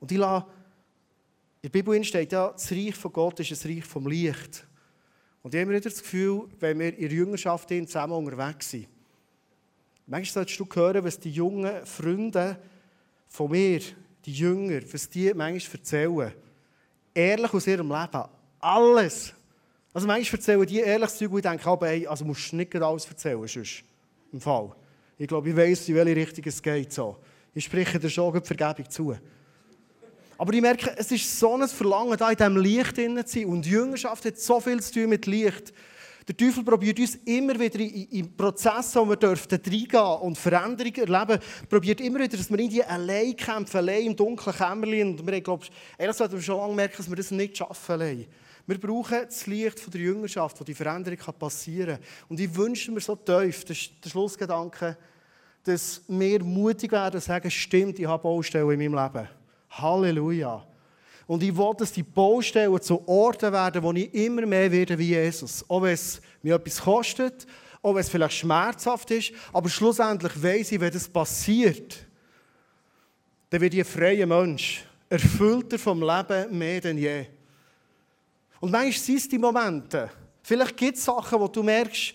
Und 0.00 0.10
ich 0.10 0.18
lasse, 0.18 0.46
in 1.62 1.62
der 1.62 1.68
Bibel 1.68 2.02
steht 2.02 2.32
ja, 2.32 2.50
das 2.50 2.70
Reich 2.72 2.96
von 2.96 3.12
Gott 3.12 3.38
ist 3.38 3.64
ein 3.64 3.72
Reich 3.72 3.84
vom 3.84 4.08
Licht. 4.08 4.66
Und 5.46 5.54
ich 5.54 5.60
habe 5.60 5.70
immer 5.70 5.78
wieder 5.78 5.90
das 5.90 6.02
Gefühl, 6.02 6.48
wenn 6.58 6.76
wir 6.80 6.92
in 6.92 7.02
der 7.02 7.18
Jüngerschaft 7.18 7.68
zusammen 7.68 8.14
unterwegs 8.14 8.68
sind, 8.68 8.88
manchmal 10.04 10.44
solltest 10.44 10.58
du 10.58 10.66
hören, 10.74 11.04
was 11.04 11.20
die 11.20 11.30
jungen 11.30 11.86
Freunde 11.86 12.58
von 13.28 13.52
mir, 13.52 13.80
die 14.24 14.32
Jünger, 14.32 14.80
was 14.92 15.08
die 15.08 15.32
manchmal 15.32 15.78
erzählen. 15.78 16.32
Ehrlich 17.14 17.54
aus 17.54 17.68
ihrem 17.68 17.92
Leben. 17.92 18.24
Alles. 18.58 19.34
Also 19.94 20.08
manchmal 20.08 20.40
erzählen 20.40 20.66
die 20.66 20.80
ehrliches 20.80 21.16
Zeug, 21.16 21.30
wo 21.30 21.36
ich 21.36 21.44
denke, 21.44 21.70
aber 21.70 21.86
hey, 21.86 22.08
also 22.08 22.24
musst 22.24 22.50
du 22.50 22.56
nicht 22.56 22.74
alles 22.74 23.06
erzählen, 23.06 23.46
sonst 23.46 23.84
im 24.32 24.40
Fall. 24.40 24.74
Ich 25.16 25.28
glaube, 25.28 25.48
ich 25.48 25.56
weiss, 25.56 25.88
in 25.88 25.94
welche 25.94 26.16
Richtung 26.16 26.44
es 26.44 26.60
geht. 26.60 26.92
So. 26.92 27.18
Ich 27.54 27.66
spreche 27.66 28.00
dir 28.00 28.10
schon 28.10 28.42
Vergebung 28.42 28.90
zu. 28.90 29.16
Aber 30.38 30.52
ich 30.52 30.60
merke, 30.60 30.94
es 30.96 31.10
ist 31.10 31.38
so 31.38 31.54
ein 31.54 31.66
Verlangen, 31.68 32.16
da 32.16 32.30
in 32.30 32.36
diesem 32.36 32.56
Licht 32.58 32.96
zu 32.96 33.22
sein. 33.26 33.46
Und 33.46 33.64
die 33.64 33.70
Jüngerschaft 33.70 34.24
hat 34.24 34.38
so 34.38 34.60
viel 34.60 34.82
zu 34.82 34.92
tun 34.92 35.08
mit 35.08 35.26
Licht. 35.26 35.72
Der 36.28 36.36
Teufel 36.36 36.64
probiert 36.64 36.98
uns 36.98 37.14
immer 37.24 37.58
wieder 37.58 37.78
in 37.78 38.36
Prozesse, 38.36 38.98
wo 38.98 39.08
wir 39.08 39.16
dürfen 39.16 39.60
reingehen 39.64 40.20
und 40.22 40.36
Veränderungen 40.36 40.96
erleben, 40.96 41.40
probiert 41.68 42.00
immer 42.00 42.18
wieder, 42.18 42.36
dass 42.36 42.50
wir 42.50 42.58
in 42.58 42.68
die 42.68 42.82
allein 42.82 43.36
kämpfen, 43.36 43.76
allein 43.76 44.06
im 44.06 44.16
dunklen 44.16 44.54
Kämmerlein. 44.54 45.10
Und 45.10 45.24
wir, 45.24 45.40
glaube 45.40 45.66
ehrlich 45.96 46.16
sollten 46.16 46.34
wir 46.34 46.42
schon 46.42 46.58
lange 46.58 46.74
merken, 46.74 46.96
dass 46.96 47.08
wir 47.08 47.16
das 47.16 47.30
nicht 47.30 47.56
schaffen 47.56 47.92
allein. 47.92 48.26
Wir 48.66 48.80
brauchen 48.80 49.18
das 49.24 49.46
Licht 49.46 49.78
von 49.78 49.92
der 49.92 50.00
Jüngerschaft, 50.00 50.60
wo 50.60 50.64
die 50.64 50.74
Veränderung 50.74 51.18
passieren 51.38 51.98
kann. 51.98 52.26
Und 52.28 52.40
ich 52.40 52.52
wünsche 52.52 52.90
mir 52.90 53.00
so 53.00 53.14
tief, 53.14 53.64
das 53.64 53.76
ist 53.76 53.92
der 54.04 54.10
Schlussgedanke, 54.10 54.98
dass 55.62 56.02
wir 56.08 56.42
mutig 56.42 56.90
werden 56.90 57.14
und 57.14 57.22
sagen, 57.22 57.48
stimmt, 57.48 58.00
ich 58.00 58.06
habe 58.06 58.24
Baustellen 58.24 58.68
in 58.80 58.92
meinem 58.92 59.04
Leben. 59.04 59.28
Halleluja. 59.78 60.66
Und 61.26 61.42
ich 61.42 61.56
will, 61.56 61.72
dass 61.76 61.92
die 61.92 62.02
Baustellen 62.02 62.80
zu 62.80 63.06
Orten 63.06 63.52
werden, 63.52 63.82
wo 63.82 63.92
ich 63.92 64.12
immer 64.14 64.46
mehr 64.46 64.70
werde 64.70 64.98
wie 64.98 65.08
Jesus. 65.08 65.64
Auch 65.68 65.82
wenn 65.82 65.94
es 65.94 66.20
mir 66.42 66.54
etwas 66.54 66.80
kostet, 66.80 67.46
auch 67.82 67.94
wenn 67.94 68.00
es 68.00 68.08
vielleicht 68.08 68.34
schmerzhaft 68.34 69.10
ist, 69.10 69.32
aber 69.52 69.68
schlussendlich 69.68 70.40
weiß 70.40 70.72
ich, 70.72 70.80
wenn 70.80 70.92
das 70.92 71.08
passiert, 71.08 72.06
dann 73.50 73.60
wird 73.60 73.74
ich 73.74 73.80
ein 73.80 73.84
freier 73.84 74.26
Mensch, 74.26 74.84
erfüllter 75.08 75.78
vom 75.78 76.00
Leben 76.00 76.58
mehr 76.58 76.80
denn 76.80 76.98
je. 76.98 77.26
Und 78.60 78.70
manchmal 78.70 78.92
sind 78.92 79.18
es 79.18 79.28
die 79.28 79.38
Momente. 79.38 80.10
Vielleicht 80.42 80.76
gibt 80.76 80.96
es 80.96 81.04
Sachen, 81.04 81.40
wo 81.40 81.48
du 81.48 81.62
merkst, 81.62 82.14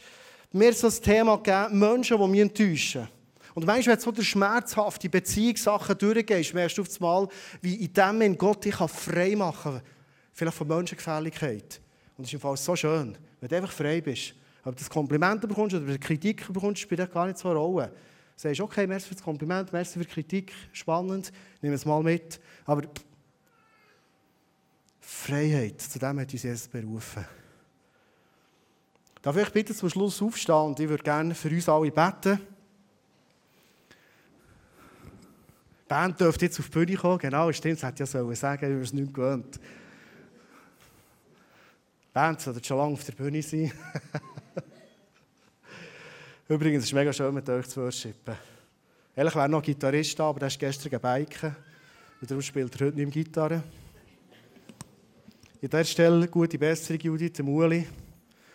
mir 0.51 0.73
so 0.73 0.87
das 0.87 0.99
Thema 0.99 1.37
gegeben, 1.37 1.79
Menschen, 1.79 2.17
die 2.17 2.27
mich 2.27 2.41
enttäuschen. 2.41 3.07
Und 3.53 3.65
manchmal, 3.65 3.95
wenn 3.95 3.99
du 3.99 4.05
so 4.05 4.11
durch 4.11 4.29
schmerzhafte 4.29 5.09
Beziehungssachen 5.09 5.97
durchgehst, 5.97 6.53
merkst 6.53 6.77
du 6.77 6.81
auf 6.83 6.89
einmal, 6.95 7.27
wie 7.61 7.75
in 7.75 7.93
dem 7.93 8.05
Moment 8.07 8.39
Gott 8.39 8.63
dich 8.63 8.75
frei 8.75 9.35
machen 9.35 9.73
kann. 9.73 9.81
Vielleicht 10.33 10.57
von 10.57 10.67
Menschengefälligkeit. 10.67 11.81
Und 12.17 12.23
das 12.23 12.27
ist 12.27 12.33
im 12.33 12.39
Fall 12.39 12.57
so 12.57 12.75
schön, 12.75 13.17
wenn 13.39 13.49
du 13.49 13.55
einfach 13.55 13.71
frei 13.71 13.99
bist. 14.01 14.33
Ob 14.63 14.75
du 14.75 14.79
das 14.79 14.89
Kompliment 14.89 15.41
bekommst 15.41 15.75
oder 15.75 15.97
Kritik 15.97 16.51
bekommst, 16.53 16.81
spielt 16.81 17.11
gar 17.11 17.25
nicht 17.25 17.37
so 17.37 17.49
eine 17.49 17.57
Rolle. 17.57 17.87
Du 17.87 17.93
sagst, 18.35 18.61
okay, 18.61 18.87
merci 18.87 19.09
für 19.09 19.15
das 19.15 19.23
Kompliment, 19.23 19.73
merci 19.73 19.99
für 19.99 20.05
die 20.05 20.11
Kritik, 20.11 20.53
spannend, 20.71 21.31
nimm 21.61 21.73
es 21.73 21.85
mal 21.85 22.01
mit. 22.01 22.39
Aber 22.65 22.83
Freiheit, 24.99 25.81
zu 25.81 25.99
dem 25.99 26.19
hat 26.19 26.31
uns 26.31 26.43
Jesus 26.43 26.67
berufen. 26.67 27.25
Darf 29.21 29.37
ich 29.37 29.49
bitte 29.49 29.75
zum 29.75 29.89
Schluss 29.89 30.21
aufstehen 30.21 30.55
und 30.55 30.79
ich 30.79 30.89
würde 30.89 31.03
gerne 31.03 31.35
für 31.35 31.49
uns 31.49 31.69
alle 31.69 31.91
beten. 31.91 32.39
Die 35.80 35.80
Band 35.91 36.21
dürfte 36.21 36.45
jetzt 36.45 36.57
auf 36.57 36.69
die 36.69 36.71
Bühne 36.71 36.95
kommen. 36.95 37.17
Genau, 37.17 37.51
stimmt, 37.51 37.75
das 37.75 37.83
hätte 37.83 38.03
ja 38.03 38.05
sollen 38.05 38.33
sagen, 38.33 38.61
wir 38.61 38.81
es 38.81 38.93
nicht 38.93 39.13
gewöhnt. 39.13 39.55
Die 39.55 39.59
Band 42.13 42.39
sollte 42.39 42.63
schon 42.63 42.77
lange 42.77 42.93
auf 42.93 43.03
der 43.03 43.11
Bühne 43.11 43.41
sein. 43.41 43.73
Übrigens, 46.47 46.83
es 46.83 46.89
ist 46.89 46.93
mega 46.93 47.11
schön, 47.11 47.33
mit 47.33 47.49
euch 47.49 47.67
zu 47.67 47.81
worshipen. 47.81 48.35
Ehrlich 49.13 49.35
wäre 49.35 49.49
noch 49.49 49.61
Gitarrist 49.61 50.17
aber 50.21 50.39
der 50.39 50.47
ist 50.47 50.59
gestern 50.59 50.91
gebiken. 50.91 51.53
Und 52.21 52.31
darum 52.31 52.41
spielt 52.41 52.73
er 52.73 52.87
heute 52.87 52.95
nicht 52.95 53.13
mehr 53.13 53.23
Gitarre. 53.25 53.55
An 53.55 53.63
dieser 55.61 55.83
Stelle 55.83 56.25
gute 56.29 56.57
Besserung, 56.57 57.01
Judith, 57.01 57.33
dem 57.33 57.49
Uli. 57.49 57.85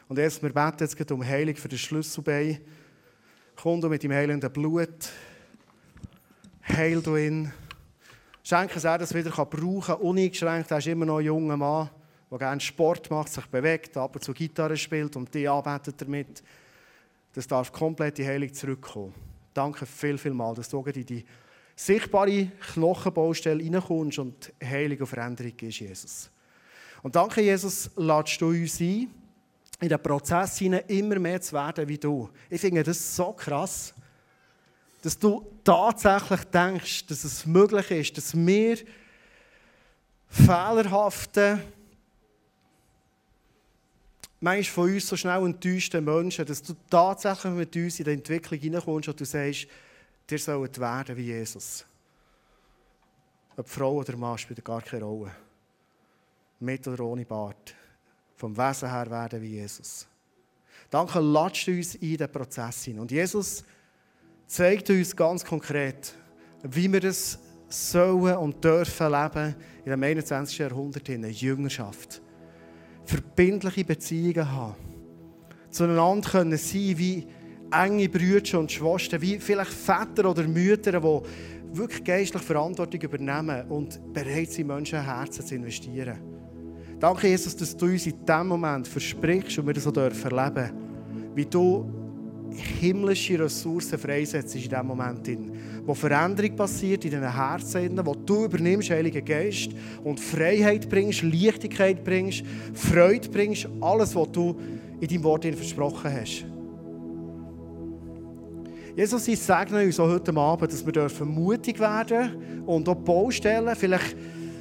Und 0.09 0.18
erst, 0.18 0.42
wir 0.42 0.55
beten 0.55 0.88
jetzt 0.88 1.12
um 1.12 1.22
Heilung 1.22 1.57
für 1.57 1.68
das 1.68 1.81
Schlüsselbein. 1.81 2.61
Komm 3.57 3.83
du 3.83 3.90
mit 3.90 4.03
dem 4.03 4.12
heilenden 4.12 4.51
Blut. 4.51 5.11
Heil 6.68 7.00
du 7.00 7.16
ihn. 7.16 7.52
Schenke 8.42 8.76
es 8.76 8.85
er, 8.85 8.98
dass 8.98 9.12
er 9.12 9.24
wieder 9.24 9.31
brauchen 9.31 9.81
kann, 9.83 9.96
uneingeschränkt. 9.96 10.70
Er 10.70 10.79
ist 10.79 10.87
immer 10.87 11.07
noch 11.07 11.18
ein 11.18 11.24
junger 11.24 11.57
Mann, 11.57 11.90
der 12.31 12.38
gerne 12.38 12.61
Sport 12.61 13.11
macht, 13.11 13.33
sich 13.33 13.46
bewegt, 13.46 13.96
ab 13.96 14.16
und 14.16 14.22
zu 14.22 14.33
Gitarre 14.33 14.76
spielt 14.76 15.14
und 15.16 15.33
die 15.33 15.48
arbeitet 15.48 16.00
damit. 16.00 16.42
Das 17.33 17.46
darf 17.46 17.72
komplett 17.72 18.18
in 18.18 18.26
Heilung 18.26 18.52
zurückkommen. 18.52 19.14
Danke 19.55 19.87
viel, 19.87 20.18
viel 20.18 20.35
mal, 20.35 20.55
dass 20.55 20.68
du 20.68 20.83
in 20.83 21.07
die 21.07 21.24
sichtbare 21.76 22.50
Knochenbaustelle 22.74 23.62
reinkommst 23.62 24.18
und 24.18 24.52
Heilung 24.62 24.98
und 24.98 25.07
Veränderung 25.07 25.55
ist, 25.61 25.81
Jesus. 25.81 26.31
Und 27.02 27.14
danke, 27.14 27.42
Jesus, 27.42 27.90
ladest 27.96 28.40
du 28.40 28.48
uns 28.48 28.81
ein, 28.81 29.11
in 29.81 29.88
den 29.88 30.02
Prozess 30.02 30.59
hinein 30.59 30.85
immer 30.88 31.18
mehr 31.18 31.40
zu 31.40 31.52
werden 31.52 31.87
wie 31.87 31.98
du. 31.98 32.31
Ich 32.48 32.61
finde 32.61 32.83
das 32.83 33.14
so 33.14 33.33
krass, 33.33 33.94
dass 35.07 35.16
du 35.16 35.47
tatsächlich 35.62 36.40
denkst, 36.46 37.07
dass 37.07 37.23
es 37.23 37.46
möglich 37.46 37.92
ist, 37.92 38.19
dass 38.19 38.37
wir 38.37 38.77
fehlerhafte, 40.27 41.63
manchmal 44.40 44.65
von 44.65 44.94
uns 44.94 45.07
so 45.07 45.17
schnell 45.17 45.44
enttäuschten 45.44 46.04
Menschen, 46.04 46.44
dass 46.44 46.61
du 46.61 46.75
tatsächlich 46.90 47.52
mit 47.52 47.77
uns 47.77 48.00
in 48.00 48.04
die 48.04 48.15
Entwicklung 48.15 48.59
hineinkommst 48.59 49.09
und 49.09 49.21
du 49.21 49.25
sagst, 49.25 49.69
dir 50.29 50.38
sollt 50.40 50.77
werden 50.81 51.17
wie 51.17 51.27
Jesus. 51.27 51.87
Ob 53.57 53.69
Frau 53.69 53.92
oder 53.98 54.17
Mann 54.17 54.38
spielt 54.38 54.65
gar 54.65 54.83
keine 54.83 55.04
Rolle 55.04 55.31
mit 56.59 56.88
oder 56.88 57.04
ohne 57.04 57.25
Bart, 57.25 57.77
vom 58.35 58.57
Wesen 58.57 58.90
her 58.90 59.09
werden 59.09 59.40
wie 59.40 59.61
Jesus. 59.61 60.09
Danke, 60.90 61.21
latscht 61.21 61.69
uns 61.69 61.94
in 61.94 62.17
den 62.17 62.33
Prozess 62.33 62.83
hin. 62.83 62.98
Und 62.98 63.13
Jesus 63.13 63.63
zeigt 64.47 64.90
uns 64.90 65.15
ganz 65.15 65.44
konkret, 65.44 66.15
wie 66.63 66.92
wir 66.92 67.05
es 67.05 67.38
sollen 67.69 68.37
und 68.37 68.65
dürfen 68.65 69.11
leben 69.11 69.55
in 69.85 69.90
dem 69.90 70.03
21. 70.03 70.59
Jahrhundert 70.59 71.09
in 71.09 71.25
Jüngerschaft. 71.25 72.23
Verbindliche 73.05 73.85
Beziehungen 73.85 74.51
haben. 74.51 74.75
Zueinander 75.71 76.31
können 76.31 76.57
sein 76.57 76.94
wie 76.97 77.27
enge 77.71 78.09
Brüder 78.09 78.61
und 78.61 78.71
Schwestern, 78.71 79.21
wie 79.21 79.38
vielleicht 79.38 79.73
Väter 79.73 80.31
oder 80.31 80.44
Mütter, 80.44 80.92
die 80.92 81.77
wirklich 81.77 82.05
geistlich 82.05 82.42
Verantwortung 82.42 83.01
übernehmen 83.01 83.69
und 83.69 84.13
bereit 84.13 84.51
sind, 84.51 84.69
Menschenherzen 84.69 85.44
zu 85.44 85.55
investieren. 85.57 86.19
Danke, 86.99 87.29
Jesus, 87.29 87.55
dass 87.57 87.77
du 87.77 87.87
uns 87.87 88.07
in 88.07 88.25
diesem 88.25 88.47
Moment 88.47 88.88
versprichst 88.88 89.59
und 89.59 89.67
wir 89.67 89.75
das 89.75 89.87
auch 89.87 89.97
erleben 89.97 90.55
dürfen, 90.55 91.35
wie 91.35 91.44
du 91.44 91.96
himmlische 92.57 93.38
Ressourcen 93.38 93.98
freisetzt 93.98 94.54
in 94.54 94.63
diesem 94.63 94.87
Moment, 94.87 95.29
wo 95.85 95.94
Veränderung 95.94 96.57
passiert 96.57 97.04
in 97.04 97.11
diesen 97.11 97.35
Herzen, 97.35 98.00
wo 98.04 98.15
du 98.15 98.44
übernimmst, 98.44 98.90
Heiliger 98.90 99.23
Geist, 99.23 99.71
und 100.04 100.21
Freiheit 100.21 100.88
bringst, 100.88 101.23
Leichtigkeit 101.23 102.02
bringst, 102.04 102.42
Freude 102.75 103.29
bringst, 103.29 103.69
alles, 103.81 104.15
was 104.15 104.33
du 104.33 104.57
in 105.00 105.09
deinem 105.09 105.25
Wort 105.25 105.44
versprochen 105.44 106.11
hast. 106.13 106.44
Jesus, 108.96 109.29
ich 109.29 109.38
segne 109.38 109.85
uns 109.85 110.00
auch 110.00 110.09
heute 110.09 110.35
Abend, 110.35 110.73
dass 110.73 110.87
wir 110.87 111.27
mutig 111.27 111.79
werden 111.79 112.31
dürfen 112.31 112.63
und 112.65 112.88
auch 112.88 112.94
Baustellen, 112.94 113.77
vielleicht 113.77 114.17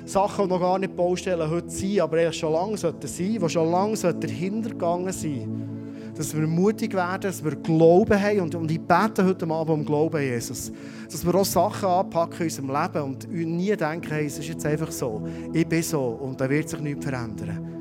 Sachen, 0.06 0.46
die 0.46 0.50
noch 0.50 0.60
gar 0.60 0.78
nicht 0.78 0.96
Baustellen 0.96 1.50
heute 1.50 1.70
sind, 1.70 2.02
aber 2.02 2.18
eigentlich 2.18 2.38
schon 2.38 2.54
lange 2.54 2.78
sollten 2.78 3.08
sein, 3.08 3.40
die 3.42 3.50
schon 3.50 3.72
lange 3.72 3.96
dahinter 3.96 4.70
gegangen 4.70 5.12
sind. 5.14 5.75
Dass 6.16 6.36
wir 6.36 6.48
mutig 6.48 6.94
werden, 6.94 7.24
dass 7.24 7.44
wir 7.44 7.56
Glauben 7.56 8.22
haben 8.22 8.40
und, 8.40 8.56
und 8.56 8.72
ich 8.72 8.80
bete 8.80 9.26
heute 9.26 9.46
Abend 9.48 9.70
um 9.70 9.86
Glauben, 9.86 10.22
Jesus. 10.22 10.72
Dass 11.12 11.26
wir 11.26 11.36
auch 11.36 11.46
Sachen 11.46 11.90
anpacken 11.90 12.40
in 12.40 12.44
unserem 12.46 12.70
Leben 12.70 13.04
und 13.04 13.32
nie 13.32 13.76
denken, 13.76 14.10
hey, 14.10 14.26
es 14.26 14.40
ist 14.40 14.48
jetzt 14.48 14.66
einfach 14.66 14.92
so, 14.92 15.28
ich 15.52 15.68
bin 15.68 15.84
so 15.84 16.02
und 16.02 16.40
da 16.40 16.50
wird 16.50 16.70
sich 16.70 16.80
nichts 16.80 17.06
verändern. 17.06 17.76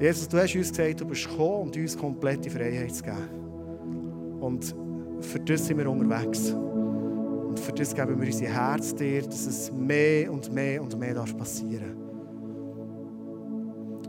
Jesus, 0.00 0.28
du 0.28 0.38
hast 0.38 0.54
uns 0.54 0.70
gesagt, 0.70 1.00
du 1.00 1.06
bist 1.06 1.28
gekommen, 1.28 1.70
um 1.74 1.80
uns 1.80 1.96
komplette 1.96 2.50
Freiheit 2.50 2.94
zu 2.94 3.02
geben. 3.02 4.38
Und 4.40 4.74
für 5.20 5.40
das 5.40 5.66
sind 5.66 5.78
wir 5.78 5.90
unterwegs. 5.90 6.52
Und 7.48 7.58
für 7.58 7.72
das 7.72 7.94
geben 7.94 8.20
wir 8.20 8.26
unser 8.26 8.46
Herz 8.46 8.94
dir, 8.94 9.22
dass 9.22 9.46
es 9.46 9.72
mehr 9.72 10.32
und 10.32 10.52
mehr 10.52 10.80
und 10.80 10.96
mehr 10.98 11.14
darf 11.14 11.36
passieren 11.36 11.96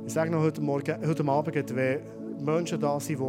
Ich 0.06 0.14
sage 0.14 0.30
noch 0.30 0.42
heute, 0.42 0.62
Morgen, 0.62 0.96
heute 1.08 1.26
Abend, 1.28 1.76
wenn 1.76 2.00
Menschen 2.42 2.80
da 2.80 3.00
sind, 3.00 3.20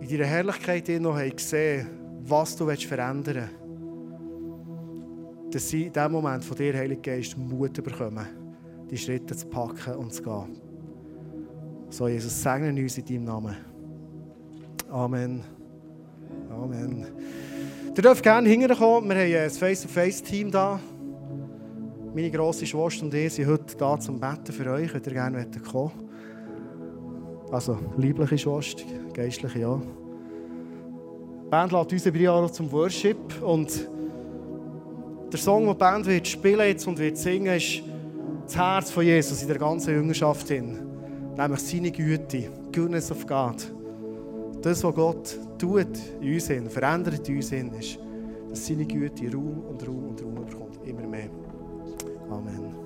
die 0.00 0.04
in 0.04 0.10
deiner 0.10 0.24
Herrlichkeit 0.24 0.88
noch 1.00 1.16
haben 1.16 1.34
gesehen 1.34 1.96
was 2.28 2.56
du 2.56 2.66
verändern 2.66 3.48
willst, 5.44 5.54
dass 5.54 5.68
sie 5.68 5.84
in 5.84 5.92
diesem 5.92 6.12
Moment 6.12 6.44
von 6.44 6.56
dir, 6.56 6.74
Heiliger 6.74 7.02
Geist, 7.02 7.36
Mut 7.36 7.82
bekommen, 7.82 8.26
die 8.90 8.98
Schritte 8.98 9.36
zu 9.36 9.46
packen 9.46 9.94
und 9.94 10.12
zu 10.12 10.22
gehen. 10.22 10.60
So, 11.88 12.08
Jesus, 12.08 12.42
segne 12.42 12.68
uns 12.82 12.98
in 12.98 13.04
deinem 13.04 13.24
Namen. 13.24 13.56
Amen. 14.90 15.42
Amen. 16.50 17.06
Ihr 17.96 18.02
dürft 18.02 18.22
gerne 18.22 18.48
hinterkommen. 18.48 19.08
Wir 19.10 19.16
haben 19.16 19.44
ein 19.44 19.50
Face-to-Face-Team 19.50 20.50
da. 20.50 20.80
Meine 22.14 22.30
grosse 22.30 22.66
Schwester 22.66 23.04
und 23.04 23.14
ich 23.14 23.32
sind 23.34 23.46
heute 23.46 23.76
da 23.76 23.98
zum 23.98 24.18
Betten 24.18 24.52
für 24.52 24.70
euch. 24.70 24.90
Könnt 24.90 25.06
ihr 25.06 25.12
gerne 25.12 25.46
kommen? 25.70 26.05
Also, 27.50 27.78
liebliche 27.96 28.38
Schwester, 28.38 28.82
geistliche 29.12 29.60
ja. 29.60 29.80
Die 31.44 31.48
Band 31.48 31.72
lädt 31.72 31.92
uns 31.92 32.06
über 32.06 32.18
zum 32.52 32.70
Worship. 32.72 33.42
Und 33.42 33.88
der 35.32 35.38
Song, 35.38 35.64
den 35.64 35.74
die 35.74 35.78
Band 35.78 36.06
wird 36.06 36.26
spielen 36.26 36.66
jetzt 36.66 36.86
und 36.86 36.98
wird 36.98 37.16
singen, 37.16 37.56
ist 37.56 37.82
das 38.46 38.56
Herz 38.56 38.90
von 38.90 39.04
Jesus 39.04 39.42
in 39.42 39.48
der 39.48 39.58
ganzen 39.58 39.94
Jüngerschaft. 39.94 40.48
Hin. 40.48 40.78
Nämlich 41.36 41.60
seine 41.60 41.90
Güte, 41.90 42.50
Goodness 42.72 43.10
of 43.10 43.26
God 43.26 43.76
das, 44.66 44.82
was 44.82 44.94
Gott 44.94 45.38
tut 45.58 45.86
in 46.20 46.34
uns 46.34 46.48
hin, 46.48 46.68
verändert 46.68 47.28
in 47.28 47.36
uns 47.36 47.50
hin, 47.50 47.72
ist, 47.78 47.98
dass 48.50 48.66
seine 48.66 48.84
Güte 48.84 49.32
Raum 49.32 49.64
und 49.68 49.86
Raum 49.86 50.08
und 50.08 50.22
Raum 50.22 50.34
bekommt. 50.34 50.78
Immer 50.84 51.06
mehr. 51.06 51.30
Amen. 52.28 52.85